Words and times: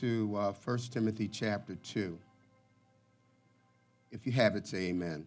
to 0.00 0.34
uh, 0.34 0.52
1 0.64 0.78
Timothy 0.90 1.28
chapter 1.28 1.74
2. 1.74 2.18
If 4.10 4.24
you 4.24 4.32
have 4.32 4.56
it, 4.56 4.66
say 4.66 4.86
amen. 4.86 5.26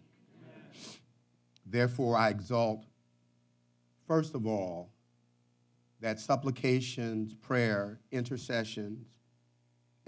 Therefore, 1.64 2.16
I 2.16 2.30
exalt, 2.30 2.84
first 4.08 4.34
of 4.34 4.48
all, 4.48 4.90
that 6.00 6.18
supplications, 6.18 7.34
prayer, 7.34 8.00
intercessions, 8.10 9.06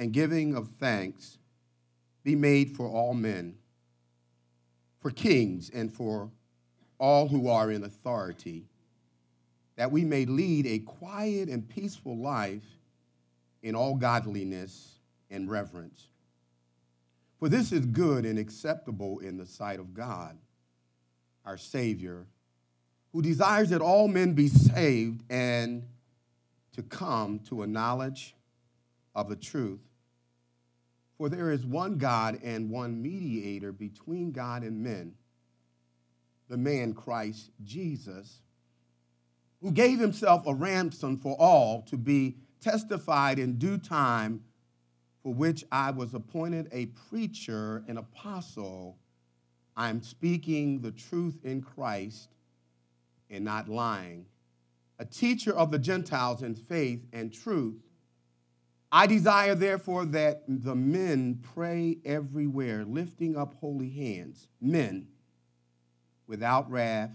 and 0.00 0.12
giving 0.12 0.56
of 0.56 0.68
thanks 0.80 1.38
be 2.24 2.34
made 2.34 2.76
for 2.76 2.88
all 2.88 3.14
men, 3.14 3.54
for 4.98 5.12
kings, 5.12 5.70
and 5.70 5.92
for 5.92 6.28
all 6.98 7.28
who 7.28 7.48
are 7.48 7.70
in 7.70 7.84
authority, 7.84 8.64
that 9.76 9.92
we 9.92 10.04
may 10.04 10.24
lead 10.24 10.66
a 10.66 10.80
quiet 10.80 11.48
and 11.48 11.68
peaceful 11.68 12.18
life 12.18 12.75
in 13.66 13.74
all 13.74 13.96
godliness 13.96 15.00
and 15.28 15.50
reverence. 15.50 16.06
For 17.40 17.48
this 17.48 17.72
is 17.72 17.84
good 17.84 18.24
and 18.24 18.38
acceptable 18.38 19.18
in 19.18 19.36
the 19.36 19.44
sight 19.44 19.80
of 19.80 19.92
God, 19.92 20.38
our 21.44 21.58
Savior, 21.58 22.28
who 23.12 23.22
desires 23.22 23.70
that 23.70 23.80
all 23.80 24.06
men 24.06 24.34
be 24.34 24.46
saved 24.46 25.24
and 25.28 25.82
to 26.74 26.82
come 26.84 27.40
to 27.40 27.62
a 27.62 27.66
knowledge 27.66 28.36
of 29.16 29.28
the 29.28 29.34
truth. 29.34 29.82
For 31.18 31.28
there 31.28 31.50
is 31.50 31.66
one 31.66 31.98
God 31.98 32.38
and 32.44 32.70
one 32.70 33.02
mediator 33.02 33.72
between 33.72 34.30
God 34.30 34.62
and 34.62 34.80
men, 34.80 35.14
the 36.48 36.56
man 36.56 36.94
Christ 36.94 37.50
Jesus, 37.64 38.42
who 39.60 39.72
gave 39.72 39.98
himself 39.98 40.46
a 40.46 40.54
ransom 40.54 41.18
for 41.18 41.34
all 41.40 41.82
to 41.88 41.96
be 41.96 42.36
testified 42.66 43.38
in 43.38 43.58
due 43.58 43.78
time, 43.78 44.42
for 45.22 45.32
which 45.32 45.64
I 45.70 45.92
was 45.92 46.14
appointed 46.14 46.68
a 46.72 46.86
preacher, 46.86 47.84
an 47.86 47.96
apostle. 47.96 48.98
I'm 49.76 50.02
speaking 50.02 50.80
the 50.80 50.90
truth 50.90 51.44
in 51.44 51.62
Christ 51.62 52.28
and 53.30 53.44
not 53.44 53.68
lying, 53.68 54.26
a 54.98 55.04
teacher 55.04 55.54
of 55.56 55.70
the 55.70 55.78
Gentiles 55.78 56.42
in 56.42 56.56
faith 56.56 57.06
and 57.12 57.32
truth. 57.32 57.76
I 58.90 59.06
desire, 59.06 59.54
therefore, 59.54 60.04
that 60.06 60.42
the 60.48 60.74
men 60.74 61.40
pray 61.54 61.98
everywhere, 62.04 62.84
lifting 62.84 63.36
up 63.36 63.54
holy 63.54 63.90
hands, 63.90 64.48
men 64.60 65.06
without 66.26 66.68
wrath 66.68 67.12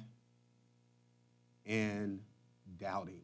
and 1.65 2.21
doubting. 2.77 3.21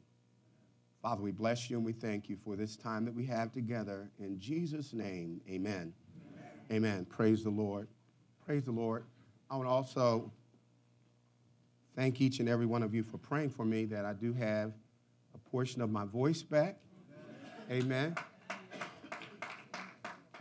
Father, 1.08 1.24
we 1.24 1.32
bless 1.32 1.70
you 1.70 1.78
and 1.78 1.86
we 1.86 1.94
thank 1.94 2.28
you 2.28 2.36
for 2.36 2.58
this 2.58 2.76
time 2.76 3.06
that 3.06 3.16
we 3.16 3.26
have 3.26 3.54
together. 3.54 4.12
In 4.20 4.38
Jesus' 4.38 4.92
name, 4.92 5.40
amen. 5.48 5.94
Amen. 6.70 6.84
amen. 6.84 7.06
Praise 7.06 7.46
the 7.46 7.50
Lord. 7.50 7.88
Praise 8.46 8.66
the 8.66 8.74
Lord. 8.74 9.06
I 9.50 9.56
want 9.56 9.70
to 9.70 9.72
also 9.72 10.30
thank 11.96 12.20
each 12.20 12.42
and 12.42 12.50
every 12.50 12.66
one 12.66 12.84
of 12.84 12.94
you 12.94 13.04
for 13.04 13.18
praying 13.20 13.52
for 13.52 13.64
me 13.64 13.86
that 13.86 14.04
I 14.04 14.12
do 14.12 14.34
have 14.34 14.74
a 15.34 15.38
portion 15.50 15.82
of 15.82 15.90
my 15.90 16.04
voice 16.04 16.44
back. 16.44 16.76
Amen. 17.72 18.14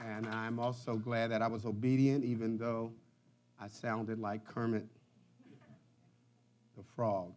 And 0.04 0.26
I'm 0.26 0.58
also 0.58 0.96
glad 0.96 1.30
that 1.30 1.42
I 1.42 1.46
was 1.46 1.64
obedient, 1.64 2.24
even 2.24 2.58
though 2.58 2.90
I 3.60 3.68
sounded 3.68 4.18
like 4.18 4.44
Kermit 4.44 4.88
the 6.76 6.82
Frog. 6.96 7.34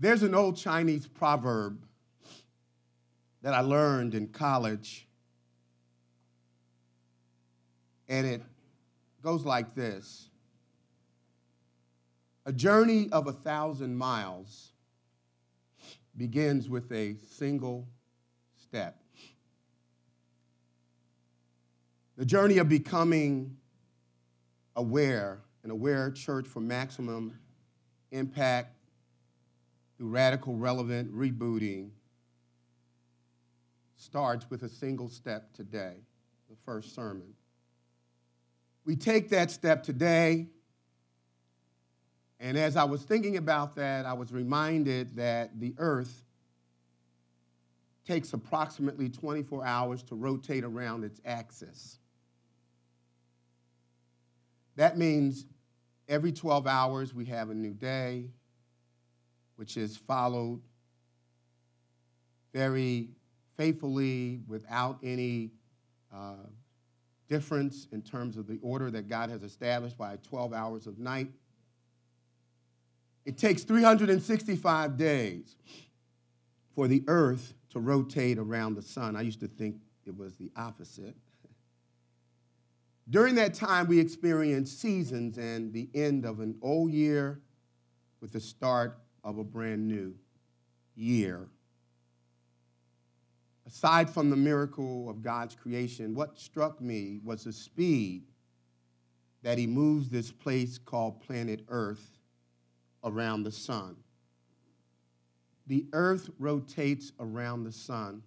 There's 0.00 0.22
an 0.22 0.34
old 0.34 0.56
Chinese 0.56 1.06
proverb 1.06 1.84
that 3.42 3.52
I 3.52 3.60
learned 3.60 4.14
in 4.14 4.28
college, 4.28 5.06
and 8.08 8.26
it 8.26 8.42
goes 9.22 9.44
like 9.44 9.74
this 9.74 10.30
A 12.46 12.52
journey 12.52 13.10
of 13.12 13.26
a 13.26 13.32
thousand 13.32 13.94
miles 13.94 14.72
begins 16.16 16.70
with 16.70 16.90
a 16.92 17.16
single 17.36 17.86
step. 18.56 18.98
The 22.16 22.24
journey 22.24 22.56
of 22.56 22.70
becoming 22.70 23.58
aware, 24.76 25.42
an 25.62 25.70
aware 25.70 26.10
church 26.10 26.46
for 26.46 26.60
maximum 26.60 27.38
impact 28.12 28.79
through 30.00 30.08
radical, 30.08 30.56
relevant 30.56 31.14
rebooting 31.14 31.90
starts 33.96 34.48
with 34.48 34.62
a 34.62 34.68
single 34.68 35.10
step 35.10 35.52
today, 35.52 35.96
the 36.48 36.56
first 36.64 36.94
sermon. 36.94 37.34
We 38.86 38.96
take 38.96 39.28
that 39.28 39.50
step 39.50 39.82
today, 39.82 40.46
and 42.40 42.56
as 42.56 42.78
I 42.78 42.84
was 42.84 43.02
thinking 43.02 43.36
about 43.36 43.76
that, 43.76 44.06
I 44.06 44.14
was 44.14 44.32
reminded 44.32 45.16
that 45.16 45.60
the 45.60 45.74
earth 45.76 46.24
takes 48.06 48.32
approximately 48.32 49.10
24 49.10 49.66
hours 49.66 50.02
to 50.04 50.14
rotate 50.14 50.64
around 50.64 51.04
its 51.04 51.20
axis. 51.26 51.98
That 54.76 54.96
means 54.96 55.44
every 56.08 56.32
12 56.32 56.66
hours 56.66 57.12
we 57.12 57.26
have 57.26 57.50
a 57.50 57.54
new 57.54 57.74
day, 57.74 58.30
which 59.60 59.76
is 59.76 59.94
followed 59.94 60.58
very 62.54 63.10
faithfully 63.58 64.40
without 64.48 64.98
any 65.02 65.50
uh, 66.10 66.46
difference 67.28 67.86
in 67.92 68.00
terms 68.00 68.38
of 68.38 68.46
the 68.46 68.58
order 68.62 68.90
that 68.90 69.06
God 69.06 69.28
has 69.28 69.42
established 69.42 69.98
by 69.98 70.16
12 70.22 70.54
hours 70.54 70.86
of 70.86 70.98
night. 70.98 71.28
It 73.26 73.36
takes 73.36 73.62
365 73.62 74.96
days 74.96 75.56
for 76.74 76.88
the 76.88 77.04
earth 77.06 77.52
to 77.68 77.80
rotate 77.80 78.38
around 78.38 78.76
the 78.76 78.82
sun. 78.82 79.14
I 79.14 79.20
used 79.20 79.40
to 79.40 79.46
think 79.46 79.76
it 80.06 80.16
was 80.16 80.36
the 80.36 80.50
opposite. 80.56 81.14
During 83.10 83.34
that 83.34 83.52
time, 83.52 83.88
we 83.88 84.00
experience 84.00 84.72
seasons 84.72 85.36
and 85.36 85.70
the 85.70 85.90
end 85.94 86.24
of 86.24 86.40
an 86.40 86.56
old 86.62 86.92
year 86.92 87.42
with 88.22 88.32
the 88.32 88.40
start 88.40 88.96
of 89.24 89.38
a 89.38 89.44
brand 89.44 89.86
new 89.86 90.14
year. 90.94 91.48
Aside 93.66 94.10
from 94.10 94.30
the 94.30 94.36
miracle 94.36 95.08
of 95.08 95.22
God's 95.22 95.54
creation, 95.54 96.14
what 96.14 96.38
struck 96.38 96.80
me 96.80 97.20
was 97.24 97.44
the 97.44 97.52
speed 97.52 98.24
that 99.42 99.58
He 99.58 99.66
moves 99.66 100.08
this 100.08 100.32
place 100.32 100.78
called 100.78 101.20
planet 101.20 101.64
Earth 101.68 102.18
around 103.04 103.44
the 103.44 103.52
sun. 103.52 103.96
The 105.66 105.86
earth 105.92 106.30
rotates 106.38 107.12
around 107.20 107.64
the 107.64 107.72
sun 107.72 108.22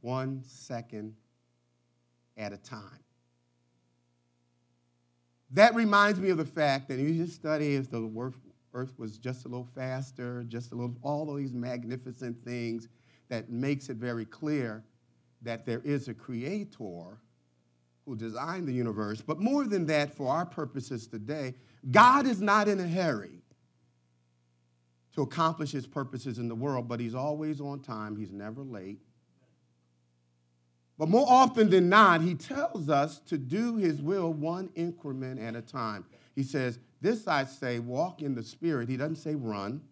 one 0.00 0.42
second 0.44 1.14
at 2.36 2.52
a 2.52 2.56
time. 2.56 2.98
That 5.52 5.74
reminds 5.74 6.18
me 6.18 6.30
of 6.30 6.38
the 6.38 6.44
fact 6.44 6.88
that 6.88 6.98
you 6.98 7.14
just 7.14 7.36
study 7.36 7.76
if 7.76 7.90
the 7.90 8.00
earth 8.74 8.98
was 8.98 9.18
just 9.18 9.44
a 9.44 9.48
little 9.48 9.68
faster, 9.74 10.44
just 10.48 10.72
a 10.72 10.74
little, 10.74 10.96
all 11.02 11.30
of 11.30 11.36
these 11.36 11.52
magnificent 11.52 12.36
things 12.44 12.88
that 13.28 13.50
makes 13.50 13.88
it 13.88 13.96
very 13.96 14.24
clear 14.24 14.84
that 15.42 15.64
there 15.64 15.80
is 15.84 16.08
a 16.08 16.14
creator 16.14 17.18
who 18.04 18.16
designed 18.16 18.68
the 18.68 18.72
universe. 18.72 19.20
But 19.20 19.40
more 19.40 19.64
than 19.64 19.86
that, 19.86 20.14
for 20.14 20.28
our 20.28 20.44
purposes 20.44 21.06
today, 21.06 21.54
God 21.90 22.26
is 22.26 22.40
not 22.40 22.68
in 22.68 22.80
a 22.80 22.88
hurry 22.88 23.40
to 25.14 25.22
accomplish 25.22 25.70
his 25.70 25.86
purposes 25.86 26.38
in 26.38 26.48
the 26.48 26.54
world, 26.54 26.88
but 26.88 27.00
he's 27.00 27.14
always 27.14 27.60
on 27.60 27.80
time, 27.80 28.16
he's 28.16 28.32
never 28.32 28.62
late. 28.62 28.98
But 30.98 31.08
more 31.08 31.26
often 31.28 31.70
than 31.70 31.88
not, 31.88 32.20
he 32.20 32.34
tells 32.34 32.88
us 32.88 33.18
to 33.26 33.36
do 33.36 33.76
his 33.76 34.00
will 34.00 34.32
one 34.32 34.70
increment 34.74 35.40
at 35.40 35.56
a 35.56 35.62
time. 35.62 36.04
He 36.36 36.42
says, 36.42 36.78
This 37.04 37.28
I 37.28 37.44
say, 37.44 37.80
walk 37.80 38.22
in 38.22 38.34
the 38.34 38.42
Spirit. 38.42 38.88
He 38.88 38.96
doesn't 38.96 39.16
say 39.16 39.34
run, 39.34 39.82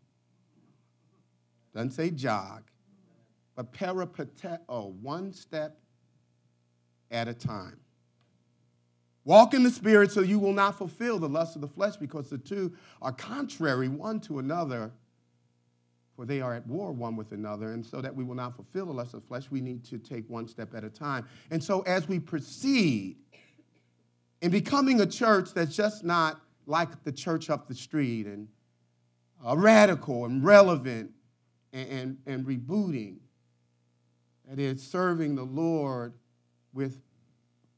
doesn't 1.75 1.91
say 1.91 2.09
jog, 2.09 2.63
but 3.55 3.71
peripateo, 3.71 4.95
one 5.03 5.31
step 5.35 5.77
at 7.11 7.29
a 7.29 7.35
time. 7.35 7.79
Walk 9.27 9.53
in 9.53 9.63
the 9.63 9.71
Spirit 9.71 10.11
so 10.11 10.23
you 10.23 10.39
will 10.39 10.55
not 10.55 10.79
fulfill 10.79 11.19
the 11.19 11.29
lust 11.29 11.55
of 11.55 11.61
the 11.61 11.69
flesh, 11.69 11.97
because 11.97 12.31
the 12.31 12.39
two 12.39 12.73
are 13.03 13.13
contrary 13.13 13.89
one 13.89 14.19
to 14.21 14.39
another, 14.39 14.91
for 16.17 16.25
they 16.25 16.41
are 16.41 16.55
at 16.55 16.67
war 16.67 16.93
one 16.93 17.15
with 17.15 17.33
another. 17.33 17.75
And 17.75 17.85
so 17.85 18.01
that 18.01 18.17
we 18.17 18.25
will 18.25 18.37
not 18.37 18.57
fulfill 18.57 18.87
the 18.87 18.93
lust 18.95 19.13
of 19.13 19.21
the 19.21 19.27
flesh, 19.27 19.51
we 19.51 19.61
need 19.61 19.85
to 19.85 19.99
take 19.99 20.25
one 20.31 20.49
step 20.49 20.75
at 20.75 20.83
a 20.83 20.89
time. 20.89 21.27
And 21.51 21.63
so 21.63 21.83
as 21.83 22.09
we 22.09 22.19
proceed 22.19 23.19
in 24.41 24.51
becoming 24.51 25.03
a 25.03 25.07
church 25.07 25.53
that's 25.53 25.77
just 25.77 26.05
not 26.05 26.41
like 26.67 27.05
the 27.05 27.13
church 27.13 27.51
up 27.51 27.69
the 27.69 27.75
street 27.75 28.27
and 28.27 28.49
uh, 29.45 29.57
radical 29.57 30.25
and 30.25 30.45
relevant 30.45 31.11
and, 31.73 31.89
and, 31.89 32.19
and 32.27 32.47
rebooting. 32.47 33.17
That 34.49 34.59
is, 34.59 34.83
serving 34.83 35.35
the 35.35 35.45
Lord 35.45 36.15
with 36.73 37.01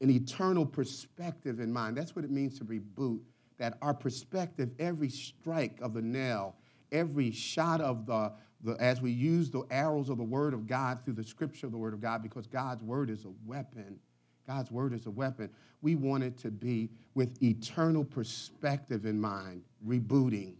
an 0.00 0.10
eternal 0.10 0.66
perspective 0.66 1.60
in 1.60 1.72
mind. 1.72 1.96
That's 1.96 2.16
what 2.16 2.24
it 2.24 2.30
means 2.30 2.58
to 2.58 2.64
reboot. 2.64 3.20
That 3.58 3.78
our 3.80 3.94
perspective, 3.94 4.70
every 4.78 5.08
strike 5.08 5.78
of 5.80 5.94
the 5.94 6.02
nail, 6.02 6.56
every 6.90 7.30
shot 7.30 7.80
of 7.80 8.06
the, 8.06 8.32
the, 8.62 8.72
as 8.80 9.00
we 9.00 9.10
use 9.12 9.50
the 9.50 9.62
arrows 9.70 10.08
of 10.08 10.18
the 10.18 10.24
Word 10.24 10.54
of 10.54 10.66
God 10.66 11.04
through 11.04 11.14
the 11.14 11.24
scripture 11.24 11.66
of 11.66 11.72
the 11.72 11.78
Word 11.78 11.94
of 11.94 12.00
God, 12.00 12.22
because 12.22 12.46
God's 12.46 12.82
Word 12.82 13.10
is 13.10 13.24
a 13.24 13.32
weapon. 13.46 13.98
God's 14.46 14.70
Word 14.70 14.92
is 14.92 15.06
a 15.06 15.10
weapon. 15.10 15.50
We 15.82 15.94
want 15.94 16.24
it 16.24 16.38
to 16.38 16.50
be 16.50 16.90
with 17.14 17.42
eternal 17.42 18.04
perspective 18.04 19.06
in 19.06 19.20
mind, 19.20 19.62
rebooting. 19.86 20.54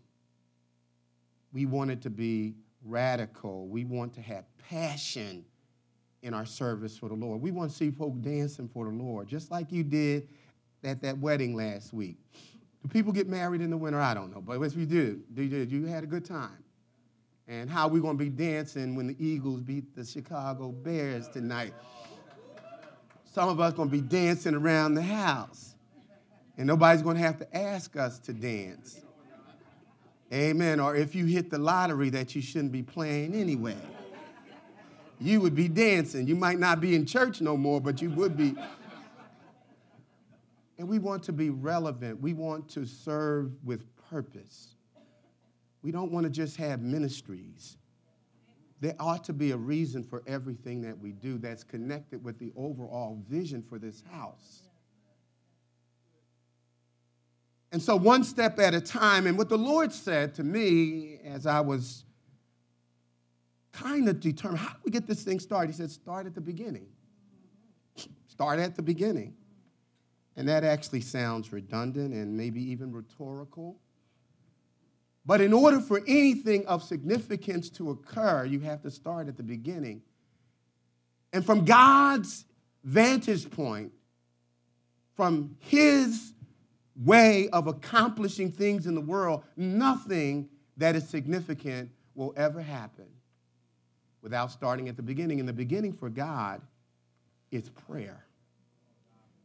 We 1.52 1.66
want 1.66 1.90
it 1.90 2.02
to 2.02 2.10
be 2.10 2.54
radical. 2.84 3.66
We 3.68 3.84
want 3.84 4.14
to 4.14 4.20
have 4.20 4.44
passion 4.68 5.44
in 6.22 6.34
our 6.34 6.46
service 6.46 6.96
for 6.96 7.08
the 7.08 7.14
Lord. 7.14 7.40
We 7.40 7.50
want 7.50 7.70
to 7.70 7.76
see 7.76 7.90
folk 7.90 8.20
dancing 8.20 8.68
for 8.68 8.86
the 8.86 8.90
Lord, 8.90 9.28
just 9.28 9.50
like 9.50 9.70
you 9.70 9.82
did 9.82 10.28
at 10.82 11.02
that 11.02 11.18
wedding 11.18 11.54
last 11.54 11.92
week. 11.92 12.16
Do 12.82 12.88
people 12.88 13.12
get 13.12 13.28
married 13.28 13.60
in 13.60 13.70
the 13.70 13.76
winter? 13.76 14.00
I 14.00 14.14
don't 14.14 14.34
know, 14.34 14.40
but 14.40 14.60
if 14.60 14.76
you 14.76 14.86
did, 14.86 15.34
did 15.34 15.70
you 15.70 15.86
had 15.86 16.04
a 16.04 16.06
good 16.06 16.24
time? 16.24 16.62
And 17.46 17.68
how 17.68 17.86
are 17.86 17.90
we 17.90 18.00
going 18.00 18.16
to 18.16 18.24
be 18.24 18.30
dancing 18.30 18.94
when 18.94 19.06
the 19.06 19.16
Eagles 19.18 19.60
beat 19.60 19.94
the 19.94 20.04
Chicago 20.04 20.68
Bears 20.70 21.28
tonight? 21.28 21.74
Some 23.34 23.48
of 23.48 23.60
us 23.60 23.74
going 23.74 23.90
to 23.90 23.92
be 23.92 24.00
dancing 24.00 24.54
around 24.54 24.94
the 24.94 25.02
house, 25.02 25.74
and 26.56 26.66
nobody's 26.66 27.02
going 27.02 27.16
to 27.16 27.22
have 27.22 27.38
to 27.38 27.56
ask 27.56 27.96
us 27.96 28.18
to 28.20 28.32
dance. 28.32 29.00
Amen. 30.32 30.80
Or 30.80 30.96
if 30.96 31.14
you 31.14 31.26
hit 31.26 31.50
the 31.50 31.58
lottery 31.58 32.10
that 32.10 32.34
you 32.34 32.42
shouldn't 32.42 32.72
be 32.72 32.82
playing 32.82 33.34
anyway 33.34 33.76
you 35.20 35.40
would 35.40 35.54
be 35.54 35.68
dancing. 35.68 36.26
You 36.26 36.36
might 36.36 36.58
not 36.58 36.80
be 36.80 36.94
in 36.94 37.06
church 37.06 37.40
no 37.40 37.56
more, 37.56 37.80
but 37.80 38.02
you 38.02 38.10
would 38.10 38.36
be. 38.36 38.54
And 40.78 40.88
we 40.88 40.98
want 40.98 41.22
to 41.24 41.32
be 41.32 41.50
relevant. 41.50 42.20
We 42.20 42.34
want 42.34 42.68
to 42.70 42.84
serve 42.84 43.52
with 43.64 43.84
purpose. 44.10 44.74
We 45.82 45.92
don't 45.92 46.10
want 46.10 46.24
to 46.24 46.30
just 46.30 46.56
have 46.56 46.80
ministries. 46.80 47.76
There 48.84 48.94
ought 49.00 49.24
to 49.24 49.32
be 49.32 49.52
a 49.52 49.56
reason 49.56 50.02
for 50.02 50.22
everything 50.26 50.82
that 50.82 50.98
we 50.98 51.12
do 51.12 51.38
that's 51.38 51.64
connected 51.64 52.22
with 52.22 52.38
the 52.38 52.52
overall 52.54 53.18
vision 53.30 53.62
for 53.66 53.78
this 53.78 54.02
house. 54.12 54.64
And 57.72 57.80
so, 57.80 57.96
one 57.96 58.24
step 58.24 58.58
at 58.58 58.74
a 58.74 58.82
time, 58.82 59.26
and 59.26 59.38
what 59.38 59.48
the 59.48 59.56
Lord 59.56 59.90
said 59.90 60.34
to 60.34 60.44
me 60.44 61.18
as 61.24 61.46
I 61.46 61.60
was 61.60 62.04
kind 63.72 64.06
of 64.06 64.20
determined 64.20 64.60
how 64.60 64.74
do 64.74 64.80
we 64.84 64.90
get 64.90 65.06
this 65.06 65.22
thing 65.22 65.40
started? 65.40 65.72
He 65.72 65.76
said, 65.78 65.90
start 65.90 66.26
at 66.26 66.34
the 66.34 66.42
beginning. 66.42 66.88
Start 68.26 68.58
at 68.58 68.76
the 68.76 68.82
beginning. 68.82 69.34
And 70.36 70.46
that 70.46 70.62
actually 70.62 71.00
sounds 71.00 71.54
redundant 71.54 72.12
and 72.12 72.36
maybe 72.36 72.60
even 72.62 72.92
rhetorical. 72.92 73.78
But 75.26 75.40
in 75.40 75.52
order 75.52 75.80
for 75.80 76.02
anything 76.06 76.66
of 76.66 76.82
significance 76.82 77.70
to 77.70 77.90
occur, 77.90 78.44
you 78.44 78.60
have 78.60 78.82
to 78.82 78.90
start 78.90 79.28
at 79.28 79.36
the 79.36 79.42
beginning. 79.42 80.02
And 81.32 81.44
from 81.44 81.64
God's 81.64 82.44
vantage 82.84 83.50
point, 83.50 83.92
from 85.16 85.56
His 85.60 86.32
way 87.02 87.48
of 87.48 87.66
accomplishing 87.66 88.52
things 88.52 88.86
in 88.86 88.94
the 88.94 89.00
world, 89.00 89.44
nothing 89.56 90.48
that 90.76 90.94
is 90.94 91.08
significant 91.08 91.90
will 92.14 92.34
ever 92.36 92.60
happen 92.60 93.06
without 94.22 94.50
starting 94.50 94.88
at 94.88 94.96
the 94.96 95.02
beginning. 95.02 95.40
And 95.40 95.48
the 95.48 95.54
beginning 95.54 95.92
for 95.92 96.08
God 96.08 96.60
is 97.50 97.68
prayer. 97.70 98.24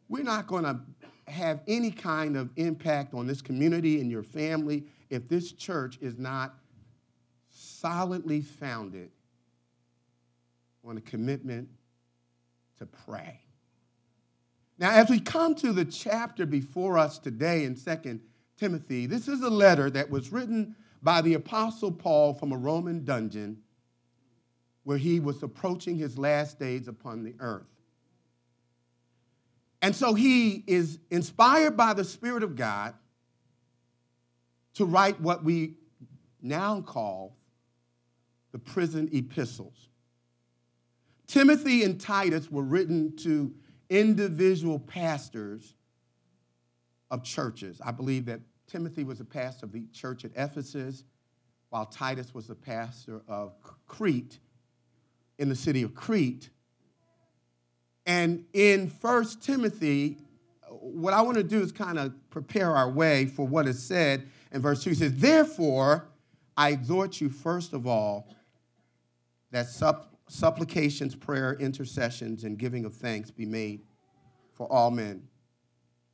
We're 0.10 0.24
not 0.24 0.48
going 0.48 0.64
to 0.64 0.80
have 1.28 1.62
any 1.68 1.92
kind 1.92 2.36
of 2.36 2.50
impact 2.56 3.14
on 3.14 3.28
this 3.28 3.42
community 3.42 4.02
and 4.02 4.10
your 4.10 4.24
family 4.24 4.86
if 5.10 5.28
this 5.28 5.52
church 5.52 5.98
is 6.02 6.18
not 6.18 6.56
solidly 7.50 8.42
founded 8.42 9.10
on 10.86 10.98
a 10.98 11.02
commitment 11.02 11.70
to 12.78 12.86
pray. 12.86 13.40
Now, 14.78 14.92
as 14.92 15.10
we 15.10 15.20
come 15.20 15.56
to 15.56 15.74
the 15.74 15.86
chapter 15.86 16.46
before 16.46 16.98
us 16.98 17.20
today 17.20 17.66
in 17.66 17.76
2 17.76 18.20
Timothy, 18.58 19.06
this 19.06 19.28
is 19.28 19.42
a 19.42 19.50
letter 19.50 19.90
that 19.90 20.10
was 20.10 20.32
written 20.32 20.76
by 21.02 21.22
the 21.22 21.34
Apostle 21.34 21.92
Paul 21.92 22.34
from 22.34 22.52
a 22.52 22.58
Roman 22.58 23.04
dungeon 23.04 23.58
where 24.84 24.98
he 24.98 25.20
was 25.20 25.44
approaching 25.44 25.98
his 25.98 26.18
last 26.18 26.60
days 26.60 26.88
upon 26.88 27.24
the 27.24 27.36
earth. 27.40 27.68
And 29.82 29.96
so 29.96 30.14
he 30.14 30.64
is 30.68 31.00
inspired 31.10 31.78
by 31.78 31.94
the 31.94 32.04
Spirit 32.04 32.44
of 32.44 32.56
God 32.56 32.94
to 34.75 34.86
write 34.86 35.19
what 35.19 35.44
we 35.44 35.75
now 36.42 36.81
call 36.81 37.36
the 38.51 38.60
prison 38.60 39.10
epistles. 39.12 39.89
Timothy 41.27 41.83
and 41.83 42.00
Titus 42.00 42.50
were 42.50 42.63
written 42.63 43.16
to 43.18 43.54
individual 43.89 44.80
pastors 44.80 45.75
of 47.12 47.24
churches. 47.24 47.81
I 47.83 47.92
believe 47.92 48.25
that 48.25 48.39
Timothy 48.68 49.04
was 49.04 49.19
a 49.19 49.25
pastor 49.25 49.66
of 49.66 49.71
the 49.71 49.86
church 49.94 50.25
at 50.25 50.31
Ephesus, 50.36 51.04
while 51.69 51.86
Titus 51.86 52.33
was 52.33 52.50
a 52.50 52.56
pastor 52.56 53.22
of 53.27 53.54
Crete 53.88 54.39
in 55.38 55.50
the 55.50 55.56
city 55.56 55.83
of 55.83 55.94
Crete. 55.94 56.50
And 58.06 58.45
in 58.54 58.89
First 58.89 59.44
Timothy, 59.44 60.18
what 60.69 61.13
I 61.13 61.22
want 61.22 61.38
to 61.38 61.44
do 61.44 61.62
is 61.62 61.72
kind 61.72 62.00
of 62.00 62.13
prepare 62.30 62.75
our 62.75 62.89
way 62.89 63.25
for 63.25 63.45
what 63.45 63.68
is 63.68 63.81
said 63.81 64.27
in 64.51 64.62
verse 64.62 64.84
2. 64.84 64.92
He 64.92 64.96
says, 64.96 65.13
Therefore, 65.16 66.10
I 66.56 66.69
exhort 66.72 67.22
you, 67.22 67.30
first 67.30 67.74
of 67.74 67.88
all, 67.88 68.28
that 69.51 69.68
supp- 69.68 70.07
supplications, 70.28 71.16
prayer, 71.16 71.54
intercessions, 71.54 72.44
and 72.44 72.57
giving 72.57 72.86
of 72.86 72.94
thanks 72.94 73.31
be 73.31 73.46
made 73.46 73.81
for 74.54 74.72
all 74.72 74.92
men. 74.92 75.24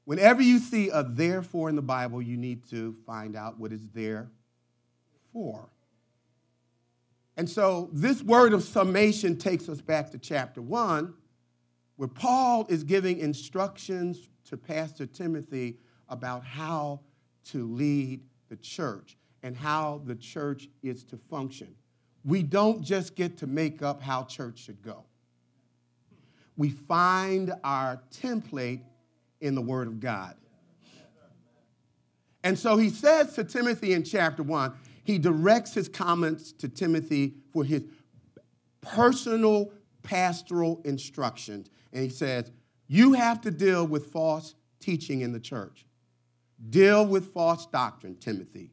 Whenever 0.06 0.42
you 0.42 0.60
see 0.60 0.90
a 0.90 1.04
therefore 1.04 1.68
in 1.68 1.76
the 1.76 1.82
Bible, 1.82 2.22
you 2.22 2.38
need 2.38 2.68
to 2.70 2.96
find 3.06 3.36
out 3.36 3.60
what 3.60 3.72
is 3.72 3.88
there 3.90 4.30
for. 5.34 5.68
And 7.38 7.50
so 7.50 7.90
this 7.92 8.22
word 8.22 8.54
of 8.54 8.64
summation 8.64 9.38
takes 9.38 9.68
us 9.68 9.82
back 9.82 10.12
to 10.12 10.18
chapter 10.18 10.62
one, 10.62 11.14
where 11.98 12.08
Paul 12.08 12.66
is 12.70 12.84
giving 12.84 13.20
instructions 13.20 14.30
to 14.46 14.58
Pastor 14.58 15.06
Timothy 15.06 15.80
about 16.08 16.46
how 16.46 17.02
to 17.46 17.68
lead 17.68 18.22
the 18.50 18.56
church 18.58 19.18
and 19.44 19.56
how 19.56 20.02
the 20.06 20.16
church 20.16 20.68
is 20.82 21.04
to 21.06 21.18
function. 21.18 21.76
We 22.24 22.42
don't 22.42 22.82
just 22.82 23.16
get 23.16 23.38
to 23.38 23.48
make 23.48 23.82
up 23.82 24.02
how 24.02 24.24
church 24.24 24.60
should 24.60 24.82
go. 24.82 25.06
We 26.58 26.70
find 26.70 27.54
our 27.64 28.02
template 28.12 28.82
in 29.42 29.56
the 29.56 29.62
Word 29.62 29.88
of 29.88 30.00
God. 30.00 30.36
And 32.44 32.58
so 32.58 32.78
he 32.78 32.90
says 32.90 33.34
to 33.36 33.44
Timothy 33.44 33.94
in 33.94 34.04
chapter 34.04 34.44
1 34.44 34.74
he 35.06 35.20
directs 35.20 35.74
his 35.74 35.88
comments 35.88 36.52
to 36.54 36.68
Timothy 36.68 37.36
for 37.54 37.64
his 37.64 37.84
personal 38.82 39.72
pastoral 40.02 40.82
instructions. 40.84 41.70
And 41.94 42.04
he 42.04 42.10
says, 42.10 42.52
You 42.88 43.14
have 43.14 43.40
to 43.42 43.52
deal 43.52 43.86
with 43.86 44.08
false 44.08 44.56
teaching 44.80 45.22
in 45.22 45.32
the 45.32 45.40
church. 45.40 45.86
Deal 46.70 47.06
with 47.06 47.34
false 47.34 47.66
doctrine, 47.66 48.16
Timothy. 48.16 48.72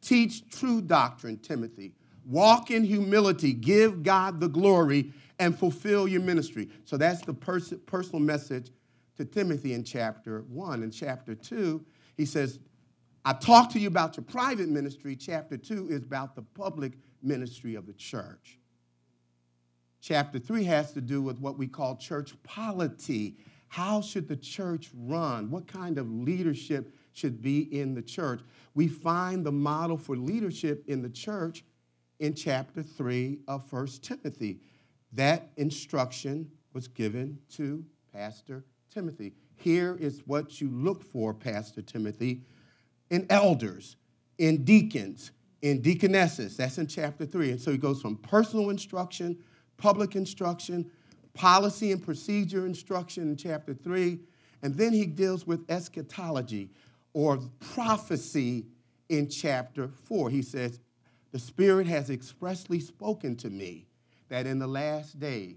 Teach 0.00 0.48
true 0.50 0.80
doctrine, 0.80 1.38
Timothy. 1.38 1.94
Walk 2.24 2.70
in 2.70 2.84
humility, 2.84 3.52
give 3.52 4.02
God 4.02 4.40
the 4.40 4.48
glory, 4.48 5.12
and 5.38 5.58
fulfill 5.58 6.06
your 6.06 6.20
ministry. 6.20 6.68
So 6.84 6.96
that's 6.96 7.22
the 7.22 7.34
pers- 7.34 7.74
personal 7.86 8.20
message 8.20 8.70
to 9.16 9.24
Timothy 9.24 9.74
in 9.74 9.82
chapter 9.82 10.44
one. 10.48 10.82
In 10.82 10.90
chapter 10.90 11.34
two, 11.34 11.84
he 12.16 12.24
says, 12.24 12.58
I 13.24 13.32
talked 13.32 13.72
to 13.72 13.78
you 13.78 13.88
about 13.88 14.16
your 14.16 14.24
private 14.24 14.68
ministry. 14.68 15.16
Chapter 15.16 15.56
two 15.56 15.88
is 15.88 16.02
about 16.02 16.34
the 16.34 16.42
public 16.42 16.92
ministry 17.22 17.74
of 17.74 17.86
the 17.86 17.92
church. 17.92 18.58
Chapter 20.00 20.38
three 20.38 20.64
has 20.64 20.92
to 20.92 21.00
do 21.00 21.22
with 21.22 21.38
what 21.38 21.56
we 21.56 21.68
call 21.68 21.96
church 21.96 22.34
polity. 22.42 23.36
How 23.72 24.02
should 24.02 24.28
the 24.28 24.36
church 24.36 24.90
run? 24.94 25.50
What 25.50 25.66
kind 25.66 25.96
of 25.96 26.06
leadership 26.12 26.94
should 27.14 27.40
be 27.40 27.60
in 27.74 27.94
the 27.94 28.02
church? 28.02 28.42
We 28.74 28.86
find 28.86 29.46
the 29.46 29.50
model 29.50 29.96
for 29.96 30.14
leadership 30.14 30.84
in 30.88 31.00
the 31.00 31.08
church 31.08 31.64
in 32.18 32.34
chapter 32.34 32.82
3 32.82 33.38
of 33.48 33.72
1 33.72 33.86
Timothy. 34.02 34.60
That 35.14 35.52
instruction 35.56 36.50
was 36.74 36.86
given 36.86 37.38
to 37.52 37.82
Pastor 38.12 38.62
Timothy. 38.92 39.32
Here 39.56 39.96
is 39.98 40.20
what 40.26 40.60
you 40.60 40.68
look 40.68 41.02
for, 41.02 41.32
Pastor 41.32 41.80
Timothy, 41.80 42.42
in 43.08 43.26
elders, 43.30 43.96
in 44.36 44.64
deacons, 44.64 45.30
in 45.62 45.80
deaconesses. 45.80 46.58
That's 46.58 46.76
in 46.76 46.88
chapter 46.88 47.24
three. 47.24 47.50
And 47.50 47.60
so 47.60 47.70
he 47.70 47.78
goes 47.78 48.02
from 48.02 48.18
personal 48.18 48.68
instruction, 48.68 49.38
public 49.78 50.14
instruction, 50.14 50.90
policy 51.34 51.92
and 51.92 52.02
procedure 52.02 52.66
instruction 52.66 53.24
in 53.24 53.36
chapter 53.36 53.74
3. 53.74 54.18
And 54.62 54.76
then 54.76 54.92
he 54.92 55.06
deals 55.06 55.46
with 55.46 55.68
eschatology 55.70 56.70
or 57.12 57.38
prophecy 57.60 58.66
in 59.08 59.28
chapter 59.28 59.88
4. 59.88 60.30
He 60.30 60.42
says, 60.42 60.80
The 61.32 61.38
Spirit 61.38 61.86
has 61.86 62.10
expressly 62.10 62.80
spoken 62.80 63.36
to 63.36 63.50
me 63.50 63.86
that 64.28 64.46
in 64.46 64.58
the 64.58 64.66
last 64.66 65.18
days, 65.18 65.56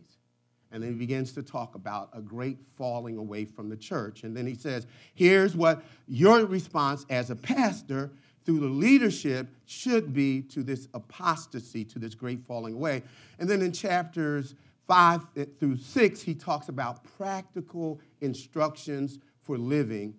and 0.72 0.84
then 0.84 0.91
he 0.91 0.98
begins 0.98 1.32
to 1.34 1.44
talk 1.44 1.75
about 1.75 2.10
a 2.13 2.22
great 2.22 2.58
falling 2.75 3.17
away 3.17 3.46
from 3.46 3.70
the 3.70 3.77
church. 3.77 4.24
And 4.24 4.36
then 4.36 4.46
he 4.46 4.55
says, 4.55 4.88
Here's 5.13 5.55
what 5.55 5.84
your 6.08 6.46
response 6.46 7.05
as 7.10 7.29
a 7.29 7.36
pastor 7.36 8.12
through 8.46 8.60
the 8.60 8.67
leadership 8.67 9.48
should 9.65 10.13
be 10.13 10.41
to 10.41 10.63
this 10.63 10.88
apostasy, 10.94 11.84
to 11.86 12.00
this 12.00 12.13
great 12.13 12.46
falling 12.46 12.74
away. 12.74 13.03
And 13.39 13.50
then 13.50 13.62
in 13.62 13.72
chapters 13.72 14.55
five 14.87 15.25
through 15.59 15.77
six, 15.77 16.21
he 16.21 16.35
talks 16.35 16.69
about 16.69 17.03
practical 17.17 17.99
instructions 18.21 19.19
for 19.41 19.57
living 19.57 20.15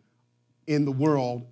in 0.67 0.85
the 0.85 0.93
world 0.93 1.47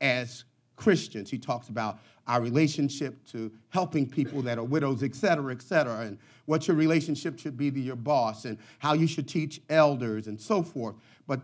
as 0.00 0.44
Christians. 0.76 1.30
He 1.30 1.38
talks 1.38 1.68
about 1.68 1.98
our 2.26 2.40
relationship 2.40 3.26
to 3.26 3.50
helping 3.70 4.08
people 4.08 4.40
that 4.42 4.58
are 4.58 4.64
widows, 4.64 5.02
et 5.02 5.14
cetera, 5.14 5.52
et 5.52 5.60
cetera, 5.60 6.00
and 6.00 6.18
what 6.46 6.68
your 6.68 6.76
relationship 6.76 7.38
should 7.38 7.56
be 7.56 7.70
to 7.70 7.80
your 7.80 7.96
boss, 7.96 8.44
and 8.44 8.56
how 8.78 8.94
you 8.94 9.06
should 9.06 9.28
teach 9.28 9.60
elders, 9.68 10.26
and 10.26 10.40
so 10.40 10.62
forth. 10.62 10.94
But 11.26 11.40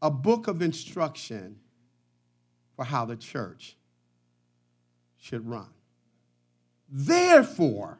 a 0.00 0.10
book 0.10 0.46
of 0.48 0.62
instruction 0.62 1.58
for 2.76 2.84
how 2.84 3.04
the 3.04 3.16
church 3.16 3.76
should 5.18 5.46
run. 5.46 5.68
Therefore, 6.88 7.98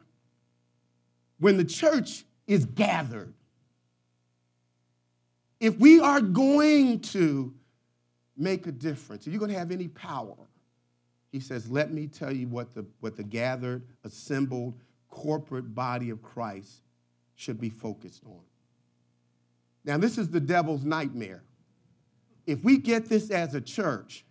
when 1.39 1.57
the 1.57 1.63
church 1.63 2.25
is 2.47 2.65
gathered, 2.65 3.33
if 5.59 5.77
we 5.77 5.99
are 5.99 6.21
going 6.21 6.99
to 6.99 7.53
make 8.37 8.67
a 8.67 8.71
difference, 8.71 9.27
if 9.27 9.33
you're 9.33 9.39
going 9.39 9.51
to 9.51 9.57
have 9.57 9.71
any 9.71 9.87
power, 9.87 10.35
he 11.31 11.39
says, 11.39 11.69
Let 11.69 11.91
me 11.91 12.07
tell 12.07 12.31
you 12.31 12.47
what 12.47 12.73
the, 12.73 12.85
what 13.01 13.15
the 13.15 13.23
gathered, 13.23 13.83
assembled, 14.03 14.75
corporate 15.09 15.75
body 15.75 16.09
of 16.09 16.21
Christ 16.21 16.81
should 17.35 17.59
be 17.59 17.69
focused 17.69 18.23
on. 18.25 18.41
Now, 19.85 19.97
this 19.97 20.17
is 20.17 20.29
the 20.29 20.39
devil's 20.39 20.83
nightmare. 20.83 21.43
If 22.45 22.63
we 22.63 22.77
get 22.77 23.05
this 23.05 23.31
as 23.31 23.53
a 23.53 23.61
church, 23.61 24.25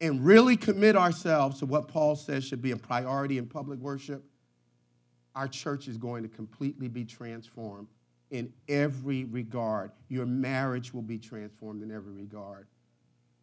and 0.00 0.24
really 0.24 0.56
commit 0.56 0.96
ourselves 0.96 1.58
to 1.58 1.66
what 1.66 1.88
Paul 1.88 2.14
says 2.16 2.44
should 2.44 2.62
be 2.62 2.70
a 2.70 2.76
priority 2.76 3.38
in 3.38 3.46
public 3.46 3.80
worship, 3.80 4.24
our 5.38 5.46
church 5.46 5.86
is 5.86 5.96
going 5.96 6.24
to 6.24 6.28
completely 6.28 6.88
be 6.88 7.04
transformed 7.04 7.86
in 8.32 8.52
every 8.68 9.22
regard. 9.26 9.92
Your 10.08 10.26
marriage 10.26 10.92
will 10.92 11.02
be 11.02 11.16
transformed 11.16 11.80
in 11.80 11.92
every 11.92 12.12
regard. 12.12 12.66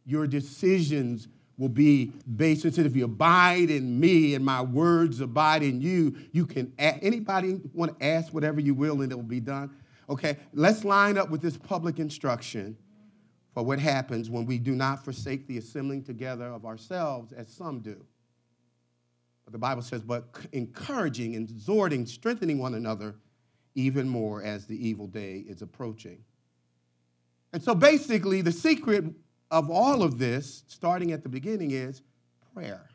Your 0.05 0.27
decisions 0.27 1.29
will 1.57 1.69
be 1.69 2.11
based 2.35 2.65
on 2.65 2.85
if 2.85 2.97
you 2.97 3.05
abide 3.05 3.69
in 3.69 3.97
me 3.97 4.35
and 4.35 4.43
my 4.43 4.61
words 4.61 5.21
abide 5.21 5.63
in 5.63 5.79
you, 5.79 6.13
you 6.33 6.45
can 6.45 6.73
anybody 6.77 7.61
want 7.73 7.97
to 7.97 8.05
ask 8.05 8.33
whatever 8.33 8.59
you 8.59 8.73
will 8.73 9.01
and 9.01 9.09
it 9.09 9.15
will 9.15 9.23
be 9.23 9.39
done. 9.39 9.73
Okay, 10.09 10.35
let's 10.51 10.83
line 10.83 11.17
up 11.17 11.29
with 11.29 11.41
this 11.41 11.55
public 11.55 11.99
instruction 11.99 12.75
for 13.53 13.63
what 13.63 13.79
happens 13.79 14.29
when 14.29 14.45
we 14.45 14.59
do 14.59 14.75
not 14.75 15.05
forsake 15.05 15.47
the 15.47 15.57
assembling 15.57 16.03
together 16.03 16.47
of 16.47 16.65
ourselves 16.65 17.31
as 17.31 17.47
some 17.47 17.79
do. 17.79 18.05
But 19.45 19.51
the 19.53 19.59
Bible 19.59 19.83
says, 19.83 20.01
but 20.01 20.27
encouraging, 20.51 21.35
exhorting, 21.35 22.05
strengthening 22.05 22.57
one 22.57 22.73
another 22.73 23.15
even 23.75 24.09
more 24.09 24.41
as 24.43 24.65
the 24.65 24.87
evil 24.87 25.07
day 25.07 25.43
is 25.47 25.61
approaching. 25.61 26.23
And 27.53 27.63
so 27.63 27.75
basically, 27.75 28.41
the 28.41 28.51
secret 28.51 29.05
of 29.51 29.69
all 29.69 30.01
of 30.01 30.17
this, 30.17 30.63
starting 30.67 31.11
at 31.11 31.23
the 31.23 31.29
beginning, 31.29 31.71
is 31.71 32.01
prayer. 32.53 32.89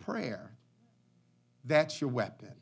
Prayer. 0.00 0.52
That's 1.64 2.00
your 2.00 2.10
weapon. 2.10 2.52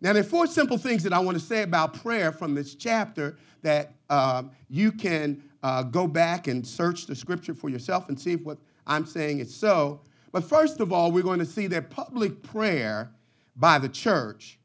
Now, 0.00 0.12
there 0.14 0.22
are 0.22 0.26
four 0.26 0.46
simple 0.46 0.78
things 0.78 1.02
that 1.02 1.12
I 1.12 1.18
want 1.18 1.38
to 1.38 1.44
say 1.44 1.62
about 1.62 1.94
prayer 1.94 2.32
from 2.32 2.54
this 2.54 2.74
chapter 2.74 3.36
that 3.62 3.92
um, 4.08 4.50
you 4.68 4.92
can 4.92 5.42
uh, 5.62 5.82
go 5.82 6.06
back 6.06 6.46
and 6.46 6.66
search 6.66 7.06
the 7.06 7.14
scripture 7.14 7.54
for 7.54 7.68
yourself 7.68 8.08
and 8.08 8.18
see 8.18 8.32
if 8.32 8.40
what 8.42 8.58
I'm 8.86 9.04
saying 9.04 9.40
is 9.40 9.54
so. 9.54 10.00
But 10.32 10.44
first 10.44 10.80
of 10.80 10.92
all, 10.92 11.10
we're 11.10 11.22
going 11.22 11.40
to 11.40 11.46
see 11.46 11.66
that 11.68 11.90
public 11.90 12.42
prayer 12.42 13.10
by 13.56 13.78
the 13.78 13.88
church 13.88 14.58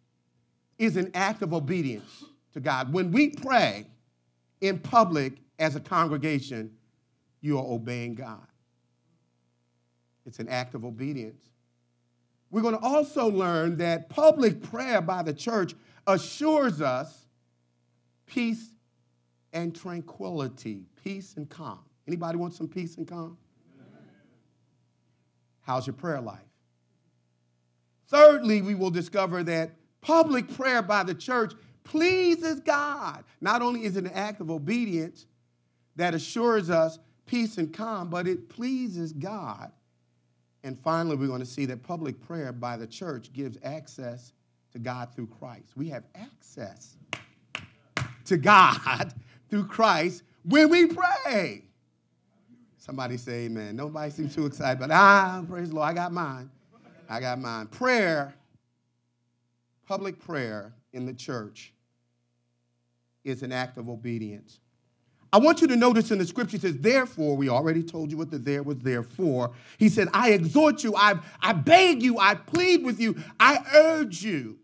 is 0.78 0.98
an 0.98 1.12
act 1.14 1.42
of 1.42 1.54
obedience 1.54 2.24
to 2.54 2.60
God. 2.60 2.94
When 2.94 3.12
we 3.12 3.30
pray 3.30 3.88
in 4.62 4.80
public 4.80 5.34
as 5.60 5.76
a 5.76 5.80
congregation, 5.80 6.72
you 7.42 7.58
are 7.58 7.66
obeying 7.66 8.16
God. 8.16 8.46
It's 10.26 10.40
an 10.40 10.50
act 10.50 10.76
of 10.76 10.86
obedience. 10.86 11.42
We're 12.52 12.62
going 12.62 12.78
to 12.78 12.84
also 12.84 13.30
learn 13.30 13.78
that 13.78 14.10
public 14.10 14.62
prayer 14.62 15.02
by 15.02 15.24
the 15.24 15.34
church 15.34 15.76
assures 16.08 16.82
us 16.82 17.26
peace 18.26 18.70
and 19.54 19.76
tranquility, 19.76 20.86
peace 21.04 21.36
and 21.38 21.50
calm. 21.50 21.80
Anybody 22.08 22.38
want 22.38 22.54
some 22.54 22.68
peace 22.68 22.98
and 22.98 23.08
calm? 23.08 23.38
How's 25.66 25.88
your 25.88 25.96
prayer 25.96 26.22
life? 26.22 26.40
Thirdly, 28.08 28.62
we 28.62 28.76
will 28.76 28.92
discover 28.92 29.44
that 29.44 29.72
public 30.02 30.54
prayer 30.56 30.84
by 30.84 31.04
the 31.04 31.16
church 31.16 31.54
pleases 31.84 32.60
God. 32.60 33.24
Not 33.42 33.62
only 33.62 33.84
is 33.84 33.98
it 33.98 34.06
an 34.06 34.12
act 34.12 34.42
of 34.42 34.52
obedience 34.52 35.26
that 35.96 36.14
assures 36.14 36.70
us 36.70 37.00
peace 37.26 37.58
and 37.58 37.74
calm, 37.74 38.10
but 38.10 38.28
it 38.28 38.48
pleases 38.48 39.12
God. 39.12 39.72
And 40.64 40.80
finally, 40.80 41.16
we're 41.16 41.28
going 41.28 41.40
to 41.40 41.46
see 41.46 41.66
that 41.66 41.82
public 41.82 42.22
prayer 42.22 42.52
by 42.52 42.78
the 42.78 42.88
church 42.88 43.34
gives 43.34 43.58
access 43.64 44.34
to 44.72 44.80
God 44.80 45.14
through 45.16 45.28
Christ. 45.28 45.74
We 45.76 45.90
have 45.90 46.04
access 46.16 46.96
to 48.26 48.38
God 48.38 49.14
through 49.50 49.66
Christ 49.66 50.24
when 50.44 50.70
we 50.70 50.88
pray. 50.88 51.65
Somebody 52.86 53.18
say 53.18 53.46
amen. 53.46 53.76
Nobody 53.76 54.12
seems 54.12 54.36
too 54.36 54.46
excited, 54.46 54.80
but 54.80 54.92
ah, 54.92 55.44
praise 55.50 55.70
the 55.70 55.76
Lord, 55.76 55.90
I 55.90 55.94
got 55.94 56.12
mine. 56.12 56.52
I 57.10 57.20
got 57.20 57.40
mine. 57.40 57.66
Prayer, 57.66 58.36
public 59.88 60.20
prayer 60.20 60.72
in 60.94 61.08
the 61.08 61.14
church 61.14 61.74
is 63.24 63.42
an 63.42 63.52
act 63.52 63.80
of 63.80 63.90
obedience. 63.90 64.60
I 65.34 65.40
want 65.40 65.62
you 65.62 65.68
to 65.70 65.76
notice 65.76 66.12
in 66.12 66.20
the 66.20 66.28
scripture, 66.28 66.60
says, 66.60 66.78
therefore, 66.78 67.36
we 67.36 67.50
already 67.50 67.82
told 67.82 68.12
you 68.12 68.18
what 68.18 68.30
the 68.30 68.38
there 68.38 68.62
was 68.62 68.78
there 68.78 69.02
for. 69.02 69.50
He 69.80 69.90
said, 69.90 70.08
I 70.14 70.34
exhort 70.34 70.84
you, 70.84 70.96
I, 70.96 71.16
I 71.42 71.54
beg 71.54 72.04
you, 72.04 72.20
I 72.20 72.36
plead 72.36 72.86
with 72.86 73.00
you, 73.00 73.16
I 73.40 73.66
urge 73.74 74.22
you. 74.22 74.60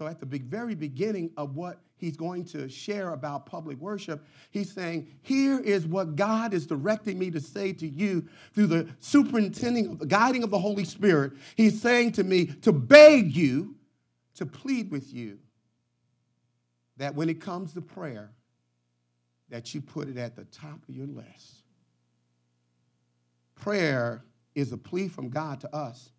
So 0.00 0.06
at 0.06 0.18
the 0.18 0.24
very 0.24 0.74
beginning 0.74 1.30
of 1.36 1.56
what 1.56 1.82
he's 1.98 2.16
going 2.16 2.46
to 2.46 2.70
share 2.70 3.10
about 3.10 3.44
public 3.44 3.78
worship, 3.78 4.24
he's 4.50 4.72
saying, 4.72 5.08
Here 5.20 5.60
is 5.60 5.86
what 5.86 6.16
God 6.16 6.54
is 6.54 6.66
directing 6.66 7.18
me 7.18 7.30
to 7.32 7.38
say 7.38 7.74
to 7.74 7.86
you 7.86 8.26
through 8.54 8.68
the 8.68 8.88
superintending, 9.00 9.98
the 9.98 10.06
guiding 10.06 10.42
of 10.42 10.48
the 10.48 10.58
Holy 10.58 10.86
Spirit. 10.86 11.32
He's 11.54 11.82
saying 11.82 12.12
to 12.12 12.24
me 12.24 12.46
to 12.46 12.72
beg 12.72 13.36
you, 13.36 13.74
to 14.36 14.46
plead 14.46 14.90
with 14.90 15.12
you, 15.12 15.38
that 16.96 17.14
when 17.14 17.28
it 17.28 17.38
comes 17.38 17.74
to 17.74 17.82
prayer, 17.82 18.30
that 19.50 19.74
you 19.74 19.82
put 19.82 20.08
it 20.08 20.16
at 20.16 20.34
the 20.34 20.44
top 20.46 20.80
of 20.88 20.94
your 20.94 21.08
list. 21.08 21.64
Prayer 23.54 24.24
is 24.54 24.72
a 24.72 24.78
plea 24.78 25.08
from 25.08 25.28
God 25.28 25.60
to 25.60 25.76
us. 25.76 26.10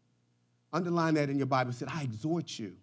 Underline 0.71 1.15
that 1.15 1.31
in 1.31 1.39
your 1.39 1.47
Bible. 1.47 1.71
It 1.71 1.77
said, 1.77 1.89
I 1.91 2.03
exhort 2.03 2.59
you. 2.59 2.75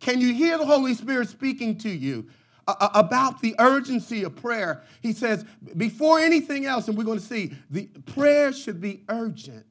Can 0.00 0.20
you 0.20 0.34
hear 0.34 0.58
the 0.58 0.66
Holy 0.66 0.94
Spirit 0.94 1.28
speaking 1.28 1.78
to 1.78 1.88
you 1.88 2.26
about 2.66 3.40
the 3.40 3.54
urgency 3.58 4.24
of 4.24 4.36
prayer? 4.36 4.82
He 5.00 5.12
says, 5.12 5.44
before 5.76 6.18
anything 6.18 6.66
else, 6.66 6.88
and 6.88 6.96
we're 6.96 7.04
going 7.04 7.18
to 7.18 7.24
see, 7.24 7.54
the 7.70 7.86
prayer 8.06 8.52
should 8.52 8.80
be 8.80 9.04
urgent. 9.08 9.66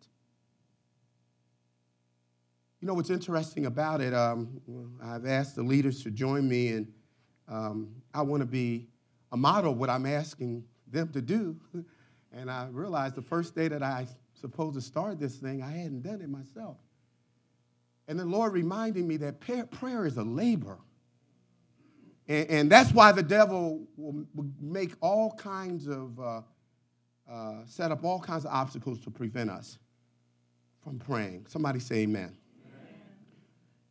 You 2.82 2.88
know 2.88 2.94
what's 2.94 3.10
interesting 3.10 3.66
about 3.66 4.02
it? 4.02 4.14
Um, 4.14 4.62
I've 5.04 5.26
asked 5.26 5.56
the 5.56 5.64
leaders 5.64 6.04
to 6.04 6.12
join 6.12 6.48
me, 6.48 6.70
and 6.70 6.94
um, 7.48 7.90
I 8.14 8.22
want 8.22 8.42
to 8.42 8.46
be 8.46 8.88
a 9.32 9.38
model 9.38 9.72
of 9.72 9.78
what 9.78 9.90
I'm 9.90 10.06
asking 10.06 10.64
them 10.88 11.10
to 11.10 11.22
do. 11.22 11.58
And 12.38 12.52
I 12.52 12.68
realized 12.70 13.16
the 13.16 13.22
first 13.22 13.56
day 13.56 13.70
that 13.70 13.82
I 13.82 14.06
supposed 14.34 14.76
to 14.76 14.82
start 14.82 15.22
this 15.22 15.38
thing, 15.38 15.64
I 15.64 15.72
hadn't 15.72 16.02
done 16.02 16.20
it 16.20 16.30
myself. 16.30 16.76
And 18.08 18.20
the 18.20 18.26
Lord 18.26 18.54
reminding 18.54 19.08
me 19.08 19.18
that 19.18 19.40
prayer 19.40 20.06
is 20.06 20.18
a 20.18 20.24
labor. 20.24 20.78
And, 22.28 22.50
and 22.50 22.72
that's 22.72 22.92
why 22.92 23.12
the 23.12 23.24
devil 23.24 23.88
will, 23.98 24.26
make 24.62 24.94
all 25.02 25.32
kinds 25.34 25.88
of, 25.88 26.20
uh, 26.20 26.42
uh, 27.30 27.66
set 27.66 27.92
up 27.92 28.04
all 28.04 28.20
kinds 28.20 28.46
of 28.46 28.52
obstacles 28.52 29.00
to 29.02 29.12
prevent 29.12 29.50
us 29.50 29.80
from 30.84 31.00
praying. 31.00 31.46
Somebody 31.48 31.80
say 31.80 31.98
amen. 31.98 32.36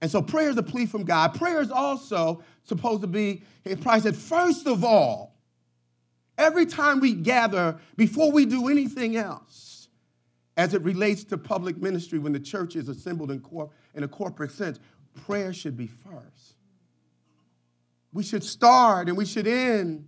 And 0.01 0.11
so 0.11 0.21
prayer 0.21 0.51
is 0.51 0.59
a 0.59 0.63
plea 0.63 0.85
from 0.85 1.05
God. 1.05 1.35
Prayer 1.35 1.63
is 1.63 1.71
also 1.71 2.43
supposed 2.65 3.01
to 3.01 3.07
be, 3.07 3.43
probably 3.81 4.03
said, 4.03 4.15
first 4.15 4.67
of 4.67 4.85
all, 4.85 5.35
every 6.37 6.67
time 6.67 7.01
we 7.01 7.15
gather, 7.15 7.79
before 7.97 8.31
we 8.31 8.45
do 8.45 8.69
anything 8.69 9.17
else, 9.17 9.74
as 10.57 10.75
it 10.75 10.83
relates 10.83 11.25
to 11.25 11.39
public 11.39 11.77
ministry, 11.79 12.19
when 12.19 12.33
the 12.33 12.41
church 12.41 12.77
is 12.77 12.89
assembled 12.89 13.31
in, 13.31 13.41
cor- 13.41 13.71
in 13.95 14.05
a 14.05 14.09
corporate 14.09 14.53
sense, 14.53 14.79
prayer 15.27 15.53
should 15.53 15.77
be 15.77 15.87
first. 15.87 16.55
We 18.13 18.23
should 18.23 18.45
start 18.45 19.09
and 19.09 19.17
we 19.17 19.27
should 19.27 19.47
end 19.47 20.07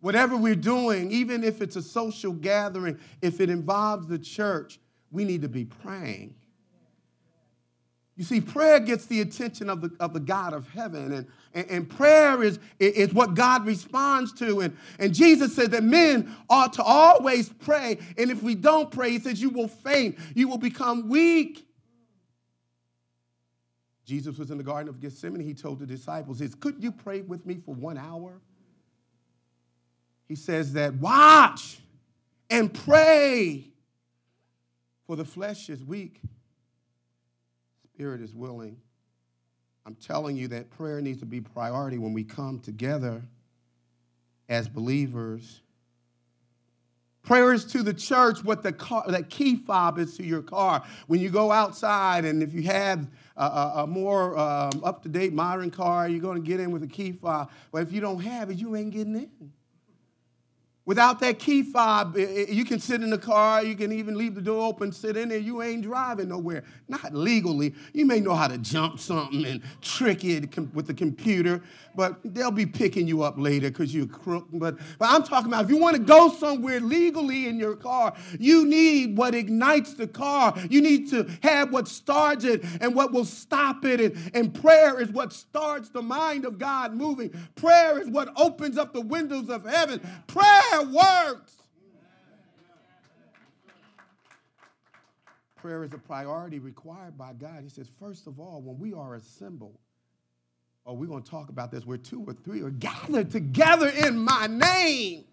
whatever 0.00 0.36
we're 0.36 0.54
doing, 0.54 1.10
even 1.10 1.44
if 1.44 1.60
it's 1.60 1.76
a 1.76 1.82
social 1.82 2.32
gathering, 2.32 2.98
if 3.20 3.40
it 3.40 3.50
involves 3.50 4.06
the 4.06 4.18
church, 4.18 4.78
we 5.10 5.24
need 5.24 5.42
to 5.42 5.48
be 5.48 5.64
praying. 5.64 6.34
You 8.18 8.24
see, 8.24 8.40
prayer 8.40 8.80
gets 8.80 9.06
the 9.06 9.20
attention 9.20 9.70
of 9.70 9.80
the, 9.80 9.92
of 10.00 10.12
the 10.12 10.18
God 10.18 10.52
of 10.52 10.68
heaven, 10.70 11.12
and, 11.12 11.26
and, 11.54 11.70
and, 11.70 11.88
prayer 11.88 12.42
is, 12.42 12.58
is 12.80 13.14
what 13.14 13.34
God 13.34 13.64
responds 13.64 14.32
to. 14.40 14.58
And, 14.58 14.76
and 14.98 15.14
Jesus 15.14 15.54
said 15.54 15.70
that 15.70 15.84
men 15.84 16.34
ought 16.50 16.72
to 16.74 16.82
always 16.82 17.48
pray, 17.48 17.96
and 18.18 18.28
if 18.32 18.42
we 18.42 18.56
don't 18.56 18.90
pray, 18.90 19.12
he 19.12 19.20
says, 19.20 19.40
you 19.40 19.50
will 19.50 19.68
faint, 19.68 20.18
you 20.34 20.48
will 20.48 20.58
become 20.58 21.08
weak. 21.08 21.64
Jesus 24.04 24.36
was 24.36 24.50
in 24.50 24.58
the 24.58 24.64
Garden 24.64 24.88
of 24.88 24.98
Gethsemane. 24.98 25.40
He 25.40 25.54
told 25.54 25.78
the 25.78 25.86
disciples, 25.86 26.38
says, 26.38 26.56
Could 26.56 26.82
you 26.82 26.90
pray 26.90 27.20
with 27.20 27.46
me 27.46 27.58
for 27.64 27.72
one 27.72 27.98
hour? 27.98 28.40
He 30.26 30.34
says 30.34 30.72
that 30.72 30.94
watch 30.94 31.78
and 32.50 32.74
pray, 32.74 33.68
for 35.06 35.14
the 35.14 35.24
flesh 35.24 35.70
is 35.70 35.84
weak 35.84 36.20
spirit 37.98 38.20
is 38.20 38.32
willing. 38.32 38.76
I'm 39.84 39.96
telling 39.96 40.36
you 40.36 40.46
that 40.48 40.70
prayer 40.70 41.00
needs 41.00 41.18
to 41.18 41.26
be 41.26 41.40
priority 41.40 41.98
when 41.98 42.12
we 42.12 42.22
come 42.22 42.60
together 42.60 43.20
as 44.48 44.68
believers. 44.68 45.62
Prayer 47.24 47.52
is 47.52 47.64
to 47.64 47.82
the 47.82 47.92
church 47.92 48.44
what 48.44 48.62
the 48.62 48.72
car, 48.72 49.02
that 49.08 49.30
key 49.30 49.56
fob 49.56 49.98
is 49.98 50.16
to 50.16 50.24
your 50.24 50.42
car. 50.42 50.84
When 51.08 51.18
you 51.18 51.28
go 51.28 51.50
outside, 51.50 52.24
and 52.24 52.40
if 52.40 52.54
you 52.54 52.62
have 52.62 53.08
a, 53.36 53.42
a, 53.42 53.72
a 53.78 53.86
more 53.88 54.38
um, 54.38 54.80
up 54.84 55.02
to 55.02 55.08
date 55.08 55.32
modern 55.32 55.72
car, 55.72 56.08
you're 56.08 56.20
going 56.20 56.40
to 56.40 56.48
get 56.48 56.60
in 56.60 56.70
with 56.70 56.84
a 56.84 56.86
key 56.86 57.10
fob. 57.10 57.50
But 57.72 57.82
if 57.82 57.92
you 57.92 58.00
don't 58.00 58.20
have 58.20 58.48
it, 58.48 58.58
you 58.58 58.76
ain't 58.76 58.92
getting 58.92 59.16
in. 59.16 59.52
Without 60.88 61.20
that 61.20 61.38
key 61.38 61.62
fob, 61.62 62.16
you 62.16 62.64
can 62.64 62.80
sit 62.80 63.02
in 63.02 63.10
the 63.10 63.18
car, 63.18 63.62
you 63.62 63.76
can 63.76 63.92
even 63.92 64.16
leave 64.16 64.34
the 64.34 64.40
door 64.40 64.66
open, 64.66 64.90
sit 64.90 65.18
in 65.18 65.28
there, 65.28 65.36
you 65.36 65.60
ain't 65.60 65.82
driving 65.82 66.30
nowhere. 66.30 66.64
Not 66.88 67.12
legally. 67.12 67.74
You 67.92 68.06
may 68.06 68.20
know 68.20 68.34
how 68.34 68.48
to 68.48 68.56
jump 68.56 68.98
something 68.98 69.44
and 69.44 69.60
trick 69.82 70.24
it 70.24 70.56
with 70.72 70.86
the 70.86 70.94
computer, 70.94 71.60
but 71.94 72.18
they'll 72.24 72.50
be 72.50 72.64
picking 72.64 73.06
you 73.06 73.20
up 73.20 73.34
later 73.36 73.68
because 73.68 73.94
you're 73.94 74.06
crook. 74.06 74.46
But, 74.50 74.78
but 74.98 75.10
I'm 75.10 75.24
talking 75.24 75.48
about 75.48 75.64
if 75.64 75.70
you 75.70 75.76
want 75.76 75.96
to 75.96 76.02
go 76.02 76.30
somewhere 76.30 76.80
legally 76.80 77.48
in 77.48 77.58
your 77.58 77.76
car, 77.76 78.14
you 78.38 78.64
need 78.64 79.14
what 79.14 79.34
ignites 79.34 79.92
the 79.92 80.06
car. 80.06 80.54
You 80.70 80.80
need 80.80 81.10
to 81.10 81.28
have 81.42 81.70
what 81.70 81.86
starts 81.86 82.44
it 82.44 82.64
and 82.80 82.94
what 82.94 83.12
will 83.12 83.26
stop 83.26 83.84
it. 83.84 84.00
And, 84.00 84.30
and 84.32 84.54
prayer 84.54 84.98
is 84.98 85.10
what 85.10 85.34
starts 85.34 85.90
the 85.90 86.00
mind 86.00 86.46
of 86.46 86.58
God 86.58 86.94
moving. 86.94 87.28
Prayer 87.56 88.00
is 88.00 88.08
what 88.08 88.32
opens 88.36 88.78
up 88.78 88.94
the 88.94 89.02
windows 89.02 89.50
of 89.50 89.66
heaven. 89.66 90.00
Prayer 90.28 90.77
works. 90.84 91.56
Prayer 95.56 95.82
is 95.82 95.92
a 95.92 95.98
priority 95.98 96.60
required 96.60 97.18
by 97.18 97.32
God. 97.32 97.62
He 97.62 97.68
says, 97.68 97.90
first 97.98 98.26
of 98.26 98.38
all, 98.38 98.62
when 98.62 98.78
we 98.78 98.94
are 98.94 99.16
assembled, 99.16 99.76
oh, 100.86 100.94
we're 100.94 101.08
going 101.08 101.22
to 101.22 101.30
talk 101.30 101.48
about 101.48 101.72
this, 101.72 101.84
where 101.84 101.98
two 101.98 102.22
or 102.24 102.32
three 102.32 102.62
are 102.62 102.70
gathered 102.70 103.30
together 103.30 103.88
in 103.88 104.18
my 104.18 104.46
name. 104.46 105.24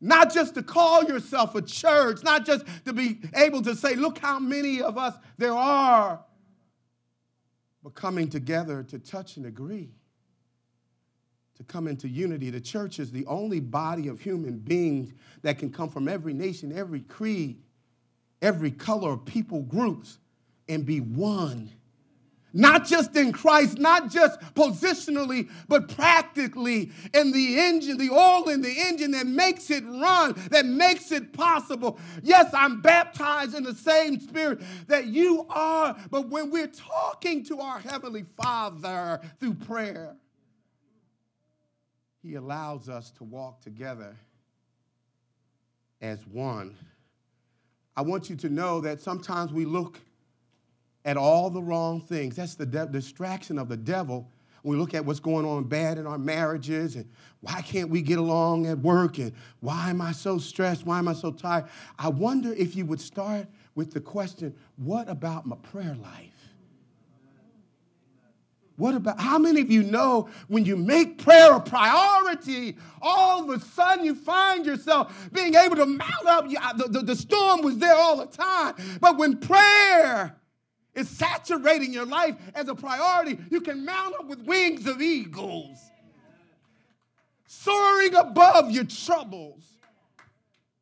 Not 0.00 0.32
just 0.32 0.54
to 0.54 0.62
call 0.62 1.04
yourself 1.04 1.54
a 1.54 1.62
church, 1.62 2.22
not 2.22 2.46
just 2.46 2.64
to 2.84 2.92
be 2.92 3.20
able 3.34 3.62
to 3.62 3.76
say, 3.76 3.94
look 3.94 4.18
how 4.18 4.38
many 4.38 4.82
of 4.82 4.98
us 4.98 5.14
there 5.38 5.54
are, 5.54 6.24
but 7.82 7.94
coming 7.94 8.28
together 8.28 8.82
to 8.82 8.98
touch 8.98 9.36
and 9.36 9.46
agree 9.46 9.90
to 11.56 11.64
come 11.64 11.86
into 11.86 12.08
unity. 12.08 12.50
The 12.50 12.60
church 12.60 12.98
is 12.98 13.10
the 13.10 13.26
only 13.26 13.60
body 13.60 14.08
of 14.08 14.20
human 14.20 14.58
beings 14.58 15.12
that 15.42 15.58
can 15.58 15.70
come 15.70 15.88
from 15.88 16.08
every 16.08 16.34
nation, 16.34 16.76
every 16.76 17.00
creed, 17.00 17.62
every 18.42 18.70
color 18.70 19.12
of 19.12 19.24
people 19.24 19.62
groups 19.62 20.18
and 20.68 20.84
be 20.84 21.00
one. 21.00 21.70
Not 22.56 22.86
just 22.86 23.16
in 23.16 23.32
Christ, 23.32 23.78
not 23.78 24.12
just 24.12 24.38
positionally, 24.54 25.50
but 25.66 25.88
practically 25.88 26.92
in 27.12 27.32
the 27.32 27.58
engine, 27.58 27.98
the 27.98 28.10
oil 28.10 28.48
in 28.48 28.62
the 28.62 28.72
engine 28.86 29.10
that 29.10 29.26
makes 29.26 29.70
it 29.70 29.82
run, 29.84 30.34
that 30.50 30.64
makes 30.64 31.10
it 31.10 31.32
possible. 31.32 31.98
Yes, 32.22 32.54
I'm 32.54 32.80
baptized 32.80 33.56
in 33.56 33.64
the 33.64 33.74
same 33.74 34.20
spirit 34.20 34.60
that 34.86 35.08
you 35.08 35.46
are, 35.50 35.96
but 36.12 36.28
when 36.28 36.52
we're 36.52 36.68
talking 36.68 37.44
to 37.46 37.58
our 37.58 37.80
Heavenly 37.80 38.24
Father 38.40 39.20
through 39.40 39.54
prayer, 39.54 40.14
he 42.24 42.36
allows 42.36 42.88
us 42.88 43.10
to 43.10 43.22
walk 43.22 43.60
together 43.60 44.16
as 46.00 46.26
one. 46.26 46.74
I 47.94 48.00
want 48.00 48.30
you 48.30 48.36
to 48.36 48.48
know 48.48 48.80
that 48.80 49.02
sometimes 49.02 49.52
we 49.52 49.66
look 49.66 50.00
at 51.04 51.18
all 51.18 51.50
the 51.50 51.62
wrong 51.62 52.00
things. 52.00 52.36
That's 52.36 52.54
the 52.54 52.64
de- 52.64 52.86
distraction 52.86 53.58
of 53.58 53.68
the 53.68 53.76
devil. 53.76 54.30
We 54.62 54.76
look 54.76 54.94
at 54.94 55.04
what's 55.04 55.20
going 55.20 55.44
on 55.44 55.64
bad 55.64 55.98
in 55.98 56.06
our 56.06 56.16
marriages 56.16 56.96
and 56.96 57.10
why 57.42 57.60
can't 57.60 57.90
we 57.90 58.00
get 58.00 58.18
along 58.18 58.66
at 58.68 58.78
work 58.78 59.18
and 59.18 59.34
why 59.60 59.90
am 59.90 60.00
I 60.00 60.12
so 60.12 60.38
stressed? 60.38 60.86
Why 60.86 60.98
am 60.98 61.08
I 61.08 61.12
so 61.12 61.30
tired? 61.30 61.66
I 61.98 62.08
wonder 62.08 62.54
if 62.54 62.74
you 62.74 62.86
would 62.86 63.02
start 63.02 63.46
with 63.74 63.92
the 63.92 64.00
question 64.00 64.54
what 64.76 65.10
about 65.10 65.44
my 65.44 65.56
prayer 65.56 65.94
life? 66.02 66.33
What 68.76 68.96
about 68.96 69.20
how 69.20 69.38
many 69.38 69.60
of 69.60 69.70
you 69.70 69.84
know 69.84 70.28
when 70.48 70.64
you 70.64 70.76
make 70.76 71.22
prayer 71.22 71.52
a 71.52 71.60
priority, 71.60 72.76
all 73.00 73.44
of 73.44 73.50
a 73.50 73.64
sudden 73.64 74.04
you 74.04 74.16
find 74.16 74.66
yourself 74.66 75.28
being 75.32 75.54
able 75.54 75.76
to 75.76 75.86
mount 75.86 76.26
up? 76.26 76.48
The, 76.48 76.88
the, 76.88 77.00
the 77.00 77.16
storm 77.16 77.62
was 77.62 77.78
there 77.78 77.94
all 77.94 78.16
the 78.16 78.26
time, 78.26 78.74
but 79.00 79.16
when 79.16 79.38
prayer 79.38 80.36
is 80.92 81.08
saturating 81.08 81.92
your 81.92 82.06
life 82.06 82.34
as 82.54 82.68
a 82.68 82.74
priority, 82.74 83.38
you 83.48 83.60
can 83.60 83.84
mount 83.84 84.14
up 84.18 84.26
with 84.26 84.40
wings 84.40 84.88
of 84.88 85.00
eagles, 85.00 85.78
soaring 87.46 88.14
above 88.16 88.72
your 88.72 88.84
troubles, 88.84 89.62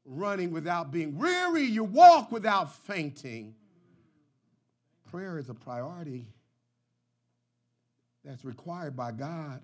running 0.06 0.50
without 0.50 0.90
being 0.90 1.18
weary, 1.18 1.64
you 1.64 1.84
walk 1.84 2.32
without 2.32 2.74
fainting. 2.86 3.54
Prayer 5.10 5.38
is 5.38 5.50
a 5.50 5.54
priority 5.54 6.26
that's 8.24 8.44
required 8.44 8.96
by 8.96 9.12
God. 9.12 9.60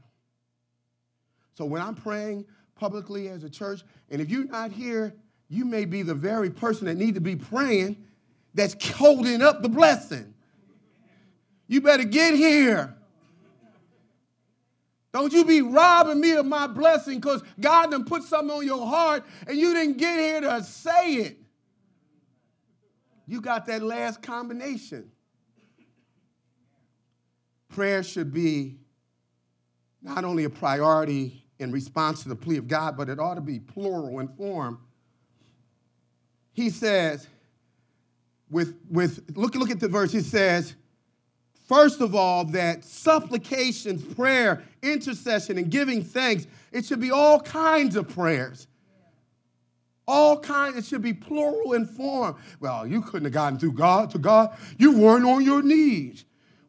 So 1.55 1.65
when 1.65 1.83
I'm 1.83 1.95
praying 1.95 2.45
publicly 2.75 3.29
as 3.29 3.45
a 3.45 3.51
church, 3.51 3.83
and 4.11 4.21
if 4.21 4.31
you're 4.31 4.45
not 4.45 4.71
here, 4.73 5.15
you 5.49 5.65
may 5.65 5.85
be 5.85 6.03
the 6.03 6.15
very 6.15 6.51
person 6.51 6.87
that 6.87 6.97
need 6.97 7.15
to 7.15 7.21
be 7.21 7.37
praying 7.37 8.05
that's 8.55 8.91
holding 8.91 9.43
up 9.43 9.63
the 9.63 9.69
blessing. 9.69 10.35
You 11.67 11.81
better 11.81 12.05
get 12.05 12.35
here. 12.35 12.95
Don't 15.13 15.33
you 15.33 15.45
be 15.45 15.63
robbing 15.63 16.21
me 16.21 16.33
of 16.33 16.47
my 16.47 16.67
blessing 16.67 17.19
because 17.19 17.43
God 17.59 17.91
done 17.91 18.05
put 18.05 18.23
something 18.23 18.55
on 18.57 18.67
your 18.67 18.87
heart 18.87 19.25
and 19.47 19.57
you 19.57 19.73
didn't 19.73 19.97
get 19.97 20.19
here 20.19 20.41
to 20.43 20.63
say 20.63 21.15
it. 21.15 21.39
You 23.27 23.41
got 23.41 23.67
that 23.67 23.83
last 23.83 24.23
combination 24.23 25.11
prayer 27.79 28.03
should 28.03 28.35
be 28.35 28.75
not 30.03 30.25
only 30.25 30.43
a 30.43 30.51
priority 30.51 31.45
in 31.61 31.71
response 31.71 32.25
to 32.25 32.29
the 32.29 32.35
plea 32.35 32.57
of 32.57 32.67
God, 32.67 32.97
but 32.97 33.09
it 33.09 33.21
ought 33.21 33.37
to 33.37 33.41
be 33.41 33.61
plural 33.61 34.19
in 34.19 34.27
form. 34.27 34.81
He 36.53 36.71
says, 36.71 37.29
with, 38.51 38.75
with 38.91 39.25
look, 39.37 39.55
look 39.55 39.71
at 39.71 39.79
the 39.79 39.87
verse, 39.87 40.11
he 40.11 40.23
says, 40.23 40.75
first 41.69 42.01
of 42.01 42.17
all, 42.17 42.47
that 42.47 42.83
supplications, 42.83 44.03
prayer, 44.13 44.65
intercession, 44.83 45.57
and 45.57 45.71
giving 45.71 46.03
thanks, 46.03 46.49
it 46.73 46.85
should 46.85 47.01
be 47.01 47.13
all 47.13 47.39
kinds 47.39 47.95
of 47.95 48.09
prayers. 48.09 48.67
All 50.09 50.41
kinds, 50.41 50.79
it 50.79 50.85
should 50.85 51.03
be 51.03 51.13
plural 51.13 51.75
in 51.75 51.87
form. 51.87 52.39
Well, 52.59 52.89
you 52.89 53.03
couldn't 53.03 53.27
have 53.27 53.35
gotten 53.35 53.57
through 53.57 53.75
God 53.75 54.11
to 54.11 54.19
God. 54.19 54.59
You 54.79 54.99
weren't 54.99 55.25
on 55.25 55.45
your 55.45 55.63
knees. 55.63 56.25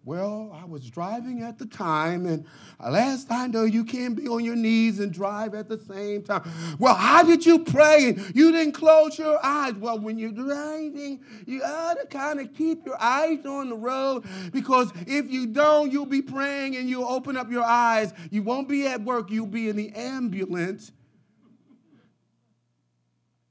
Well, 0.05 0.57
I 0.59 0.63
was 0.63 0.89
driving 0.89 1.43
at 1.43 1.59
the 1.59 1.65
time, 1.65 2.25
and 2.25 2.45
uh, 2.79 2.89
last 2.89 3.29
I 3.29 3.47
know, 3.47 3.65
you 3.65 3.83
can't 3.83 4.15
be 4.15 4.29
on 4.29 4.45
your 4.45 4.55
knees 4.55 4.99
and 4.99 5.11
drive 5.11 5.53
at 5.53 5.67
the 5.67 5.77
same 5.77 6.23
time. 6.23 6.49
Well, 6.79 6.95
how 6.95 7.23
did 7.23 7.45
you 7.45 7.59
pray? 7.59 8.17
You 8.33 8.51
didn't 8.53 8.71
close 8.71 9.19
your 9.19 9.37
eyes. 9.43 9.73
Well, 9.73 9.99
when 9.99 10.17
you're 10.17 10.31
driving, 10.31 11.19
you 11.45 11.61
ought 11.63 11.99
to 11.99 12.07
kind 12.07 12.39
of 12.39 12.53
keep 12.53 12.85
your 12.85 12.99
eyes 12.99 13.45
on 13.45 13.69
the 13.69 13.75
road 13.75 14.23
because 14.53 14.89
if 15.05 15.29
you 15.29 15.47
don't, 15.47 15.91
you'll 15.91 16.05
be 16.05 16.21
praying 16.21 16.77
and 16.77 16.89
you'll 16.89 17.07
open 17.07 17.35
up 17.35 17.51
your 17.51 17.65
eyes. 17.65 18.13
You 18.31 18.41
won't 18.41 18.69
be 18.69 18.87
at 18.87 19.01
work, 19.01 19.29
you'll 19.29 19.47
be 19.47 19.67
in 19.67 19.75
the 19.75 19.91
ambulance. 19.91 20.93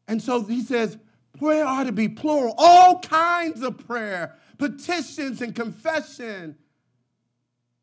And 0.08 0.22
so 0.22 0.42
he 0.42 0.62
says, 0.62 0.96
prayer 1.38 1.66
ought 1.66 1.84
to 1.84 1.92
be 1.92 2.08
plural, 2.08 2.54
all 2.56 3.00
kinds 3.00 3.62
of 3.62 3.76
prayer 3.86 4.34
petitions 4.58 5.40
and 5.40 5.54
confession, 5.54 6.56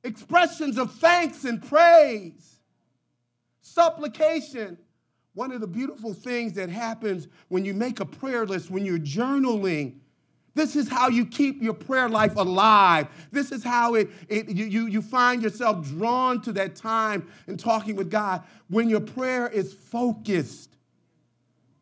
expressions 0.04 0.78
of 0.78 0.94
thanks 0.96 1.46
and 1.46 1.66
praise, 1.68 2.60
supplication. 3.62 4.78
One 5.34 5.52
of 5.52 5.60
the 5.60 5.68
beautiful 5.68 6.14
things 6.14 6.54
that 6.54 6.70
happens 6.70 7.28
when 7.50 7.66
you 7.66 7.74
make 7.74 8.00
a 8.00 8.06
prayer 8.06 8.46
list, 8.46 8.70
when 8.70 8.86
you're 8.86 9.00
journaling, 9.00 9.96
this 10.56 10.78
is 10.78 10.88
how 10.88 11.10
you 11.10 11.26
keep 11.26 11.62
your 11.62 11.74
prayer 11.74 12.08
life 12.08 12.38
alive. 12.38 13.08
This 13.32 13.52
is 13.52 13.62
how 13.62 13.96
it, 13.96 14.10
it 14.30 14.48
you, 14.48 14.66
you, 14.66 14.88
you 14.88 15.02
find 15.02 15.44
yourself 15.44 15.86
drawn 15.86 16.42
to 16.44 16.54
that 16.54 16.78
time 16.78 17.28
and 17.48 17.60
talking 17.60 17.98
with 17.98 18.10
God 18.10 18.44
when 18.70 18.90
your 18.90 19.02
prayer 19.02 19.50
is 19.50 19.74
focused. 19.74 20.75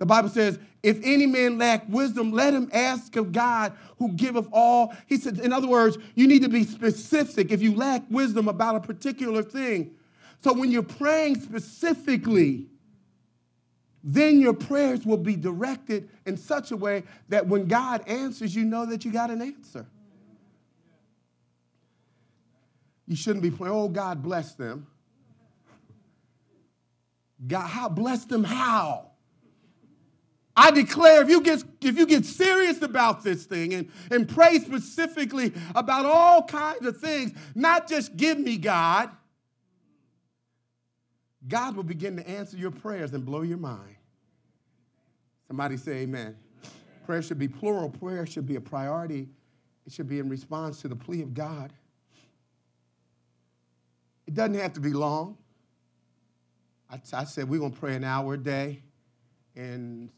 The 0.03 0.07
Bible 0.07 0.27
says, 0.27 0.59
if 0.83 0.99
any 1.01 1.25
man 1.25 1.57
lack 1.57 1.87
wisdom, 1.87 2.33
let 2.33 2.53
him 2.53 2.69
ask 2.73 3.15
of 3.15 3.31
God 3.31 3.71
who 3.99 4.11
giveth 4.11 4.49
all. 4.51 4.93
He 5.07 5.15
said, 5.15 5.39
in 5.39 5.53
other 5.53 5.69
words, 5.69 5.97
you 6.13 6.27
need 6.27 6.41
to 6.41 6.49
be 6.49 6.65
specific 6.65 7.51
if 7.53 7.61
you 7.61 7.73
lack 7.73 8.03
wisdom 8.09 8.49
about 8.49 8.75
a 8.75 8.79
particular 8.81 9.41
thing. 9.41 9.95
So 10.41 10.51
when 10.51 10.71
you're 10.71 10.83
praying 10.83 11.39
specifically, 11.39 12.67
then 14.03 14.41
your 14.41 14.53
prayers 14.53 15.05
will 15.05 15.15
be 15.15 15.37
directed 15.37 16.09
in 16.25 16.35
such 16.35 16.71
a 16.71 16.75
way 16.75 17.03
that 17.29 17.47
when 17.47 17.69
God 17.69 18.05
answers, 18.05 18.53
you 18.53 18.65
know 18.65 18.85
that 18.85 19.05
you 19.05 19.13
got 19.13 19.31
an 19.31 19.41
answer. 19.41 19.85
You 23.07 23.15
shouldn't 23.15 23.41
be 23.41 23.51
praying, 23.51 23.73
oh, 23.73 23.87
God 23.87 24.21
bless 24.21 24.53
them. 24.53 24.85
God, 27.47 27.67
how 27.67 27.87
bless 27.87 28.25
them 28.25 28.43
how? 28.43 29.12
I 30.55 30.69
declare 30.71 31.23
if 31.23 31.29
you 31.29 31.41
get 31.41 31.63
if 31.81 31.97
you 31.97 32.05
get 32.05 32.25
serious 32.25 32.81
about 32.81 33.23
this 33.23 33.45
thing 33.45 33.73
and, 33.73 33.91
and 34.11 34.29
pray 34.29 34.59
specifically 34.59 35.51
about 35.73 36.05
all 36.05 36.43
kinds 36.43 36.85
of 36.85 36.97
things, 36.97 37.31
not 37.55 37.87
just 37.87 38.15
give 38.15 38.39
me 38.39 38.57
God, 38.57 39.09
God 41.47 41.75
will 41.75 41.83
begin 41.83 42.17
to 42.17 42.29
answer 42.29 42.55
your 42.55 42.71
prayers 42.71 43.13
and 43.13 43.25
blow 43.25 43.41
your 43.41 43.57
mind. 43.57 43.95
Somebody 45.47 45.77
say 45.77 45.93
amen. 45.99 46.35
Prayer 47.05 47.21
should 47.21 47.39
be 47.39 47.47
plural, 47.47 47.89
prayer 47.89 48.25
should 48.25 48.47
be 48.47 48.55
a 48.55 48.61
priority. 48.61 49.27
It 49.85 49.91
should 49.91 50.07
be 50.07 50.19
in 50.19 50.29
response 50.29 50.81
to 50.81 50.87
the 50.87 50.95
plea 50.95 51.21
of 51.21 51.33
God. 51.33 51.73
It 54.25 54.33
doesn't 54.33 54.53
have 54.55 54.73
to 54.73 54.79
be 54.79 54.93
long. 54.93 55.37
I, 56.89 57.23
said 57.23 57.49
we're 57.49 57.59
going 57.59 57.73
to 57.73 57.79
pray 57.79 57.95
an 57.95 58.03
hour 58.03 58.35
a 58.35 58.37
day. 58.37 58.83
And 59.55 60.11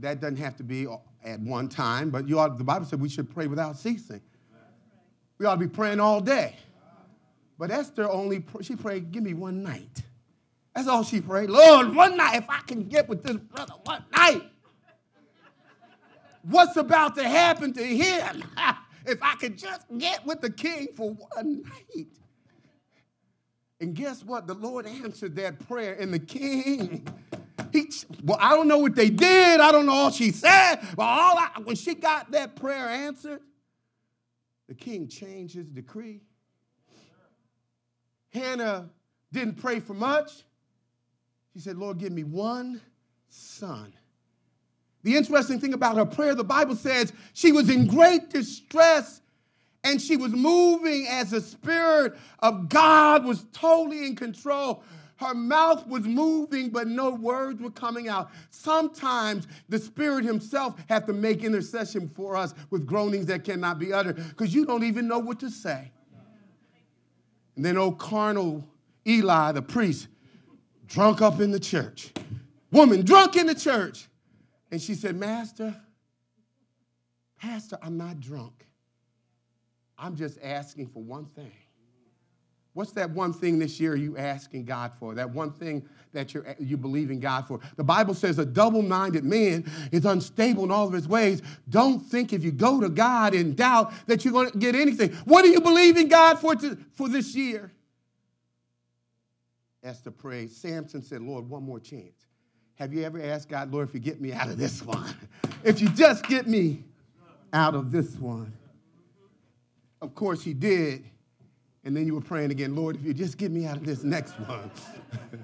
that 0.00 0.20
doesn't 0.20 0.36
have 0.36 0.56
to 0.56 0.62
be 0.62 0.86
at 1.24 1.40
one 1.40 1.68
time, 1.68 2.10
but 2.10 2.28
you 2.28 2.38
ought, 2.38 2.58
the 2.58 2.64
Bible 2.64 2.86
said 2.86 3.00
we 3.00 3.08
should 3.08 3.32
pray 3.32 3.46
without 3.46 3.76
ceasing. 3.76 4.20
We 5.38 5.46
ought 5.46 5.54
to 5.54 5.60
be 5.60 5.68
praying 5.68 6.00
all 6.00 6.20
day. 6.20 6.56
But 7.58 7.70
Esther 7.70 8.08
only, 8.10 8.44
she 8.60 8.76
prayed, 8.76 9.10
give 9.12 9.22
me 9.22 9.34
one 9.34 9.62
night. 9.62 10.02
That's 10.74 10.88
all 10.88 11.02
she 11.02 11.20
prayed. 11.20 11.48
Lord, 11.48 11.94
one 11.94 12.16
night, 12.16 12.36
if 12.36 12.50
I 12.50 12.60
can 12.66 12.84
get 12.84 13.08
with 13.08 13.22
this 13.22 13.36
brother 13.36 13.74
one 13.84 14.04
night, 14.14 14.42
what's 16.42 16.76
about 16.76 17.16
to 17.16 17.24
happen 17.24 17.72
to 17.72 17.82
him? 17.84 18.44
if 19.06 19.22
I 19.22 19.34
could 19.36 19.56
just 19.56 19.86
get 19.96 20.24
with 20.26 20.40
the 20.40 20.50
king 20.50 20.88
for 20.94 21.12
one 21.12 21.62
night. 21.62 22.08
And 23.80 23.94
guess 23.94 24.24
what? 24.24 24.46
The 24.46 24.54
Lord 24.54 24.86
answered 24.86 25.36
that 25.36 25.66
prayer, 25.66 25.96
and 25.98 26.12
the 26.12 26.18
king 26.18 27.06
he, 27.76 27.90
well, 28.24 28.38
I 28.40 28.54
don't 28.54 28.68
know 28.68 28.78
what 28.78 28.94
they 28.94 29.10
did. 29.10 29.60
I 29.60 29.70
don't 29.70 29.86
know 29.86 29.92
all 29.92 30.10
she 30.10 30.30
said. 30.30 30.76
But 30.96 31.02
all 31.02 31.38
I, 31.38 31.50
when 31.62 31.76
she 31.76 31.94
got 31.94 32.30
that 32.32 32.56
prayer 32.56 32.88
answered, 32.88 33.40
the 34.68 34.74
king 34.74 35.08
changed 35.08 35.54
his 35.54 35.68
decree. 35.68 36.22
Hannah 38.30 38.90
didn't 39.32 39.56
pray 39.56 39.80
for 39.80 39.94
much. 39.94 40.44
She 41.52 41.60
said, 41.60 41.78
Lord, 41.78 41.98
give 41.98 42.12
me 42.12 42.24
one 42.24 42.80
son. 43.28 43.92
The 45.02 45.16
interesting 45.16 45.60
thing 45.60 45.72
about 45.72 45.96
her 45.96 46.04
prayer, 46.04 46.34
the 46.34 46.44
Bible 46.44 46.74
says 46.74 47.12
she 47.32 47.52
was 47.52 47.70
in 47.70 47.86
great 47.86 48.30
distress 48.30 49.22
and 49.84 50.02
she 50.02 50.16
was 50.16 50.32
moving 50.32 51.06
as 51.08 51.30
the 51.30 51.40
Spirit 51.40 52.14
of 52.40 52.68
God 52.68 53.24
was 53.24 53.46
totally 53.52 54.04
in 54.04 54.16
control. 54.16 54.82
Her 55.16 55.34
mouth 55.34 55.86
was 55.86 56.04
moving, 56.04 56.68
but 56.70 56.86
no 56.86 57.10
words 57.10 57.60
were 57.60 57.70
coming 57.70 58.08
out. 58.08 58.30
Sometimes 58.50 59.46
the 59.68 59.78
Spirit 59.78 60.24
Himself 60.24 60.78
have 60.88 61.06
to 61.06 61.12
make 61.12 61.42
intercession 61.42 62.10
for 62.14 62.36
us 62.36 62.54
with 62.70 62.86
groanings 62.86 63.26
that 63.26 63.44
cannot 63.44 63.78
be 63.78 63.92
uttered 63.92 64.16
because 64.16 64.54
you 64.54 64.66
don't 64.66 64.84
even 64.84 65.08
know 65.08 65.18
what 65.18 65.40
to 65.40 65.50
say. 65.50 65.90
And 67.56 67.64
then 67.64 67.78
old 67.78 67.98
carnal 67.98 68.68
Eli, 69.06 69.52
the 69.52 69.62
priest, 69.62 70.08
drunk 70.86 71.22
up 71.22 71.40
in 71.40 71.50
the 71.50 71.60
church. 71.60 72.12
Woman 72.70 73.04
drunk 73.04 73.36
in 73.36 73.46
the 73.46 73.54
church. 73.54 74.08
And 74.70 74.82
she 74.82 74.94
said, 74.94 75.16
Master, 75.16 75.74
Pastor, 77.40 77.78
I'm 77.80 77.96
not 77.96 78.20
drunk. 78.20 78.66
I'm 79.96 80.16
just 80.16 80.38
asking 80.42 80.88
for 80.88 81.02
one 81.02 81.26
thing. 81.26 81.52
What's 82.76 82.92
that 82.92 83.08
one 83.08 83.32
thing 83.32 83.58
this 83.58 83.80
year 83.80 83.96
you 83.96 84.18
asking 84.18 84.66
God 84.66 84.92
for? 85.00 85.14
That 85.14 85.30
one 85.30 85.50
thing 85.50 85.88
that 86.12 86.34
you're, 86.34 86.44
you 86.58 86.76
believe 86.76 87.10
in 87.10 87.20
God 87.20 87.48
for? 87.48 87.58
The 87.76 87.82
Bible 87.82 88.12
says 88.12 88.38
a 88.38 88.44
double 88.44 88.82
minded 88.82 89.24
man 89.24 89.64
is 89.92 90.04
unstable 90.04 90.64
in 90.64 90.70
all 90.70 90.86
of 90.86 90.92
his 90.92 91.08
ways. 91.08 91.40
Don't 91.70 92.00
think 92.00 92.34
if 92.34 92.44
you 92.44 92.52
go 92.52 92.78
to 92.82 92.90
God 92.90 93.34
in 93.34 93.54
doubt 93.54 93.94
that 94.08 94.26
you're 94.26 94.32
going 94.34 94.50
to 94.50 94.58
get 94.58 94.74
anything. 94.74 95.14
What 95.24 95.40
do 95.40 95.48
you 95.48 95.62
believe 95.62 95.96
in 95.96 96.08
God 96.08 96.38
for, 96.38 96.54
to, 96.54 96.76
for 96.92 97.08
this 97.08 97.34
year? 97.34 97.72
Esther 99.82 100.10
prayed. 100.10 100.50
Samson 100.50 101.00
said, 101.00 101.22
Lord, 101.22 101.48
one 101.48 101.62
more 101.62 101.80
chance. 101.80 102.26
Have 102.74 102.92
you 102.92 103.04
ever 103.04 103.22
asked 103.22 103.48
God, 103.48 103.72
Lord, 103.72 103.88
if 103.88 103.94
you 103.94 104.00
get 104.00 104.20
me 104.20 104.34
out 104.34 104.48
of 104.48 104.58
this 104.58 104.82
one? 104.82 105.14
if 105.64 105.80
you 105.80 105.88
just 105.88 106.26
get 106.28 106.46
me 106.46 106.84
out 107.54 107.74
of 107.74 107.90
this 107.90 108.16
one? 108.16 108.52
Of 110.02 110.14
course, 110.14 110.42
he 110.42 110.52
did. 110.52 111.06
And 111.86 111.96
then 111.96 112.04
you 112.04 112.16
were 112.16 112.20
praying 112.20 112.50
again, 112.50 112.74
Lord, 112.74 112.96
if 112.96 113.04
you 113.04 113.14
just 113.14 113.38
get 113.38 113.52
me 113.52 113.64
out 113.64 113.76
of 113.76 113.86
this 113.86 114.02
next 114.02 114.32
one. 114.40 114.72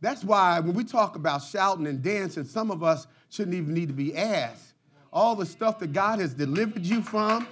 That's 0.00 0.22
why 0.22 0.60
when 0.60 0.72
we 0.74 0.84
talk 0.84 1.16
about 1.16 1.42
shouting 1.42 1.88
and 1.88 2.00
dancing, 2.00 2.44
some 2.44 2.70
of 2.70 2.84
us 2.84 3.08
shouldn't 3.28 3.56
even 3.56 3.74
need 3.74 3.88
to 3.88 3.94
be 3.94 4.16
asked. 4.16 4.74
All 5.12 5.34
the 5.34 5.44
stuff 5.44 5.80
that 5.80 5.92
God 5.92 6.20
has 6.20 6.32
delivered 6.32 6.86
you 6.86 7.02
from, 7.02 7.48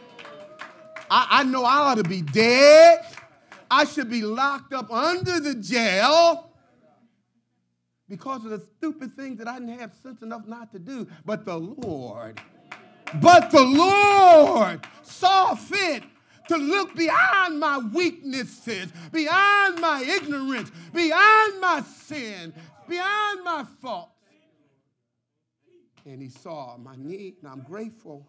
I, 1.11 1.27
I 1.31 1.43
know 1.43 1.65
I 1.65 1.79
ought 1.79 1.97
to 1.97 2.05
be 2.05 2.23
dead. 2.23 3.05
I 3.69 3.85
should 3.85 4.09
be 4.09 4.23
locked 4.23 4.73
up 4.73 4.89
under 4.93 5.41
the 5.41 5.57
jail 5.57 6.49
because 8.09 8.45
of 8.45 8.53
the 8.53 8.65
stupid 8.77 9.17
things 9.17 9.37
that 9.39 9.49
I 9.49 9.59
didn't 9.59 9.81
have 9.81 9.95
sense 10.01 10.23
enough 10.23 10.47
not 10.47 10.71
to 10.75 10.79
do. 10.79 11.09
But 11.25 11.45
the 11.45 11.59
Lord, 11.59 12.41
but 13.21 13.51
the 13.51 13.63
Lord 13.63 14.87
saw 15.03 15.57
fit 15.57 16.05
to 16.51 16.57
look 16.57 16.97
beyond 16.97 17.61
my 17.61 17.79
weaknesses, 17.79 18.89
beyond 19.13 19.81
my 19.81 20.03
ignorance, 20.03 20.73
beyond 20.93 21.61
my 21.61 21.81
sin, 21.83 22.53
beyond 22.89 23.45
my 23.45 23.65
faults. 23.81 24.11
And 26.05 26.21
he 26.21 26.29
saw 26.29 26.77
my 26.77 26.97
need, 26.97 27.37
and 27.41 27.53
I'm 27.53 27.61
grateful. 27.61 28.27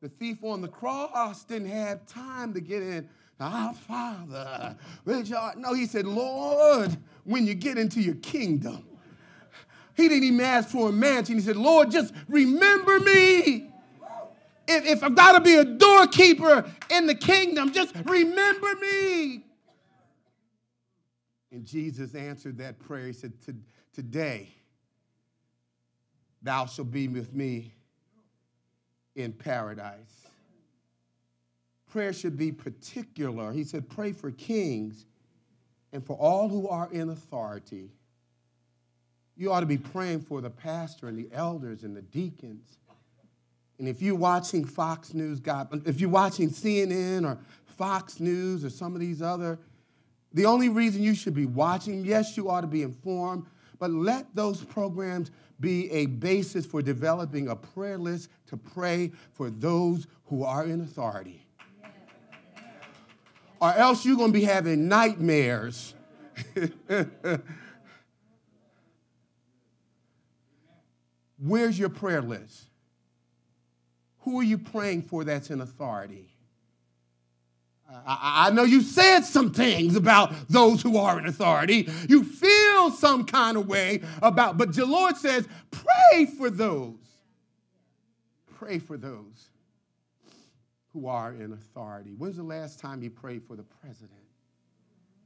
The 0.00 0.08
thief 0.08 0.38
on 0.42 0.62
the 0.62 0.68
cross 0.68 1.44
didn't 1.44 1.68
have 1.68 2.06
time 2.06 2.54
to 2.54 2.60
get 2.60 2.82
in. 2.82 3.08
Our 3.38 3.74
ah, 3.74 4.16
Father, 4.26 4.76
which. 5.04 5.30
No, 5.58 5.74
he 5.74 5.84
said, 5.84 6.06
Lord, 6.06 6.96
when 7.24 7.46
you 7.46 7.52
get 7.52 7.76
into 7.76 8.00
your 8.00 8.14
kingdom. 8.14 8.86
He 9.94 10.08
didn't 10.08 10.24
even 10.24 10.40
ask 10.40 10.70
for 10.70 10.88
a 10.88 10.92
mansion. 10.92 11.34
He 11.34 11.40
said, 11.42 11.56
Lord, 11.56 11.90
just 11.90 12.14
remember 12.28 13.00
me 13.00 13.70
if, 14.68 14.86
if 14.86 15.02
I've 15.02 15.14
got 15.14 15.32
to 15.32 15.40
be 15.40 15.54
a 15.56 15.64
doorkeeper 15.64 16.64
in 16.90 17.06
the 17.06 17.14
kingdom, 17.14 17.72
just 17.72 17.94
remember 18.04 18.74
me. 18.76 19.44
And 21.52 21.64
Jesus 21.64 22.14
answered 22.14 22.58
that 22.58 22.78
prayer. 22.78 23.06
He 23.06 23.12
said, 23.12 23.32
Today 23.94 24.48
thou 26.42 26.66
shalt 26.66 26.90
be 26.90 27.08
with 27.08 27.32
me 27.32 27.72
in 29.14 29.32
paradise. 29.32 30.26
Prayer 31.90 32.12
should 32.12 32.36
be 32.36 32.52
particular. 32.52 33.52
He 33.52 33.64
said, 33.64 33.88
Pray 33.88 34.12
for 34.12 34.30
kings 34.30 35.06
and 35.92 36.04
for 36.04 36.16
all 36.16 36.48
who 36.48 36.68
are 36.68 36.88
in 36.92 37.08
authority. 37.08 37.90
You 39.36 39.52
ought 39.52 39.60
to 39.60 39.66
be 39.66 39.78
praying 39.78 40.20
for 40.20 40.40
the 40.40 40.50
pastor 40.50 41.08
and 41.08 41.18
the 41.18 41.28
elders 41.32 41.84
and 41.84 41.96
the 41.96 42.02
deacons. 42.02 42.78
And 43.78 43.88
if 43.88 44.00
you're 44.00 44.14
watching 44.14 44.64
Fox 44.64 45.12
News, 45.12 45.40
God, 45.40 45.86
if 45.86 46.00
you're 46.00 46.10
watching 46.10 46.50
CNN 46.50 47.24
or 47.24 47.38
Fox 47.76 48.20
News 48.20 48.64
or 48.64 48.70
some 48.70 48.94
of 48.94 49.00
these 49.00 49.20
other, 49.20 49.58
the 50.32 50.46
only 50.46 50.68
reason 50.68 51.02
you 51.02 51.14
should 51.14 51.34
be 51.34 51.46
watching, 51.46 52.04
yes, 52.04 52.36
you 52.36 52.48
ought 52.50 52.62
to 52.62 52.66
be 52.66 52.82
informed, 52.82 53.46
but 53.78 53.90
let 53.90 54.34
those 54.34 54.62
programs 54.64 55.30
be 55.60 55.90
a 55.90 56.06
basis 56.06 56.64
for 56.66 56.82
developing 56.82 57.48
a 57.48 57.56
prayer 57.56 57.98
list 57.98 58.30
to 58.46 58.56
pray 58.56 59.12
for 59.32 59.50
those 59.50 60.06
who 60.26 60.44
are 60.44 60.64
in 60.64 60.80
authority. 60.80 61.46
Or 63.60 63.72
else 63.72 64.04
you're 64.04 64.16
going 64.16 64.32
to 64.32 64.38
be 64.38 64.44
having 64.44 64.88
nightmares. 64.88 65.94
Where's 71.38 71.78
your 71.78 71.88
prayer 71.88 72.20
list? 72.22 72.64
Who 74.26 74.40
are 74.40 74.42
you 74.42 74.58
praying 74.58 75.02
for 75.02 75.22
that's 75.22 75.50
in 75.50 75.60
authority? 75.60 76.28
I, 77.88 78.48
I, 78.48 78.50
know 78.50 78.64
you 78.64 78.82
said 78.82 79.20
some 79.20 79.52
things 79.52 79.94
about 79.94 80.34
those 80.48 80.82
who 80.82 80.98
are 80.98 81.16
in 81.20 81.26
authority. 81.26 81.88
You 82.08 82.24
feel 82.24 82.90
some 82.90 83.24
kind 83.24 83.56
of 83.56 83.68
way 83.68 84.02
about, 84.20 84.58
but 84.58 84.74
the 84.74 84.84
Lord 84.84 85.16
says, 85.16 85.46
pray 85.70 86.26
for 86.26 86.50
those. 86.50 86.96
Pray 88.56 88.80
for 88.80 88.96
those 88.96 89.50
who 90.92 91.06
are 91.06 91.32
in 91.32 91.52
authority. 91.52 92.10
When's 92.18 92.36
the 92.36 92.42
last 92.42 92.80
time 92.80 93.04
you 93.04 93.10
prayed 93.10 93.44
for 93.44 93.54
the 93.54 93.62
president, 93.80 94.10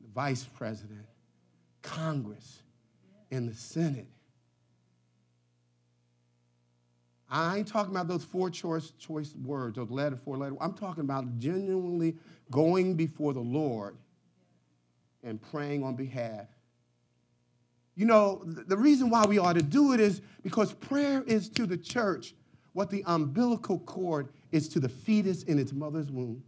the 0.03 0.09
vice 0.09 0.45
president, 0.45 1.07
Congress, 1.81 2.61
and 3.31 3.49
the 3.49 3.55
Senate? 3.55 4.09
I 7.31 7.59
ain't 7.59 7.69
talking 7.69 7.93
about 7.93 8.09
those 8.09 8.25
four 8.25 8.51
choice, 8.51 8.93
choice 8.99 9.35
words, 9.45 9.77
those 9.77 9.91
letter, 9.91 10.17
four 10.17 10.37
letter. 10.37 10.57
I'm 10.61 10.75
talking 10.75 11.05
about 11.05 11.39
genuinely 11.39 12.17
going 12.51 12.95
before 12.95 13.33
the 13.33 13.41
Lord 13.41 13.97
and 15.23 15.41
praying 15.41 15.85
on 15.85 15.95
behalf. 15.95 16.47
You 17.95 18.07
know, 18.07 18.43
the 18.45 18.77
reason 18.77 19.11
why 19.11 19.27
we 19.27 19.39
ought 19.39 19.55
to 19.55 19.63
do 19.63 19.93
it 19.93 20.01
is 20.01 20.23
because 20.43 20.73
prayer 20.73 21.23
is 21.27 21.49
to 21.51 21.67
the 21.67 21.77
church 21.77 22.35
what 22.73 22.91
the 22.91 23.05
umbilical 23.07 23.79
cord 23.81 24.31
is 24.51 24.69
to 24.71 24.81
the 24.81 24.89
fetus 24.89 25.43
in 25.45 25.59
its 25.59 25.73
mother's 25.73 26.11
womb. 26.11 26.43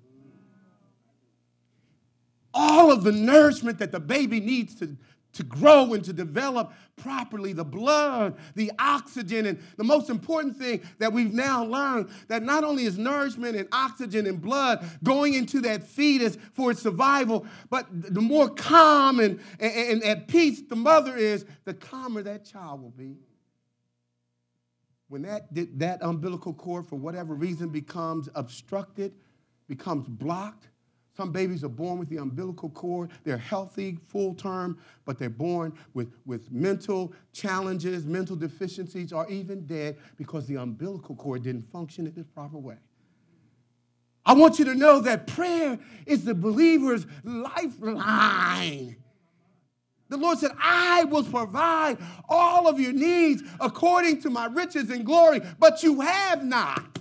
All 2.54 2.90
of 2.90 3.04
the 3.04 3.12
nourishment 3.12 3.78
that 3.78 3.92
the 3.92 4.00
baby 4.00 4.40
needs 4.40 4.74
to 4.76 4.96
to 5.32 5.42
grow 5.42 5.94
and 5.94 6.04
to 6.04 6.12
develop 6.12 6.72
properly 6.96 7.52
the 7.52 7.64
blood, 7.64 8.36
the 8.54 8.70
oxygen, 8.78 9.46
and 9.46 9.58
the 9.76 9.84
most 9.84 10.10
important 10.10 10.56
thing 10.56 10.82
that 10.98 11.12
we've 11.12 11.32
now 11.32 11.64
learned 11.64 12.08
that 12.28 12.42
not 12.42 12.64
only 12.64 12.84
is 12.84 12.98
nourishment 12.98 13.56
and 13.56 13.68
oxygen 13.72 14.26
and 14.26 14.40
blood 14.40 14.84
going 15.02 15.34
into 15.34 15.60
that 15.60 15.82
fetus 15.86 16.36
for 16.52 16.70
its 16.70 16.82
survival, 16.82 17.46
but 17.70 17.86
the 17.90 18.20
more 18.20 18.48
calm 18.48 19.20
and, 19.20 19.40
and, 19.58 19.72
and 19.72 20.04
at 20.04 20.28
peace 20.28 20.62
the 20.68 20.76
mother 20.76 21.16
is, 21.16 21.44
the 21.64 21.74
calmer 21.74 22.22
that 22.22 22.44
child 22.44 22.82
will 22.82 22.90
be. 22.90 23.16
When 25.08 25.22
that, 25.22 25.48
that 25.78 25.98
umbilical 26.00 26.54
cord, 26.54 26.86
for 26.86 26.96
whatever 26.96 27.34
reason, 27.34 27.68
becomes 27.68 28.30
obstructed, 28.34 29.12
becomes 29.68 30.08
blocked, 30.08 30.68
some 31.14 31.30
babies 31.30 31.62
are 31.62 31.68
born 31.68 31.98
with 31.98 32.08
the 32.08 32.16
umbilical 32.16 32.70
cord. 32.70 33.10
They're 33.24 33.36
healthy, 33.36 33.98
full 34.08 34.34
term, 34.34 34.78
but 35.04 35.18
they're 35.18 35.28
born 35.28 35.74
with, 35.92 36.14
with 36.24 36.50
mental 36.50 37.12
challenges, 37.32 38.06
mental 38.06 38.34
deficiencies, 38.34 39.12
or 39.12 39.28
even 39.28 39.66
dead 39.66 39.98
because 40.16 40.46
the 40.46 40.56
umbilical 40.56 41.14
cord 41.14 41.42
didn't 41.42 41.70
function 41.70 42.06
in 42.06 42.18
its 42.18 42.30
proper 42.30 42.56
way. 42.56 42.76
I 44.24 44.34
want 44.34 44.58
you 44.58 44.64
to 44.66 44.74
know 44.74 45.00
that 45.00 45.26
prayer 45.26 45.78
is 46.06 46.24
the 46.24 46.34
believer's 46.34 47.06
lifeline. 47.24 48.96
The 50.08 50.16
Lord 50.16 50.38
said, 50.38 50.52
I 50.60 51.04
will 51.04 51.24
provide 51.24 51.98
all 52.28 52.68
of 52.68 52.78
your 52.78 52.92
needs 52.92 53.42
according 53.60 54.22
to 54.22 54.30
my 54.30 54.46
riches 54.46 54.90
and 54.90 55.04
glory, 55.04 55.40
but 55.58 55.82
you 55.82 56.00
have 56.00 56.44
not. 56.44 56.98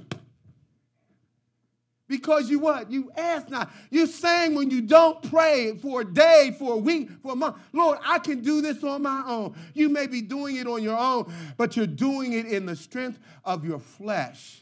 Because 2.12 2.50
you 2.50 2.60
what? 2.60 2.91
You 2.91 3.10
ask 3.15 3.50
not. 3.50 3.71
You're 3.89 4.06
saying 4.06 4.54
when 4.54 4.69
you 4.69 4.82
don't 4.82 5.24
pray 5.32 5.78
for 5.82 6.02
a 6.02 6.06
day, 6.06 6.54
for 6.60 6.74
a 6.74 6.78
week, 6.78 7.10
for 7.24 7.32
a 7.32 7.36
month, 7.36 7.56
Lord, 7.71 8.00
I 8.06 8.19
can 8.19 8.41
do 8.41 8.62
this 8.62 8.84
on 8.84 9.02
my 9.02 9.24
own. 9.26 9.56
You 9.74 9.88
may 9.88 10.08
be 10.08 10.21
doing 10.21 10.58
it 10.58 10.67
on 10.67 10.84
your 10.84 10.97
own, 10.97 11.34
but 11.56 11.78
you're 11.78 11.88
doing 11.88 12.34
it 12.34 12.45
in 12.45 12.65
the 12.65 12.76
strength 12.76 13.17
of 13.45 13.63
your 13.63 13.80
flesh. 13.80 14.62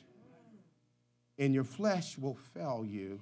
And 1.40 1.52
your 1.52 1.64
flesh 1.64 2.20
will 2.20 2.38
fail 2.54 2.86
you. 2.88 3.20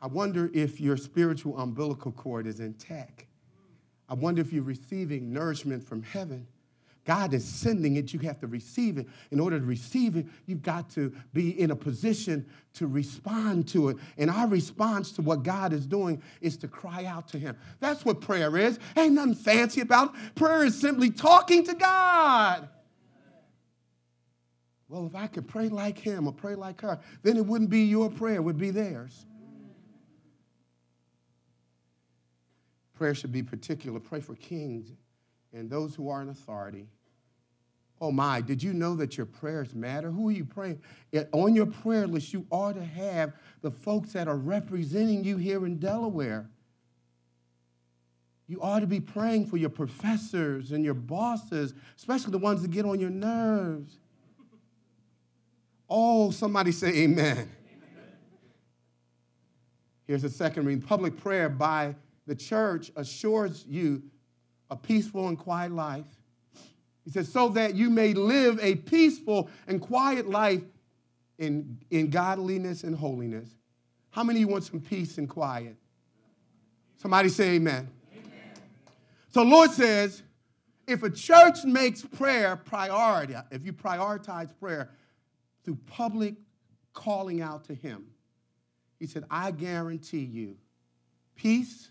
I 0.00 0.06
wonder 0.06 0.50
if 0.54 0.80
your 0.80 0.96
spiritual 0.96 1.58
umbilical 1.58 2.12
cord 2.12 2.46
is 2.46 2.60
intact. 2.60 3.26
I 4.08 4.14
wonder 4.14 4.40
if 4.40 4.54
you're 4.54 4.62
receiving 4.62 5.32
nourishment 5.32 5.84
from 5.86 6.02
heaven 6.02 6.46
God 7.06 7.32
is 7.32 7.44
sending 7.44 7.96
it, 7.96 8.12
you 8.12 8.18
have 8.20 8.40
to 8.40 8.48
receive 8.48 8.98
it. 8.98 9.06
In 9.30 9.38
order 9.38 9.58
to 9.58 9.64
receive 9.64 10.16
it, 10.16 10.26
you've 10.46 10.62
got 10.62 10.90
to 10.90 11.12
be 11.32 11.58
in 11.58 11.70
a 11.70 11.76
position 11.76 12.44
to 12.74 12.88
respond 12.88 13.68
to 13.68 13.90
it. 13.90 13.96
And 14.18 14.28
our 14.28 14.48
response 14.48 15.12
to 15.12 15.22
what 15.22 15.44
God 15.44 15.72
is 15.72 15.86
doing 15.86 16.20
is 16.40 16.56
to 16.58 16.68
cry 16.68 17.04
out 17.04 17.28
to 17.28 17.38
Him. 17.38 17.56
That's 17.78 18.04
what 18.04 18.20
prayer 18.20 18.56
is. 18.56 18.80
Ain't 18.96 19.14
nothing 19.14 19.36
fancy 19.36 19.80
about 19.80 20.14
it. 20.14 20.34
Prayer 20.34 20.64
is 20.64 20.78
simply 20.78 21.10
talking 21.10 21.64
to 21.64 21.74
God. 21.74 22.68
Well, 24.88 25.06
if 25.06 25.14
I 25.14 25.28
could 25.28 25.48
pray 25.48 25.68
like 25.68 25.98
him 25.98 26.28
or 26.28 26.32
pray 26.32 26.54
like 26.54 26.80
her, 26.82 27.00
then 27.22 27.36
it 27.36 27.44
wouldn't 27.44 27.70
be 27.70 27.80
your 27.80 28.08
prayer, 28.08 28.36
it 28.36 28.44
would 28.44 28.58
be 28.58 28.70
theirs. 28.70 29.26
Prayer 32.94 33.14
should 33.14 33.32
be 33.32 33.42
particular. 33.42 33.98
Pray 33.98 34.20
for 34.20 34.36
kings 34.36 34.92
and 35.52 35.68
those 35.68 35.94
who 35.94 36.08
are 36.08 36.22
in 36.22 36.28
authority. 36.28 36.86
Oh 38.00 38.12
my, 38.12 38.42
did 38.42 38.62
you 38.62 38.74
know 38.74 38.94
that 38.96 39.16
your 39.16 39.26
prayers 39.26 39.74
matter? 39.74 40.10
Who 40.10 40.28
are 40.28 40.32
you 40.32 40.44
praying? 40.44 40.80
On 41.32 41.54
your 41.54 41.66
prayer 41.66 42.06
list, 42.06 42.32
you 42.32 42.46
ought 42.50 42.74
to 42.74 42.84
have 42.84 43.32
the 43.62 43.70
folks 43.70 44.12
that 44.12 44.28
are 44.28 44.36
representing 44.36 45.24
you 45.24 45.38
here 45.38 45.64
in 45.64 45.78
Delaware. 45.78 46.50
You 48.48 48.60
ought 48.60 48.80
to 48.80 48.86
be 48.86 49.00
praying 49.00 49.46
for 49.46 49.56
your 49.56 49.70
professors 49.70 50.72
and 50.72 50.84
your 50.84 50.94
bosses, 50.94 51.72
especially 51.96 52.32
the 52.32 52.38
ones 52.38 52.62
that 52.62 52.70
get 52.70 52.84
on 52.84 53.00
your 53.00 53.10
nerves. 53.10 53.98
Oh, 55.88 56.30
somebody 56.30 56.72
say 56.72 56.88
amen. 56.88 57.36
amen. 57.38 57.48
Here's 60.06 60.24
a 60.24 60.30
second 60.30 60.66
reading. 60.66 60.82
Public 60.82 61.16
prayer 61.16 61.48
by 61.48 61.94
the 62.26 62.34
church 62.34 62.90
assures 62.94 63.64
you 63.66 64.02
a 64.70 64.76
peaceful 64.76 65.28
and 65.28 65.38
quiet 65.38 65.72
life 65.72 66.04
he 67.06 67.12
says, 67.12 67.30
so 67.30 67.50
that 67.50 67.76
you 67.76 67.88
may 67.88 68.14
live 68.14 68.58
a 68.60 68.74
peaceful 68.74 69.48
and 69.68 69.80
quiet 69.80 70.28
life 70.28 70.62
in, 71.38 71.78
in 71.88 72.10
godliness 72.10 72.82
and 72.82 72.96
holiness. 72.96 73.48
How 74.10 74.24
many 74.24 74.40
of 74.40 74.40
you 74.40 74.48
want 74.48 74.64
some 74.64 74.80
peace 74.80 75.16
and 75.16 75.28
quiet? 75.28 75.76
Somebody 76.96 77.28
say 77.28 77.50
amen. 77.50 77.88
amen. 78.12 78.52
So 79.30 79.44
Lord 79.44 79.70
says, 79.70 80.24
if 80.88 81.04
a 81.04 81.10
church 81.10 81.64
makes 81.64 82.02
prayer 82.02 82.56
priority, 82.56 83.36
if 83.52 83.64
you 83.64 83.72
prioritize 83.72 84.50
prayer 84.58 84.90
through 85.64 85.78
public 85.86 86.34
calling 86.92 87.40
out 87.40 87.66
to 87.66 87.74
him, 87.74 88.08
he 88.98 89.06
said, 89.06 89.24
I 89.30 89.52
guarantee 89.52 90.24
you 90.24 90.56
peace 91.36 91.90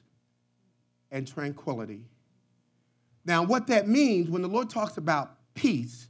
and 1.09 1.25
tranquility 1.25 2.03
now, 3.25 3.43
what 3.43 3.67
that 3.67 3.87
means 3.87 4.29
when 4.29 4.43
the 4.43 4.47
Lord 4.47 4.69
talks 4.69 4.97
about 4.97 5.35
peace 5.55 6.07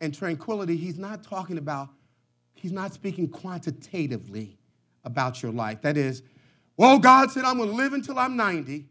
and 0.00 0.14
tranquility, 0.14 0.76
he's 0.76 0.98
not 0.98 1.22
talking 1.22 1.58
about, 1.58 1.90
he's 2.54 2.72
not 2.72 2.94
speaking 2.94 3.28
quantitatively 3.28 4.58
about 5.04 5.42
your 5.42 5.52
life. 5.52 5.82
That 5.82 5.98
is, 5.98 6.22
well, 6.78 6.98
God 6.98 7.30
said, 7.30 7.44
I'm 7.44 7.58
going 7.58 7.68
to 7.68 7.74
live 7.74 7.92
until 7.92 8.18
I'm 8.18 8.36
90. 8.36 8.86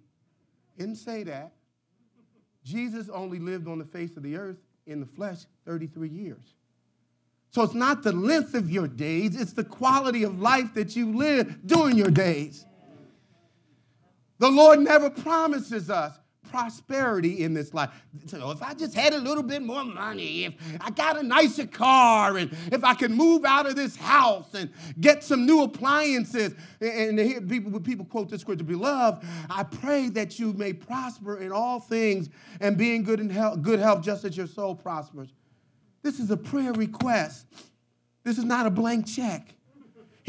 Didn't 0.78 0.98
say 0.98 1.24
that. 1.24 1.54
Jesus 2.64 3.10
only 3.10 3.40
lived 3.40 3.68
on 3.68 3.80
the 3.80 3.86
face 3.86 4.16
of 4.16 4.22
the 4.22 4.36
earth 4.36 4.58
in 4.86 5.00
the 5.00 5.08
flesh 5.08 5.40
33 5.66 6.08
years. 6.08 6.54
So 7.52 7.64
it's 7.64 7.74
not 7.74 8.04
the 8.04 8.12
length 8.12 8.54
of 8.54 8.70
your 8.70 8.88
days, 8.88 9.40
it's 9.40 9.54
the 9.54 9.64
quality 9.64 10.22
of 10.22 10.40
life 10.40 10.76
that 10.76 10.96
you 10.96 11.18
live 11.18 11.66
during 11.66 11.98
your 11.98 12.12
days. 12.12 12.64
The 14.38 14.52
Lord 14.52 14.80
never 14.80 15.10
promises 15.10 15.90
us 15.90 16.19
prosperity 16.50 17.44
in 17.44 17.54
this 17.54 17.74
life. 17.74 17.90
So 18.28 18.52
if 18.52 18.62
I 18.62 18.74
just 18.74 18.94
had 18.94 19.14
a 19.14 19.18
little 19.18 19.44
bit 19.44 19.62
more 19.62 19.84
money, 19.84 20.46
if 20.46 20.54
I 20.82 20.90
got 20.90 21.18
a 21.18 21.24
nicer 21.24 21.68
car, 21.68 22.38
and 22.38 22.52
if 22.72 22.84
I 22.84 22.94
could 22.94 23.12
move 23.12 23.46
out 23.46 23.68
of 23.68 23.76
this 23.76 23.96
house 23.96 24.54
and 24.54 24.72
get 25.00 25.24
some 25.24 25.46
new 25.46 25.64
appliances, 25.64 26.54
and 26.82 27.20
hear 27.20 27.42
people, 27.42 27.80
people 27.80 28.06
quote 28.06 28.30
this 28.30 28.42
scripture, 28.42 28.66
beloved, 28.66 29.26
I 29.50 29.64
pray 29.64 30.10
that 30.10 30.40
you 30.40 30.54
may 30.54 30.74
prosper 30.74 31.38
in 31.38 31.52
all 31.52 31.80
things 31.80 32.30
and 32.60 32.78
be 32.78 32.96
in 32.96 33.04
good, 33.04 33.20
health, 33.32 33.62
good 33.62 33.80
health 33.80 34.04
just 34.04 34.26
as 34.26 34.36
your 34.36 34.48
soul 34.48 34.76
prospers. 34.76 35.30
This 36.02 36.20
is 36.20 36.32
a 36.32 36.38
prayer 36.38 36.74
request. 36.74 37.46
This 38.24 38.38
is 38.38 38.46
not 38.46 38.66
a 38.66 38.70
blank 38.70 39.08
check. 39.08 39.54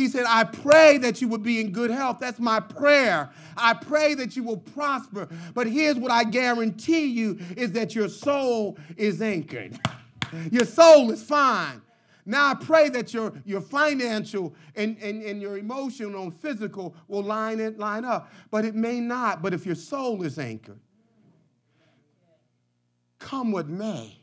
He 0.00 0.08
said, 0.08 0.24
I 0.26 0.44
pray 0.44 0.96
that 0.96 1.20
you 1.20 1.28
would 1.28 1.42
be 1.42 1.60
in 1.60 1.72
good 1.72 1.90
health. 1.90 2.20
That's 2.20 2.38
my 2.38 2.58
prayer. 2.58 3.28
I 3.54 3.74
pray 3.74 4.14
that 4.14 4.34
you 4.34 4.42
will 4.42 4.56
prosper. 4.56 5.28
But 5.52 5.66
here's 5.66 5.96
what 5.96 6.10
I 6.10 6.24
guarantee 6.24 7.04
you 7.04 7.38
is 7.54 7.72
that 7.72 7.94
your 7.94 8.08
soul 8.08 8.78
is 8.96 9.20
anchored. 9.20 9.78
Your 10.52 10.64
soul 10.64 11.10
is 11.10 11.22
fine. 11.22 11.82
Now 12.24 12.52
I 12.52 12.54
pray 12.54 12.88
that 12.90 13.12
your, 13.12 13.32
your 13.44 13.60
financial 13.60 14.54
and, 14.76 14.96
and, 15.02 15.24
and 15.24 15.42
your 15.42 15.58
emotional 15.58 16.22
and 16.22 16.40
physical 16.40 16.94
will 17.08 17.24
line 17.24 17.58
it 17.58 17.80
line 17.80 18.04
up. 18.04 18.30
But 18.52 18.64
it 18.64 18.76
may 18.76 19.00
not. 19.00 19.42
But 19.42 19.54
if 19.54 19.66
your 19.66 19.74
soul 19.74 20.22
is 20.22 20.38
anchored, 20.38 20.78
come 23.18 23.50
what 23.50 23.68
may 23.68 24.19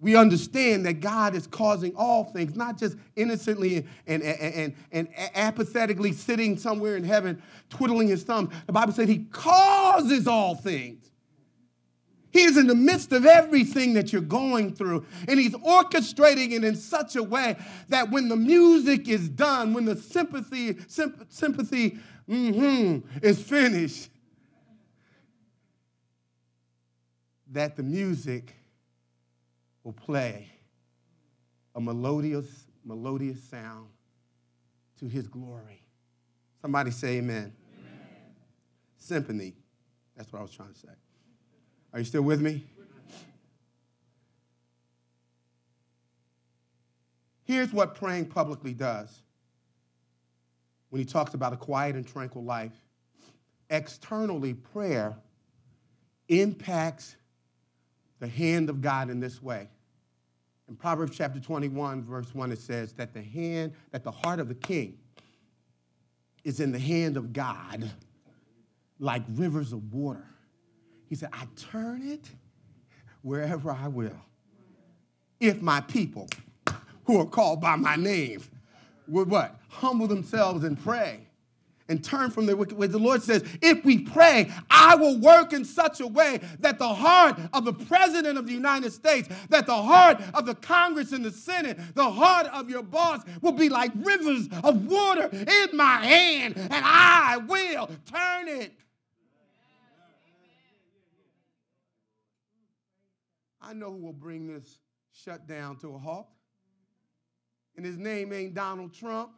we 0.00 0.16
understand 0.16 0.86
that 0.86 1.00
God 1.00 1.34
is 1.34 1.46
causing 1.46 1.94
all 1.94 2.24
things, 2.24 2.56
not 2.56 2.78
just 2.78 2.96
innocently 3.16 3.86
and, 4.06 4.22
and, 4.22 4.54
and, 4.54 4.74
and, 4.92 5.08
apathetically 5.34 6.12
sitting 6.12 6.56
somewhere 6.56 6.96
in 6.96 7.04
heaven 7.04 7.42
twiddling 7.68 8.08
his 8.08 8.22
thumbs. 8.22 8.50
The 8.66 8.72
Bible 8.72 8.92
says 8.92 9.08
he 9.08 9.26
causes 9.30 10.26
all 10.26 10.54
things. 10.54 11.10
He 12.32 12.42
is 12.42 12.56
in 12.56 12.66
the 12.66 12.74
midst 12.74 13.12
of 13.12 13.26
everything 13.26 13.94
that 13.94 14.12
you're 14.12 14.22
going 14.22 14.74
through, 14.74 15.04
and 15.26 15.38
he's 15.38 15.54
orchestrating 15.54 16.52
it 16.52 16.62
in 16.62 16.76
such 16.76 17.16
a 17.16 17.22
way 17.22 17.56
that 17.88 18.10
when 18.10 18.28
the 18.28 18.36
music 18.36 19.08
is 19.08 19.28
done, 19.28 19.74
when 19.74 19.84
the 19.84 19.96
sympathy, 19.96 20.78
sympathy 20.86 21.98
mm-hmm, 22.28 22.98
is 23.20 23.42
finished, 23.42 24.10
that 27.50 27.76
the 27.76 27.82
music 27.82 28.54
will 29.84 29.92
play 29.92 30.48
a 31.74 31.80
melodious, 31.80 32.66
melodious 32.84 33.42
sound 33.42 33.88
to 34.98 35.06
his 35.06 35.26
glory. 35.26 35.82
Somebody 36.60 36.90
say 36.90 37.18
amen. 37.18 37.52
amen. 37.78 37.96
Symphony. 38.96 39.54
That's 40.16 40.32
what 40.32 40.40
I 40.40 40.42
was 40.42 40.52
trying 40.52 40.72
to 40.72 40.78
say. 40.78 40.88
Are 41.92 41.98
you 41.98 42.04
still 42.04 42.22
with 42.22 42.40
me? 42.40 42.64
Here's 47.44 47.72
what 47.72 47.96
praying 47.96 48.26
publicly 48.26 48.74
does 48.74 49.22
when 50.90 51.00
he 51.00 51.04
talks 51.04 51.34
about 51.34 51.52
a 51.52 51.56
quiet 51.56 51.96
and 51.96 52.06
tranquil 52.06 52.44
life. 52.44 52.72
Externally, 53.70 54.54
prayer 54.54 55.16
impacts 56.28 57.16
the 58.20 58.28
hand 58.28 58.70
of 58.70 58.80
God 58.80 59.10
in 59.10 59.18
this 59.18 59.42
way. 59.42 59.68
In 60.68 60.76
Proverbs 60.76 61.16
chapter 61.16 61.40
21, 61.40 62.04
verse 62.04 62.32
1, 62.32 62.52
it 62.52 62.60
says 62.60 62.92
that 62.92 63.12
the 63.12 63.22
hand, 63.22 63.72
that 63.90 64.04
the 64.04 64.10
heart 64.10 64.38
of 64.38 64.46
the 64.46 64.54
king 64.54 64.98
is 66.44 66.60
in 66.60 66.70
the 66.70 66.78
hand 66.78 67.16
of 67.16 67.32
God 67.32 67.90
like 69.00 69.22
rivers 69.30 69.72
of 69.72 69.92
water. 69.92 70.26
He 71.08 71.16
said, 71.16 71.30
I 71.32 71.46
turn 71.56 72.06
it 72.06 72.30
wherever 73.22 73.72
I 73.72 73.88
will. 73.88 74.16
If 75.40 75.60
my 75.60 75.80
people 75.80 76.28
who 77.04 77.18
are 77.18 77.26
called 77.26 77.60
by 77.60 77.76
my 77.76 77.96
name 77.96 78.42
would 79.08 79.28
what? 79.28 79.58
Humble 79.68 80.06
themselves 80.06 80.62
and 80.62 80.80
pray 80.80 81.26
and 81.90 82.02
turn 82.02 82.30
from 82.30 82.46
their 82.46 82.56
wicked 82.56 82.78
ways. 82.78 82.92
The 82.92 82.98
Lord 82.98 83.22
says, 83.22 83.44
if 83.60 83.84
we 83.84 83.98
pray, 83.98 84.50
I 84.70 84.94
will 84.94 85.18
work 85.18 85.52
in 85.52 85.64
such 85.64 86.00
a 86.00 86.06
way 86.06 86.40
that 86.60 86.78
the 86.78 86.88
heart 86.88 87.38
of 87.52 87.64
the 87.64 87.72
President 87.72 88.38
of 88.38 88.46
the 88.46 88.52
United 88.52 88.92
States, 88.92 89.28
that 89.50 89.66
the 89.66 89.82
heart 89.82 90.22
of 90.32 90.46
the 90.46 90.54
Congress 90.54 91.12
and 91.12 91.24
the 91.24 91.32
Senate, 91.32 91.78
the 91.94 92.10
heart 92.10 92.46
of 92.46 92.70
your 92.70 92.82
boss 92.82 93.22
will 93.42 93.52
be 93.52 93.68
like 93.68 93.90
rivers 93.96 94.48
of 94.62 94.86
water 94.86 95.28
in 95.32 95.76
my 95.76 96.06
hand, 96.06 96.56
and 96.56 96.72
I 96.72 97.38
will 97.46 97.90
turn 98.06 98.48
it. 98.48 98.72
I 103.60 103.74
know 103.74 103.90
who 103.90 103.98
will 103.98 104.12
bring 104.12 104.46
this 104.46 104.78
shutdown 105.12 105.76
to 105.78 105.94
a 105.94 105.98
halt. 105.98 106.28
And 107.76 107.84
his 107.84 107.98
name 107.98 108.32
ain't 108.32 108.54
Donald 108.54 108.94
Trump. 108.94 109.30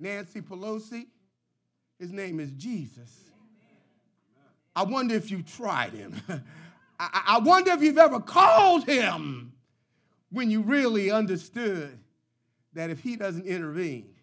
Nancy 0.00 0.40
Pelosi. 0.40 1.06
His 1.98 2.10
name 2.10 2.40
is 2.40 2.50
Jesus. 2.52 3.30
I 4.74 4.84
wonder 4.84 5.14
if 5.14 5.30
you 5.30 5.42
tried 5.42 5.92
him. 5.92 6.14
I, 6.98 7.38
wonder 7.42 7.70
if 7.72 7.82
you've 7.82 7.98
ever 7.98 8.20
called 8.20 8.84
him 8.84 9.52
when 10.30 10.50
you 10.50 10.60
really 10.62 11.10
understood 11.10 11.98
that 12.74 12.90
if 12.90 13.00
he 13.00 13.16
doesn't 13.16 13.46
intervene, 13.46 14.14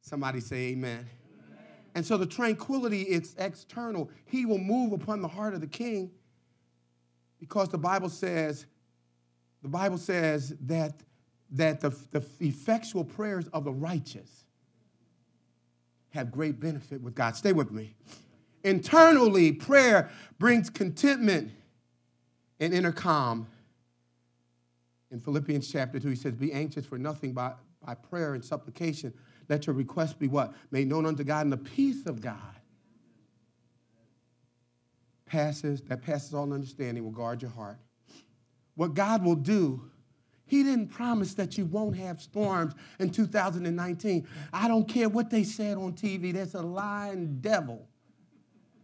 somebody 0.00 0.40
say 0.40 0.68
amen. 0.68 1.06
amen. 1.06 1.08
And 1.94 2.04
so 2.04 2.16
the 2.16 2.26
tranquility, 2.26 3.02
it's 3.02 3.34
external. 3.38 4.10
He 4.24 4.46
will 4.46 4.58
move 4.58 4.92
upon 4.92 5.20
the 5.20 5.28
heart 5.28 5.52
of 5.52 5.60
the 5.60 5.66
king 5.66 6.10
because 7.38 7.68
the 7.68 7.78
Bible 7.78 8.08
says, 8.08 8.64
the 9.62 9.68
Bible 9.68 9.98
says 9.98 10.54
that, 10.62 10.94
that 11.52 11.80
the, 11.80 11.90
the 12.10 12.24
effectual 12.40 13.04
prayers 13.04 13.48
of 13.48 13.64
the 13.64 13.72
righteous 13.72 14.45
have 16.16 16.30
great 16.30 16.58
benefit 16.58 17.00
with 17.00 17.14
God. 17.14 17.36
Stay 17.36 17.52
with 17.52 17.70
me. 17.70 17.94
Internally, 18.64 19.52
prayer 19.52 20.10
brings 20.38 20.68
contentment 20.68 21.52
and 22.58 22.74
inner 22.74 22.92
calm. 22.92 23.46
In 25.10 25.20
Philippians 25.20 25.70
chapter 25.70 26.00
2, 26.00 26.08
he 26.08 26.16
says, 26.16 26.34
Be 26.34 26.52
anxious 26.52 26.84
for 26.84 26.98
nothing 26.98 27.32
by, 27.32 27.52
by 27.84 27.94
prayer 27.94 28.34
and 28.34 28.44
supplication. 28.44 29.14
Let 29.48 29.66
your 29.66 29.76
requests 29.76 30.14
be 30.14 30.26
what? 30.26 30.52
Made 30.72 30.88
known 30.88 31.06
unto 31.06 31.22
God, 31.22 31.42
and 31.42 31.52
the 31.52 31.56
peace 31.56 32.06
of 32.06 32.20
God 32.20 32.56
passes, 35.26 35.82
that 35.82 36.02
passes 36.02 36.32
all 36.34 36.52
understanding 36.52 37.04
will 37.04 37.10
guard 37.10 37.42
your 37.42 37.50
heart. 37.50 37.78
What 38.74 38.94
God 38.94 39.24
will 39.24 39.34
do 39.34 39.90
he 40.46 40.62
didn't 40.62 40.88
promise 40.88 41.34
that 41.34 41.58
you 41.58 41.66
won't 41.66 41.96
have 41.96 42.20
storms 42.20 42.74
in 42.98 43.10
2019. 43.10 44.26
I 44.52 44.68
don't 44.68 44.88
care 44.88 45.08
what 45.08 45.30
they 45.30 45.44
said 45.44 45.76
on 45.76 45.92
TV, 45.92 46.32
that's 46.32 46.54
a 46.54 46.62
lying 46.62 47.38
devil. 47.40 47.88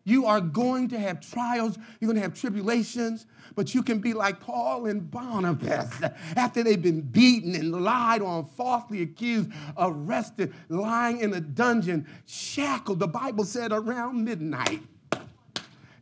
You 0.04 0.26
are 0.26 0.40
going 0.40 0.88
to 0.88 0.98
have 0.98 1.20
trials, 1.20 1.78
you're 2.00 2.08
going 2.08 2.16
to 2.16 2.22
have 2.22 2.34
tribulations, 2.34 3.26
but 3.54 3.72
you 3.72 3.84
can 3.84 4.00
be 4.00 4.14
like 4.14 4.40
Paul 4.40 4.86
and 4.86 5.08
Barnabas 5.08 5.92
after 6.36 6.64
they've 6.64 6.82
been 6.82 7.02
beaten 7.02 7.54
and 7.54 7.70
lied 7.70 8.20
on, 8.20 8.46
falsely 8.46 9.02
accused, 9.02 9.50
arrested, 9.76 10.52
lying 10.68 11.20
in 11.20 11.32
a 11.34 11.40
dungeon, 11.40 12.08
shackled. 12.26 12.98
The 12.98 13.06
Bible 13.06 13.44
said 13.44 13.70
around 13.70 14.24
midnight. 14.24 14.82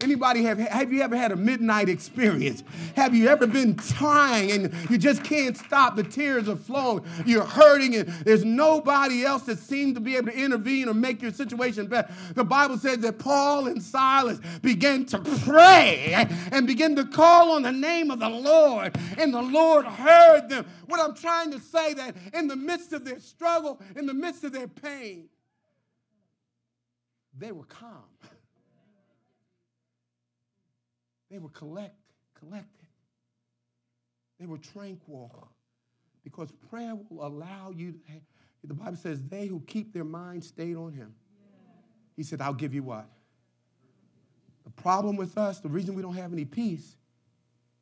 Anybody 0.02 0.42
have, 0.44 0.58
have 0.58 0.92
you 0.92 1.02
ever 1.02 1.14
had 1.14 1.30
a 1.30 1.36
midnight 1.36 1.90
experience? 1.90 2.64
Have 2.96 3.14
you 3.14 3.28
ever 3.28 3.46
been 3.46 3.76
trying 3.76 4.50
and 4.50 4.72
you 4.88 4.96
just 4.96 5.22
can't 5.22 5.54
stop? 5.56 5.94
The 5.94 6.02
tears 6.02 6.48
are 6.48 6.56
flowing. 6.56 7.04
You're 7.26 7.44
hurting 7.44 7.94
and 7.96 8.08
there's 8.24 8.42
nobody 8.42 9.24
else 9.24 9.42
that 9.42 9.58
seems 9.58 9.94
to 9.94 10.00
be 10.00 10.16
able 10.16 10.28
to 10.32 10.38
intervene 10.38 10.88
or 10.88 10.94
make 10.94 11.20
your 11.20 11.32
situation 11.32 11.86
better. 11.86 12.12
The 12.34 12.44
Bible 12.44 12.78
says 12.78 12.98
that 12.98 13.18
Paul 13.18 13.66
and 13.66 13.82
Silas 13.82 14.40
began 14.62 15.04
to 15.06 15.18
pray 15.18 16.26
and 16.50 16.66
began 16.66 16.96
to 16.96 17.04
call 17.04 17.52
on 17.52 17.62
the 17.62 17.72
name 17.72 18.10
of 18.10 18.20
the 18.20 18.28
Lord 18.28 18.96
and 19.18 19.34
the 19.34 19.42
Lord 19.42 19.84
heard 19.84 20.48
them. 20.48 20.64
What 20.86 21.00
I'm 21.00 21.14
trying 21.14 21.50
to 21.50 21.60
say 21.60 21.92
that 21.94 22.16
in 22.32 22.48
the 22.48 22.56
midst 22.56 22.94
of 22.94 23.04
their 23.04 23.20
struggle, 23.20 23.80
in 23.96 24.06
the 24.06 24.14
midst 24.14 24.44
of 24.44 24.52
their 24.52 24.68
pain, 24.68 25.28
they 27.36 27.52
were 27.52 27.64
calm. 27.64 28.09
They 31.30 31.38
were 31.38 31.48
collect, 31.50 31.94
collected. 32.38 32.86
They 34.38 34.46
were 34.46 34.58
tranquil 34.58 35.48
because 36.24 36.50
prayer 36.70 36.94
will 37.08 37.26
allow 37.26 37.72
you. 37.74 37.92
To, 37.92 37.98
the 38.64 38.74
Bible 38.74 38.96
says, 38.96 39.22
they 39.28 39.46
who 39.46 39.60
keep 39.66 39.92
their 39.92 40.04
mind 40.04 40.44
stayed 40.44 40.76
on 40.76 40.92
him. 40.92 41.14
He 42.16 42.22
said, 42.22 42.40
I'll 42.40 42.52
give 42.52 42.74
you 42.74 42.82
what? 42.82 43.06
The 44.64 44.70
problem 44.70 45.16
with 45.16 45.38
us, 45.38 45.60
the 45.60 45.68
reason 45.68 45.94
we 45.94 46.02
don't 46.02 46.16
have 46.16 46.32
any 46.32 46.44
peace, 46.44 46.96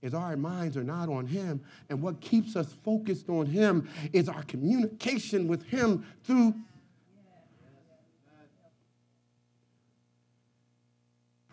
is 0.01 0.14
our 0.14 0.36
minds 0.36 0.76
are 0.76 0.84
not 0.84 1.09
on 1.09 1.26
him. 1.26 1.61
And 1.88 2.01
what 2.01 2.20
keeps 2.20 2.55
us 2.55 2.72
focused 2.84 3.28
on 3.28 3.46
him 3.46 3.88
is 4.12 4.28
our 4.28 4.42
communication 4.44 5.49
with 5.49 5.64
him 5.64 6.05
through 6.22 6.55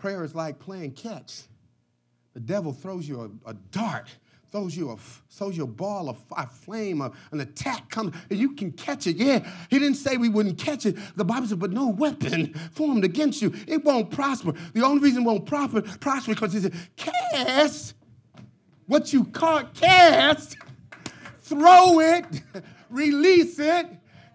Prayer 0.06 0.24
is 0.24 0.36
like 0.36 0.60
playing 0.60 0.91
catch. 0.91 1.46
The 2.36 2.42
devil 2.42 2.74
throws 2.74 3.08
you 3.08 3.40
a, 3.46 3.50
a 3.50 3.54
dart, 3.72 4.10
throws 4.52 4.76
you 4.76 4.92
a 4.92 4.98
throws 5.32 5.56
you 5.56 5.64
a 5.64 5.68
ball 5.68 6.10
of 6.10 6.18
a 6.36 6.46
flame, 6.46 7.02
a, 7.02 7.12
an 7.32 7.40
attack 7.40 7.90
comes, 7.90 8.14
and 8.30 8.38
you 8.38 8.52
can 8.54 8.74
catch 8.74 9.08
it. 9.08 9.16
Yeah, 9.16 9.50
he 9.70 9.80
didn't 9.80 9.96
say 9.96 10.18
we 10.18 10.28
wouldn't 10.28 10.58
catch 10.58 10.86
it. 10.86 10.98
The 11.16 11.24
Bible 11.24 11.48
said, 11.48 11.60
but 11.60 11.72
no 11.72 11.88
weapon 11.88 12.54
formed 12.74 13.06
against 13.06 13.42
you, 13.42 13.54
it 13.68 13.86
won't 13.86 14.12
prosper. 14.12 14.54
The 14.74 14.84
only 14.84 15.02
reason 15.02 15.24
it 15.24 15.26
won't 15.26 15.46
prosper, 15.46 15.82
prosper 15.82 16.34
because 16.34 16.52
he 16.52 16.60
said, 16.60 16.74
cast 16.98 17.96
what 18.88 19.14
you 19.14 19.24
caught, 19.26 19.74
cast, 19.74 20.58
throw 21.40 22.02
it, 22.02 22.26
release 22.90 23.60
it, 23.60 23.88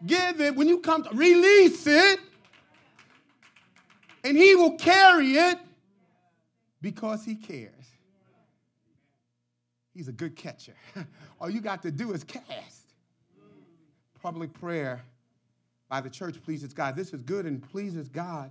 give 0.07 0.41
it. 0.41 0.57
When 0.57 0.69
you 0.69 0.79
come 0.81 1.03
to 1.05 1.11
release 1.15 1.87
it, 1.87 2.19
and 4.25 4.37
he 4.37 4.55
will 4.55 4.77
carry 4.77 5.33
it 5.33 5.59
because 6.81 7.25
he 7.25 7.35
cares. 7.35 7.80
He's 10.01 10.09
a 10.09 10.13
good 10.13 10.35
catcher. 10.35 10.73
All 11.43 11.51
you 11.51 11.61
got 11.61 11.83
to 11.83 11.91
do 11.91 12.15
is 12.15 12.25
cast. 12.25 12.95
Public 14.23 14.51
prayer 14.55 15.03
by 15.91 16.01
the 16.01 16.09
church 16.09 16.43
pleases 16.43 16.73
God. 16.73 16.97
This 16.97 17.13
is 17.13 17.21
good 17.21 17.45
and 17.45 17.63
pleases 17.63 18.09
God, 18.09 18.51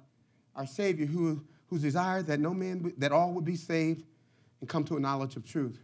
our 0.56 0.68
Savior, 0.68 1.08
who, 1.08 1.44
whose 1.66 1.82
desire 1.82 2.22
that 2.22 2.40
no 2.40 2.54
man, 2.54 2.94
that 3.00 3.12
all 3.12 3.32
would 3.32 3.46
be 3.46 3.56
saved 3.56 4.06
and 4.60 4.70
come 4.70 4.84
to 4.84 4.98
a 4.98 5.00
knowledge 5.00 5.38
of 5.38 5.44
truth. 5.44 5.80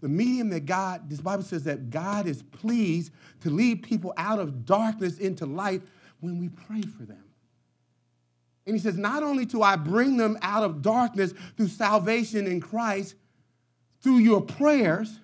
The 0.00 0.08
medium 0.08 0.48
that 0.50 0.64
God, 0.64 1.10
this 1.10 1.20
Bible 1.20 1.42
says 1.42 1.64
that 1.64 1.90
God 1.90 2.28
is 2.28 2.44
pleased 2.44 3.10
to 3.40 3.50
lead 3.50 3.82
people 3.82 4.14
out 4.16 4.38
of 4.38 4.64
darkness 4.64 5.18
into 5.18 5.44
light 5.44 5.82
when 6.20 6.38
we 6.38 6.50
pray 6.50 6.82
for 6.82 7.02
them. 7.02 7.24
And 8.64 8.76
he 8.76 8.80
says, 8.80 8.96
Not 8.96 9.24
only 9.24 9.44
do 9.44 9.60
I 9.60 9.74
bring 9.74 10.16
them 10.18 10.38
out 10.40 10.62
of 10.62 10.82
darkness 10.82 11.34
through 11.56 11.66
salvation 11.66 12.46
in 12.46 12.60
Christ, 12.60 13.16
through 14.00 14.18
your 14.18 14.40
prayers, 14.40 15.20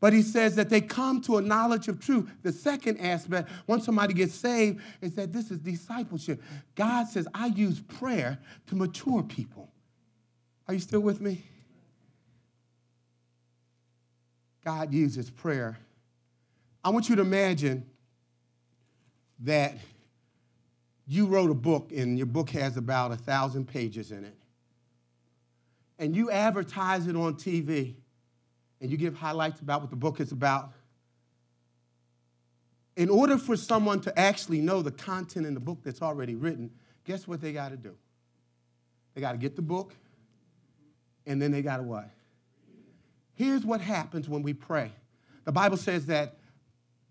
but 0.00 0.12
he 0.12 0.22
says 0.22 0.56
that 0.56 0.68
they 0.68 0.80
come 0.80 1.20
to 1.22 1.38
a 1.38 1.42
knowledge 1.42 1.88
of 1.88 1.98
truth. 2.00 2.30
The 2.42 2.52
second 2.52 2.98
aspect, 2.98 3.48
once 3.66 3.84
somebody 3.84 4.14
gets 4.14 4.34
saved, 4.34 4.80
is 5.00 5.14
that 5.14 5.32
this 5.32 5.50
is 5.50 5.58
discipleship. 5.58 6.42
God 6.74 7.08
says, 7.08 7.26
I 7.34 7.46
use 7.46 7.80
prayer 7.80 8.38
to 8.66 8.76
mature 8.76 9.22
people. 9.22 9.70
Are 10.68 10.74
you 10.74 10.80
still 10.80 11.00
with 11.00 11.20
me? 11.20 11.42
God 14.64 14.92
uses 14.92 15.30
prayer. 15.30 15.78
I 16.84 16.90
want 16.90 17.08
you 17.08 17.16
to 17.16 17.22
imagine 17.22 17.86
that 19.40 19.76
you 21.06 21.26
wrote 21.26 21.50
a 21.50 21.54
book 21.54 21.92
and 21.94 22.18
your 22.18 22.26
book 22.26 22.50
has 22.50 22.76
about 22.76 23.12
a 23.12 23.16
thousand 23.16 23.66
pages 23.68 24.10
in 24.10 24.24
it, 24.24 24.36
and 25.98 26.14
you 26.14 26.30
advertise 26.30 27.06
it 27.06 27.16
on 27.16 27.34
TV, 27.34 27.94
and 28.80 28.90
you 28.90 28.96
give 28.96 29.14
highlights 29.14 29.60
about 29.60 29.80
what 29.80 29.90
the 29.90 29.96
book 29.96 30.20
is 30.20 30.32
about, 30.32 30.72
in 32.96 33.08
order 33.08 33.36
for 33.36 33.56
someone 33.56 34.00
to 34.00 34.18
actually 34.18 34.60
know 34.60 34.82
the 34.82 34.90
content 34.90 35.46
in 35.46 35.54
the 35.54 35.60
book 35.60 35.78
that's 35.82 36.02
already 36.02 36.34
written, 36.34 36.70
guess 37.04 37.28
what 37.28 37.40
they 37.40 37.52
got 37.52 37.70
to 37.70 37.76
do? 37.76 37.94
They 39.14 39.20
got 39.20 39.32
to 39.32 39.38
get 39.38 39.56
the 39.56 39.62
book, 39.62 39.94
and 41.26 41.40
then 41.40 41.50
they 41.50 41.62
got 41.62 41.78
to 41.78 41.82
what? 41.82 42.08
Here's 43.34 43.64
what 43.64 43.80
happens 43.80 44.28
when 44.28 44.42
we 44.42 44.54
pray. 44.54 44.92
The 45.44 45.52
Bible 45.52 45.76
says 45.76 46.06
that 46.06 46.36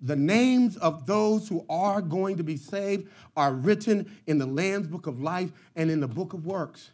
the 0.02 0.16
names 0.16 0.76
of 0.78 1.06
those 1.06 1.48
who 1.48 1.66
are 1.70 2.02
going 2.02 2.38
to 2.38 2.44
be 2.44 2.58
saved 2.58 3.08
are 3.38 3.54
written 3.54 4.12
in 4.28 4.38
the 4.38 4.46
Lamb's 4.46 4.88
book 4.88 5.08
of 5.08 5.22
life 5.22 5.52
and 5.76 5.90
in 5.90 6.00
the 6.00 6.08
book 6.08 6.34
of 6.34 6.46
works. 6.46 6.92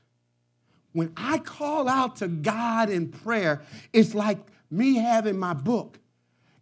When 0.93 1.13
I 1.15 1.37
call 1.39 1.87
out 1.87 2.17
to 2.17 2.27
God 2.27 2.89
in 2.89 3.09
prayer, 3.09 3.61
it's 3.93 4.13
like 4.13 4.39
me 4.69 4.95
having 4.95 5.37
my 5.37 5.53
book. 5.53 5.99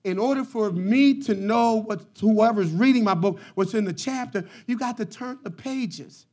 In 0.04 0.18
order 0.18 0.44
for 0.44 0.72
me 0.72 1.22
to 1.24 1.36
know 1.36 1.76
what 1.76 2.02
whoever's 2.20 2.72
reading 2.72 3.04
my 3.04 3.16
book, 3.16 3.40
what's 3.56 3.74
in 3.74 3.84
the 3.84 3.94
chapter, 3.94 4.48
you 4.66 4.78
got 4.78 4.98
to 4.98 5.06
turn 5.06 5.40
the 5.44 5.52
pages. 5.52 6.26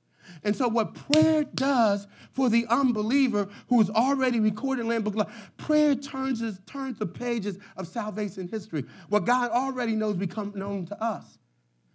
And 0.44 0.54
so, 0.54 0.68
what 0.68 0.94
prayer 0.94 1.44
does 1.44 2.06
for 2.32 2.48
the 2.48 2.66
unbeliever 2.68 3.48
who 3.68 3.80
is 3.80 3.90
already 3.90 4.40
recorded 4.40 4.82
in 4.82 4.88
Lamb 4.88 5.02
Book 5.02 5.14
of 5.14 5.26
Life, 5.26 5.50
prayer 5.56 5.94
turns, 5.94 6.42
turns 6.66 6.98
the 6.98 7.06
pages 7.06 7.58
of 7.76 7.88
salvation 7.88 8.48
history. 8.48 8.84
What 9.08 9.24
God 9.24 9.50
already 9.50 9.94
knows 9.94 10.16
become 10.16 10.52
known 10.54 10.86
to 10.86 11.02
us. 11.02 11.38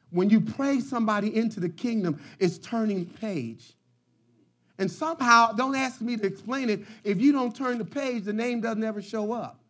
When 0.09 0.29
you 0.29 0.41
pray 0.41 0.81
somebody 0.81 1.35
into 1.35 1.59
the 1.59 1.69
kingdom, 1.69 2.21
it's 2.39 2.57
turning 2.57 3.05
page. 3.05 3.73
And 4.81 4.89
somehow, 4.89 5.51
don't 5.51 5.75
ask 5.75 6.01
me 6.01 6.17
to 6.17 6.25
explain 6.25 6.67
it, 6.67 6.81
if 7.03 7.21
you 7.21 7.31
don't 7.31 7.55
turn 7.55 7.77
the 7.77 7.85
page, 7.85 8.23
the 8.23 8.33
name 8.33 8.61
doesn't 8.61 8.83
ever 8.83 8.99
show 8.99 9.31
up. 9.31 9.60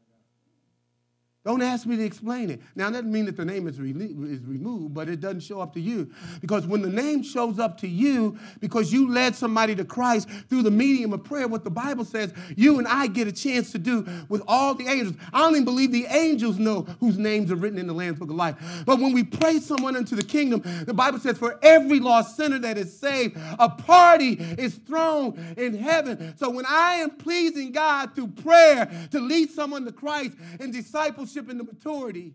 Don't 1.44 1.64
ask 1.64 1.88
me 1.88 1.98
to 1.98 2.04
explain 2.04 2.52
it. 2.52 2.62
Now, 2.76 2.92
that 2.92 2.98
doesn't 2.98 3.12
mean 3.12 3.26
that 3.26 3.36
the 3.36 3.46
name 3.46 3.68
is, 3.68 3.80
re- 3.80 3.90
is 3.90 4.46
removed, 4.46 4.94
but 4.94 5.10
it 5.10 5.22
doesn't 5.22 5.40
show 5.40 5.60
up 5.60 5.74
to 5.74 5.80
you. 5.80 6.12
Because 6.40 6.68
when 6.68 6.84
the 6.84 6.90
name 6.90 7.24
shows 7.24 7.58
up 7.58 7.80
to 7.80 7.88
you, 7.88 8.38
because 8.60 8.94
you 8.94 9.10
led 9.10 9.36
somebody 9.36 9.74
to 9.76 9.84
Christ 9.84 10.30
through 10.50 10.62
the 10.62 10.70
medium 10.70 11.14
of 11.14 11.24
prayer, 11.24 11.48
what 11.48 11.64
the 11.64 11.72
Bible 11.72 12.06
says, 12.06 12.32
you 12.56 12.78
and 12.78 12.88
I 12.88 13.08
get 13.08 13.28
a 13.28 13.32
chance 13.32 13.72
to 13.72 13.80
do 13.80 14.06
with 14.30 14.44
all 14.48 14.76
the 14.76 14.88
angels. 14.88 15.16
I 15.34 15.40
don't 15.40 15.54
even 15.54 15.66
believe 15.66 15.92
the 15.92 16.06
angels 16.06 16.60
know 16.60 16.84
whose 17.00 17.18
names 17.18 17.52
are 17.52 17.56
written 17.56 17.80
in 17.80 17.88
the 17.88 17.94
Lamb's 17.94 18.20
Book 18.20 18.30
of 18.30 18.36
Life. 18.36 18.84
But 18.86 19.00
when 19.00 19.12
we 19.12 19.24
pray 19.24 19.60
someone 19.60 19.96
into 19.96 20.16
the 20.16 20.24
kingdom, 20.24 20.62
the 20.86 20.94
Bible 20.94 21.18
says, 21.18 21.40
for 21.40 21.58
every 21.64 22.00
lost 22.00 22.38
sinner 22.38 22.60
that 22.60 22.78
is 22.78 22.96
saved, 22.96 23.36
a 23.58 23.68
party 23.68 24.34
is 24.60 24.76
thrown 24.76 25.56
in 25.58 25.76
heaven. 25.76 26.36
So 26.38 26.52
when 26.52 26.68
I 26.68 26.98
am 26.98 27.10
pleasing 27.10 27.72
God 27.72 28.14
through 28.14 28.28
prayer 28.28 28.92
to 29.10 29.20
lead 29.20 29.50
someone 29.50 29.86
to 29.86 29.92
Christ 29.92 30.34
and 30.60 30.72
discipleship, 30.72 31.31
discipleship 31.32 31.58
the 31.58 31.64
maturity, 31.64 32.34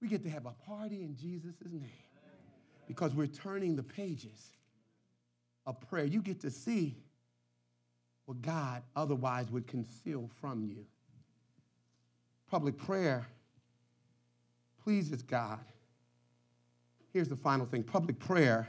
we 0.00 0.08
get 0.08 0.22
to 0.22 0.30
have 0.30 0.46
a 0.46 0.54
party 0.66 1.02
in 1.02 1.16
Jesus' 1.16 1.54
name 1.70 1.90
because 2.86 3.14
we're 3.14 3.26
turning 3.26 3.76
the 3.76 3.82
pages 3.82 4.52
of 5.66 5.80
prayer. 5.88 6.04
You 6.04 6.20
get 6.20 6.40
to 6.40 6.50
see 6.50 6.96
what 8.26 8.42
God 8.42 8.82
otherwise 8.96 9.50
would 9.50 9.66
conceal 9.66 10.30
from 10.40 10.64
you. 10.64 10.84
Public 12.50 12.76
prayer 12.76 13.26
pleases 14.82 15.22
God. 15.22 15.60
Here's 17.12 17.28
the 17.28 17.36
final 17.36 17.66
thing 17.66 17.82
public 17.82 18.18
prayer 18.18 18.68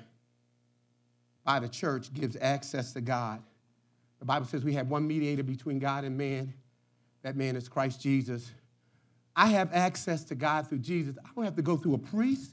by 1.43 1.59
the 1.59 1.67
church 1.67 2.13
gives 2.13 2.37
access 2.39 2.93
to 2.93 3.01
God. 3.01 3.41
The 4.19 4.25
Bible 4.25 4.45
says 4.45 4.63
we 4.63 4.73
have 4.73 4.87
one 4.87 5.05
mediator 5.07 5.43
between 5.43 5.79
God 5.79 6.03
and 6.03 6.17
man. 6.17 6.53
That 7.21 7.35
man 7.35 7.55
is 7.55 7.67
Christ 7.67 8.01
Jesus 8.01 8.51
I 9.35 9.47
have 9.47 9.73
access 9.73 10.23
to 10.25 10.35
God 10.35 10.67
through 10.67 10.79
Jesus. 10.79 11.17
I 11.23 11.29
don't 11.35 11.43
have 11.45 11.55
to 11.55 11.61
go 11.61 11.75
through 11.77 11.95
a 11.95 11.99
priest. 11.99 12.51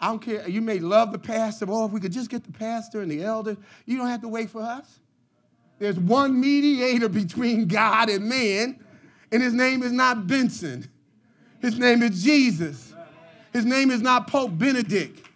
I 0.00 0.08
don't 0.08 0.20
care. 0.20 0.48
You 0.48 0.60
may 0.60 0.78
love 0.78 1.12
the 1.12 1.18
pastor. 1.18 1.66
Oh, 1.68 1.86
if 1.86 1.92
we 1.92 2.00
could 2.00 2.12
just 2.12 2.30
get 2.30 2.44
the 2.44 2.52
pastor 2.52 3.02
and 3.02 3.10
the 3.10 3.22
elder, 3.22 3.56
you 3.86 3.96
don't 3.96 4.08
have 4.08 4.22
to 4.22 4.28
wait 4.28 4.50
for 4.50 4.62
us. 4.62 5.00
There's 5.78 5.98
one 5.98 6.40
mediator 6.40 7.08
between 7.08 7.66
God 7.66 8.08
and 8.08 8.28
man, 8.28 8.84
and 9.32 9.42
his 9.42 9.52
name 9.52 9.82
is 9.82 9.92
not 9.92 10.26
Benson. 10.26 10.88
His 11.60 11.78
name 11.78 12.02
is 12.02 12.22
Jesus. 12.22 12.92
His 13.52 13.64
name 13.64 13.90
is 13.90 14.00
not 14.00 14.28
Pope 14.28 14.56
Benedict. 14.56 15.28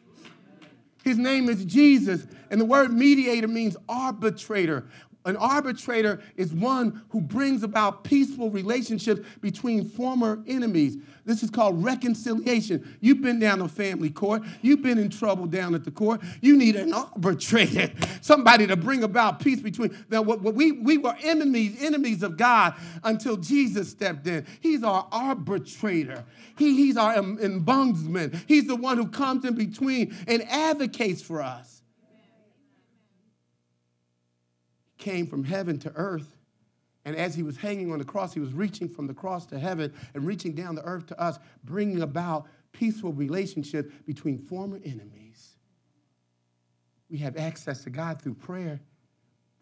His 1.04 1.18
name 1.18 1.48
is 1.48 1.64
Jesus. 1.64 2.26
And 2.50 2.60
the 2.60 2.64
word 2.64 2.92
mediator 2.92 3.48
means 3.48 3.76
arbitrator. 3.88 4.86
An 5.26 5.36
arbitrator 5.36 6.20
is 6.36 6.54
one 6.54 7.02
who 7.08 7.20
brings 7.20 7.64
about 7.64 8.04
peaceful 8.04 8.48
relationships 8.48 9.20
between 9.40 9.84
former 9.84 10.40
enemies. 10.46 10.98
This 11.24 11.42
is 11.42 11.50
called 11.50 11.82
reconciliation. 11.82 12.96
You've 13.00 13.22
been 13.22 13.40
down 13.40 13.60
a 13.60 13.66
family 13.66 14.08
court. 14.08 14.42
You've 14.62 14.82
been 14.82 14.98
in 14.98 15.10
trouble 15.10 15.46
down 15.46 15.74
at 15.74 15.82
the 15.82 15.90
court. 15.90 16.20
You 16.40 16.56
need 16.56 16.76
an 16.76 16.92
arbitrator, 16.92 17.90
somebody 18.20 18.68
to 18.68 18.76
bring 18.76 19.02
about 19.02 19.40
peace 19.40 19.60
between. 19.60 19.98
Now, 20.08 20.22
we, 20.22 20.70
we 20.70 20.96
were 20.96 21.16
enemies, 21.24 21.76
enemies 21.82 22.22
of 22.22 22.36
God 22.36 22.74
until 23.02 23.36
Jesus 23.36 23.90
stepped 23.90 24.28
in. 24.28 24.46
He's 24.60 24.84
our 24.84 25.08
arbitrator. 25.10 26.24
He, 26.56 26.76
he's 26.76 26.96
our 26.96 27.16
ombudsman. 27.16 28.40
He's 28.46 28.68
the 28.68 28.76
one 28.76 28.96
who 28.96 29.08
comes 29.08 29.44
in 29.44 29.56
between 29.56 30.16
and 30.28 30.42
advocates 30.48 31.20
for 31.20 31.42
us. 31.42 31.75
Came 34.98 35.26
from 35.26 35.44
heaven 35.44 35.78
to 35.80 35.92
earth. 35.94 36.36
And 37.04 37.14
as 37.16 37.34
he 37.34 37.42
was 37.42 37.56
hanging 37.56 37.92
on 37.92 37.98
the 37.98 38.04
cross, 38.04 38.34
he 38.34 38.40
was 38.40 38.52
reaching 38.52 38.88
from 38.88 39.06
the 39.06 39.14
cross 39.14 39.46
to 39.46 39.58
heaven 39.58 39.92
and 40.14 40.26
reaching 40.26 40.54
down 40.54 40.74
the 40.74 40.82
earth 40.82 41.06
to 41.06 41.20
us, 41.20 41.38
bringing 41.62 42.02
about 42.02 42.46
peaceful 42.72 43.12
relationship 43.12 43.92
between 44.06 44.38
former 44.38 44.80
enemies. 44.84 45.56
We 47.08 47.18
have 47.18 47.36
access 47.36 47.84
to 47.84 47.90
God 47.90 48.20
through 48.20 48.34
prayer, 48.34 48.80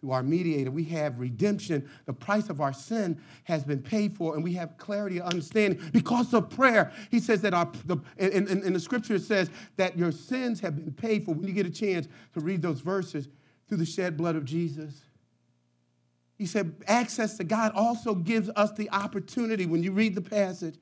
through 0.00 0.12
our 0.12 0.22
mediator. 0.22 0.70
We 0.70 0.84
have 0.84 1.20
redemption. 1.20 1.88
The 2.06 2.14
price 2.14 2.48
of 2.48 2.62
our 2.62 2.72
sin 2.72 3.20
has 3.44 3.62
been 3.62 3.82
paid 3.82 4.16
for, 4.16 4.34
and 4.34 4.42
we 4.42 4.54
have 4.54 4.78
clarity 4.78 5.20
of 5.20 5.26
understanding 5.26 5.78
because 5.92 6.32
of 6.32 6.48
prayer. 6.48 6.92
He 7.10 7.20
says 7.20 7.42
that 7.42 7.52
our, 7.52 7.70
the, 7.84 7.98
in, 8.16 8.48
in, 8.48 8.62
in 8.62 8.72
the 8.72 8.80
scripture, 8.80 9.18
says 9.18 9.50
that 9.76 9.98
your 9.98 10.12
sins 10.12 10.60
have 10.60 10.76
been 10.76 10.92
paid 10.92 11.26
for. 11.26 11.34
When 11.34 11.46
you 11.46 11.52
get 11.52 11.66
a 11.66 11.70
chance 11.70 12.08
to 12.32 12.40
read 12.40 12.62
those 12.62 12.80
verses, 12.80 13.28
through 13.68 13.78
the 13.78 13.86
shed 13.86 14.16
blood 14.16 14.36
of 14.36 14.44
Jesus. 14.44 15.00
He 16.36 16.46
said, 16.46 16.74
access 16.86 17.36
to 17.36 17.44
God 17.44 17.72
also 17.74 18.14
gives 18.14 18.50
us 18.56 18.72
the 18.72 18.90
opportunity. 18.90 19.66
When 19.66 19.82
you 19.82 19.92
read 19.92 20.14
the 20.14 20.20
passage, 20.20 20.76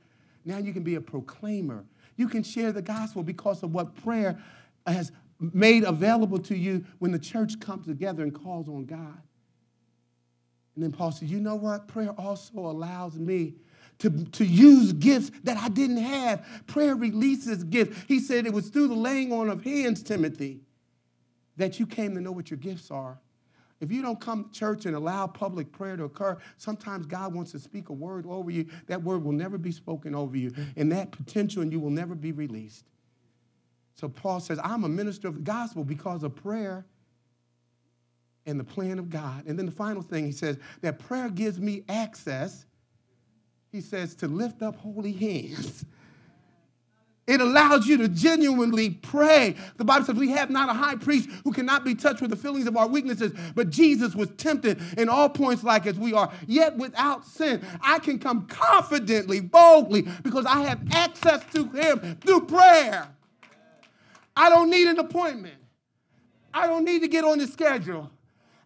now 0.44 0.58
you 0.58 0.72
can 0.72 0.82
be 0.82 0.94
a 0.94 1.00
proclaimer. 1.00 1.84
You 2.16 2.28
can 2.28 2.42
share 2.42 2.72
the 2.72 2.82
gospel 2.82 3.22
because 3.22 3.62
of 3.62 3.74
what 3.74 3.94
prayer 3.94 4.38
has 4.86 5.12
made 5.38 5.84
available 5.84 6.38
to 6.38 6.56
you 6.56 6.84
when 6.98 7.12
the 7.12 7.18
church 7.18 7.60
comes 7.60 7.86
together 7.86 8.22
and 8.22 8.34
calls 8.34 8.68
on 8.68 8.86
God. 8.86 9.20
And 10.74 10.82
then 10.82 10.92
Paul 10.92 11.12
said, 11.12 11.28
You 11.28 11.40
know 11.40 11.54
what? 11.54 11.88
Prayer 11.88 12.12
also 12.16 12.58
allows 12.58 13.18
me 13.18 13.54
to, 13.98 14.10
to 14.10 14.44
use 14.44 14.92
gifts 14.92 15.30
that 15.44 15.56
I 15.56 15.68
didn't 15.68 15.98
have. 15.98 16.44
Prayer 16.66 16.96
releases 16.96 17.62
gifts. 17.64 18.04
He 18.08 18.20
said 18.20 18.46
it 18.46 18.52
was 18.52 18.68
through 18.68 18.88
the 18.88 18.94
laying 18.94 19.32
on 19.32 19.48
of 19.48 19.62
hands, 19.62 20.02
Timothy, 20.02 20.60
that 21.56 21.78
you 21.78 21.86
came 21.86 22.14
to 22.14 22.20
know 22.20 22.32
what 22.32 22.50
your 22.50 22.58
gifts 22.58 22.90
are. 22.90 23.20
If 23.82 23.90
you 23.90 24.00
don't 24.00 24.20
come 24.20 24.44
to 24.44 24.50
church 24.52 24.86
and 24.86 24.94
allow 24.94 25.26
public 25.26 25.72
prayer 25.72 25.96
to 25.96 26.04
occur, 26.04 26.38
sometimes 26.56 27.04
God 27.04 27.34
wants 27.34 27.50
to 27.50 27.58
speak 27.58 27.88
a 27.88 27.92
word 27.92 28.24
over 28.28 28.48
you. 28.48 28.66
That 28.86 29.02
word 29.02 29.24
will 29.24 29.32
never 29.32 29.58
be 29.58 29.72
spoken 29.72 30.14
over 30.14 30.36
you, 30.36 30.52
mm. 30.52 30.66
and 30.76 30.92
that 30.92 31.10
potential 31.10 31.62
in 31.62 31.72
you 31.72 31.80
will 31.80 31.90
never 31.90 32.14
be 32.14 32.30
released. 32.30 32.84
So 33.94 34.08
Paul 34.08 34.38
says, 34.38 34.60
I'm 34.62 34.84
a 34.84 34.88
minister 34.88 35.26
of 35.26 35.34
the 35.34 35.40
gospel 35.40 35.82
because 35.82 36.22
of 36.22 36.36
prayer 36.36 36.86
and 38.46 38.58
the 38.58 38.64
plan 38.64 39.00
of 39.00 39.10
God. 39.10 39.46
And 39.46 39.58
then 39.58 39.66
the 39.66 39.72
final 39.72 40.00
thing 40.00 40.26
he 40.26 40.32
says 40.32 40.58
that 40.80 41.00
prayer 41.00 41.28
gives 41.28 41.58
me 41.58 41.82
access, 41.88 42.64
he 43.72 43.80
says, 43.80 44.14
to 44.16 44.28
lift 44.28 44.62
up 44.62 44.76
holy 44.76 45.12
hands. 45.12 45.84
It 47.26 47.40
allows 47.40 47.86
you 47.86 47.96
to 47.98 48.08
genuinely 48.08 48.90
pray. 48.90 49.54
The 49.76 49.84
Bible 49.84 50.04
says 50.04 50.16
we 50.16 50.30
have 50.30 50.50
not 50.50 50.68
a 50.68 50.72
high 50.72 50.96
priest 50.96 51.28
who 51.44 51.52
cannot 51.52 51.84
be 51.84 51.94
touched 51.94 52.20
with 52.20 52.30
the 52.30 52.36
feelings 52.36 52.66
of 52.66 52.76
our 52.76 52.88
weaknesses, 52.88 53.32
but 53.54 53.70
Jesus 53.70 54.16
was 54.16 54.28
tempted 54.36 54.80
in 54.98 55.08
all 55.08 55.28
points 55.28 55.62
like 55.62 55.86
as 55.86 55.96
we 55.96 56.12
are, 56.12 56.32
yet 56.48 56.76
without 56.76 57.24
sin. 57.24 57.64
I 57.80 58.00
can 58.00 58.18
come 58.18 58.46
confidently, 58.46 59.40
boldly, 59.40 60.02
because 60.24 60.46
I 60.46 60.62
have 60.62 60.80
access 60.92 61.44
to 61.54 61.68
him 61.68 62.18
through 62.22 62.46
prayer. 62.46 63.08
I 64.36 64.48
don't 64.48 64.70
need 64.70 64.88
an 64.88 64.98
appointment. 64.98 65.54
I 66.52 66.66
don't 66.66 66.84
need 66.84 67.02
to 67.02 67.08
get 67.08 67.24
on 67.24 67.38
the 67.38 67.46
schedule. 67.46 68.10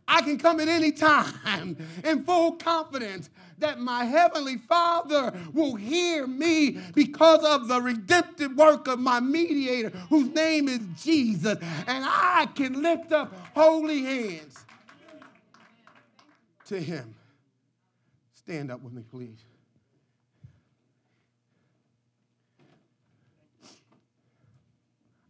I 0.08 0.22
can 0.22 0.38
come 0.38 0.60
at 0.60 0.68
any 0.68 0.92
time 0.92 1.76
in 2.04 2.24
full 2.24 2.52
confidence 2.52 3.28
that 3.58 3.78
my 3.78 4.04
heavenly 4.04 4.58
Father 4.58 5.32
will 5.52 5.74
hear 5.74 6.26
me 6.26 6.78
because 6.94 7.44
of 7.44 7.68
the 7.68 7.80
redemptive 7.80 8.56
work 8.56 8.86
of 8.88 8.98
my 8.98 9.20
mediator, 9.20 9.90
whose 10.08 10.28
name 10.34 10.68
is 10.68 10.80
Jesus. 11.02 11.58
And 11.86 12.04
I 12.06 12.48
can 12.54 12.82
lift 12.82 13.12
up 13.12 13.32
holy 13.54 14.02
hands 14.02 14.64
to 16.66 16.80
him. 16.80 17.14
Stand 18.34 18.70
up 18.70 18.80
with 18.82 18.92
me, 18.92 19.02
please. 19.10 19.44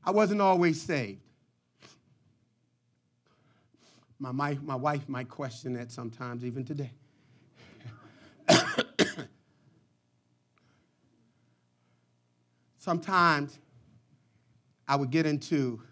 I 0.05 0.11
wasn't 0.13 0.41
always 0.41 0.81
saved. 0.81 1.21
My, 4.19 4.33
my, 4.33 4.57
my 4.63 4.77
wife 4.77 5.09
might 5.09 5.29
question 5.29 5.75
that 5.75 5.91
sometimes, 5.91 6.45
even 6.45 6.65
today. 6.65 6.93
Sometimes 12.87 13.59
I 14.87 14.95
would 14.95 15.11
get 15.11 15.27
into 15.27 15.83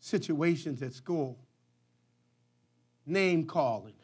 situations 0.00 0.82
at 0.82 0.92
school, 0.94 1.38
name 3.06 3.46
calling, 3.46 3.94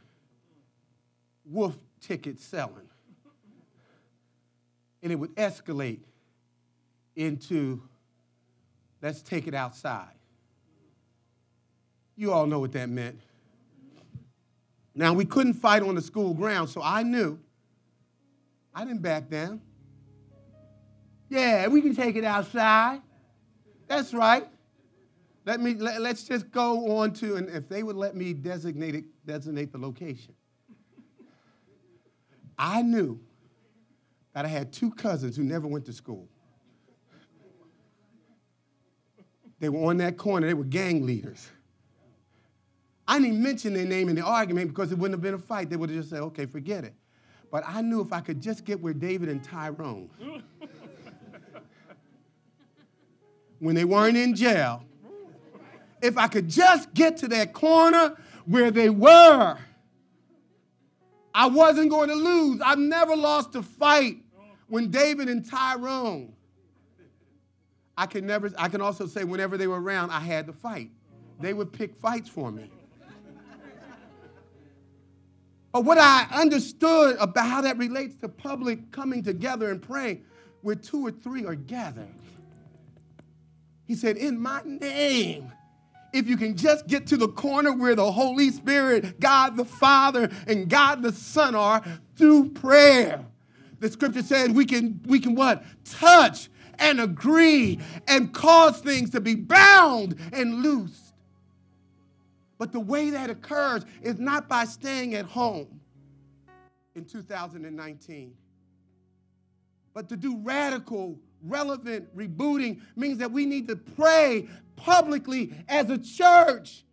wolf 1.44 1.76
ticket 2.00 2.38
selling, 2.38 2.88
and 5.02 5.10
it 5.10 5.16
would 5.16 5.34
escalate 5.34 6.02
into 7.16 7.82
let's 9.02 9.20
take 9.20 9.48
it 9.48 9.54
outside. 9.54 10.14
You 12.14 12.32
all 12.32 12.46
know 12.46 12.60
what 12.60 12.70
that 12.72 12.88
meant. 12.88 13.18
Now, 14.94 15.14
we 15.14 15.24
couldn't 15.24 15.54
fight 15.54 15.82
on 15.82 15.96
the 15.96 16.02
school 16.02 16.32
ground, 16.32 16.70
so 16.70 16.80
I 16.80 17.02
knew. 17.02 17.40
I 18.72 18.84
didn't 18.84 19.02
back 19.02 19.28
down. 19.28 19.62
Yeah, 21.28 21.68
we 21.68 21.82
can 21.82 21.94
take 21.94 22.16
it 22.16 22.24
outside. 22.24 23.02
That's 23.86 24.14
right. 24.14 24.46
Let 25.44 25.60
me 25.60 25.74
let, 25.74 26.00
us 26.02 26.24
just 26.24 26.50
go 26.50 26.98
on 26.98 27.12
to, 27.14 27.36
and 27.36 27.48
if 27.48 27.68
they 27.68 27.82
would 27.82 27.96
let 27.96 28.14
me 28.14 28.34
designate 28.34 28.94
it, 28.94 29.04
designate 29.24 29.72
the 29.72 29.78
location. 29.78 30.34
I 32.58 32.82
knew 32.82 33.18
that 34.34 34.44
I 34.44 34.48
had 34.48 34.72
two 34.72 34.90
cousins 34.90 35.36
who 35.36 35.44
never 35.44 35.66
went 35.66 35.86
to 35.86 35.92
school. 35.92 36.28
They 39.60 39.68
were 39.68 39.88
on 39.88 39.96
that 39.98 40.16
corner, 40.16 40.46
they 40.46 40.54
were 40.54 40.64
gang 40.64 41.06
leaders. 41.06 41.50
I 43.06 43.18
didn't 43.18 43.42
mention 43.42 43.72
their 43.72 43.86
name 43.86 44.10
in 44.10 44.16
the 44.16 44.24
argument 44.24 44.68
because 44.68 44.92
it 44.92 44.98
wouldn't 44.98 45.14
have 45.14 45.22
been 45.22 45.34
a 45.34 45.38
fight. 45.38 45.70
They 45.70 45.76
would 45.76 45.88
have 45.88 45.98
just 45.98 46.10
said, 46.10 46.20
okay, 46.20 46.44
forget 46.44 46.84
it. 46.84 46.94
But 47.50 47.64
I 47.66 47.80
knew 47.80 48.02
if 48.02 48.12
I 48.12 48.20
could 48.20 48.42
just 48.42 48.66
get 48.66 48.80
where 48.80 48.92
David 48.92 49.30
and 49.30 49.42
Tyrone, 49.42 50.10
when 53.58 53.74
they 53.74 53.84
weren't 53.84 54.16
in 54.16 54.34
jail, 54.34 54.84
if 56.00 56.16
I 56.16 56.28
could 56.28 56.48
just 56.48 56.94
get 56.94 57.16
to 57.18 57.28
that 57.28 57.52
corner 57.52 58.16
where 58.46 58.70
they 58.70 58.90
were, 58.90 59.58
I 61.34 61.46
wasn't 61.46 61.90
going 61.90 62.08
to 62.08 62.14
lose. 62.14 62.60
I've 62.60 62.78
never 62.78 63.14
lost 63.14 63.54
a 63.54 63.62
fight 63.62 64.18
when 64.68 64.90
David 64.90 65.28
and 65.28 65.48
Tyrone. 65.48 66.32
I 67.96 68.06
can 68.06 68.26
never, 68.26 68.50
I 68.56 68.68
can 68.68 68.80
also 68.80 69.06
say 69.06 69.24
whenever 69.24 69.56
they 69.56 69.66
were 69.66 69.80
around, 69.80 70.10
I 70.10 70.20
had 70.20 70.46
to 70.46 70.52
fight. 70.52 70.90
They 71.40 71.52
would 71.52 71.72
pick 71.72 71.96
fights 71.96 72.28
for 72.28 72.50
me. 72.50 72.70
But 75.72 75.84
what 75.84 75.98
I 75.98 76.26
understood 76.32 77.16
about 77.20 77.46
how 77.46 77.60
that 77.60 77.76
relates 77.76 78.16
to 78.16 78.28
public 78.28 78.90
coming 78.90 79.22
together 79.22 79.70
and 79.70 79.82
praying, 79.82 80.24
where 80.62 80.74
two 80.74 81.06
or 81.06 81.10
three 81.10 81.44
are 81.44 81.54
gathered. 81.54 82.08
He 83.88 83.94
said, 83.94 84.18
In 84.18 84.38
my 84.38 84.60
name, 84.64 85.50
if 86.12 86.28
you 86.28 86.36
can 86.36 86.56
just 86.56 86.86
get 86.86 87.06
to 87.08 87.16
the 87.16 87.28
corner 87.28 87.72
where 87.72 87.96
the 87.96 88.12
Holy 88.12 88.50
Spirit, 88.50 89.18
God 89.18 89.56
the 89.56 89.64
Father, 89.64 90.30
and 90.46 90.68
God 90.68 91.02
the 91.02 91.12
Son 91.12 91.54
are 91.54 91.82
through 92.14 92.50
prayer. 92.50 93.24
The 93.80 93.90
scripture 93.90 94.22
says 94.22 94.50
we 94.50 94.66
can, 94.66 95.00
we 95.06 95.18
can 95.18 95.34
what? 95.34 95.64
Touch 95.84 96.50
and 96.78 97.00
agree 97.00 97.80
and 98.06 98.32
cause 98.32 98.78
things 98.80 99.10
to 99.10 99.20
be 99.20 99.34
bound 99.34 100.16
and 100.32 100.62
loosed. 100.62 101.14
But 102.58 102.72
the 102.72 102.80
way 102.80 103.10
that 103.10 103.30
occurs 103.30 103.84
is 104.02 104.18
not 104.18 104.48
by 104.48 104.64
staying 104.64 105.14
at 105.14 105.24
home 105.24 105.80
in 106.94 107.04
2019, 107.04 108.34
but 109.94 110.08
to 110.08 110.16
do 110.16 110.36
radical 110.38 111.18
relevant 111.42 112.14
rebooting 112.16 112.80
means 112.96 113.18
that 113.18 113.30
we 113.30 113.46
need 113.46 113.68
to 113.68 113.76
pray 113.76 114.48
publicly 114.76 115.52
as 115.68 115.90
a 115.90 115.98
church. 115.98 116.84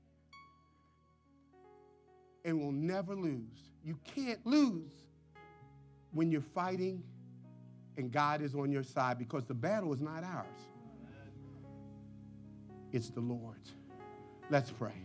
And 2.43 2.59
we'll 2.59 2.71
never 2.71 3.15
lose. 3.15 3.71
You 3.83 3.97
can't 4.15 4.45
lose 4.45 4.91
when 6.11 6.31
you're 6.31 6.41
fighting 6.41 7.03
and 7.97 8.11
God 8.11 8.41
is 8.41 8.55
on 8.55 8.71
your 8.71 8.83
side 8.83 9.17
because 9.17 9.45
the 9.45 9.53
battle 9.53 9.93
is 9.93 10.01
not 10.01 10.23
ours, 10.23 10.45
it's 12.91 13.09
the 13.09 13.21
Lord's. 13.21 13.73
Let's 14.49 14.71
pray. 14.71 15.04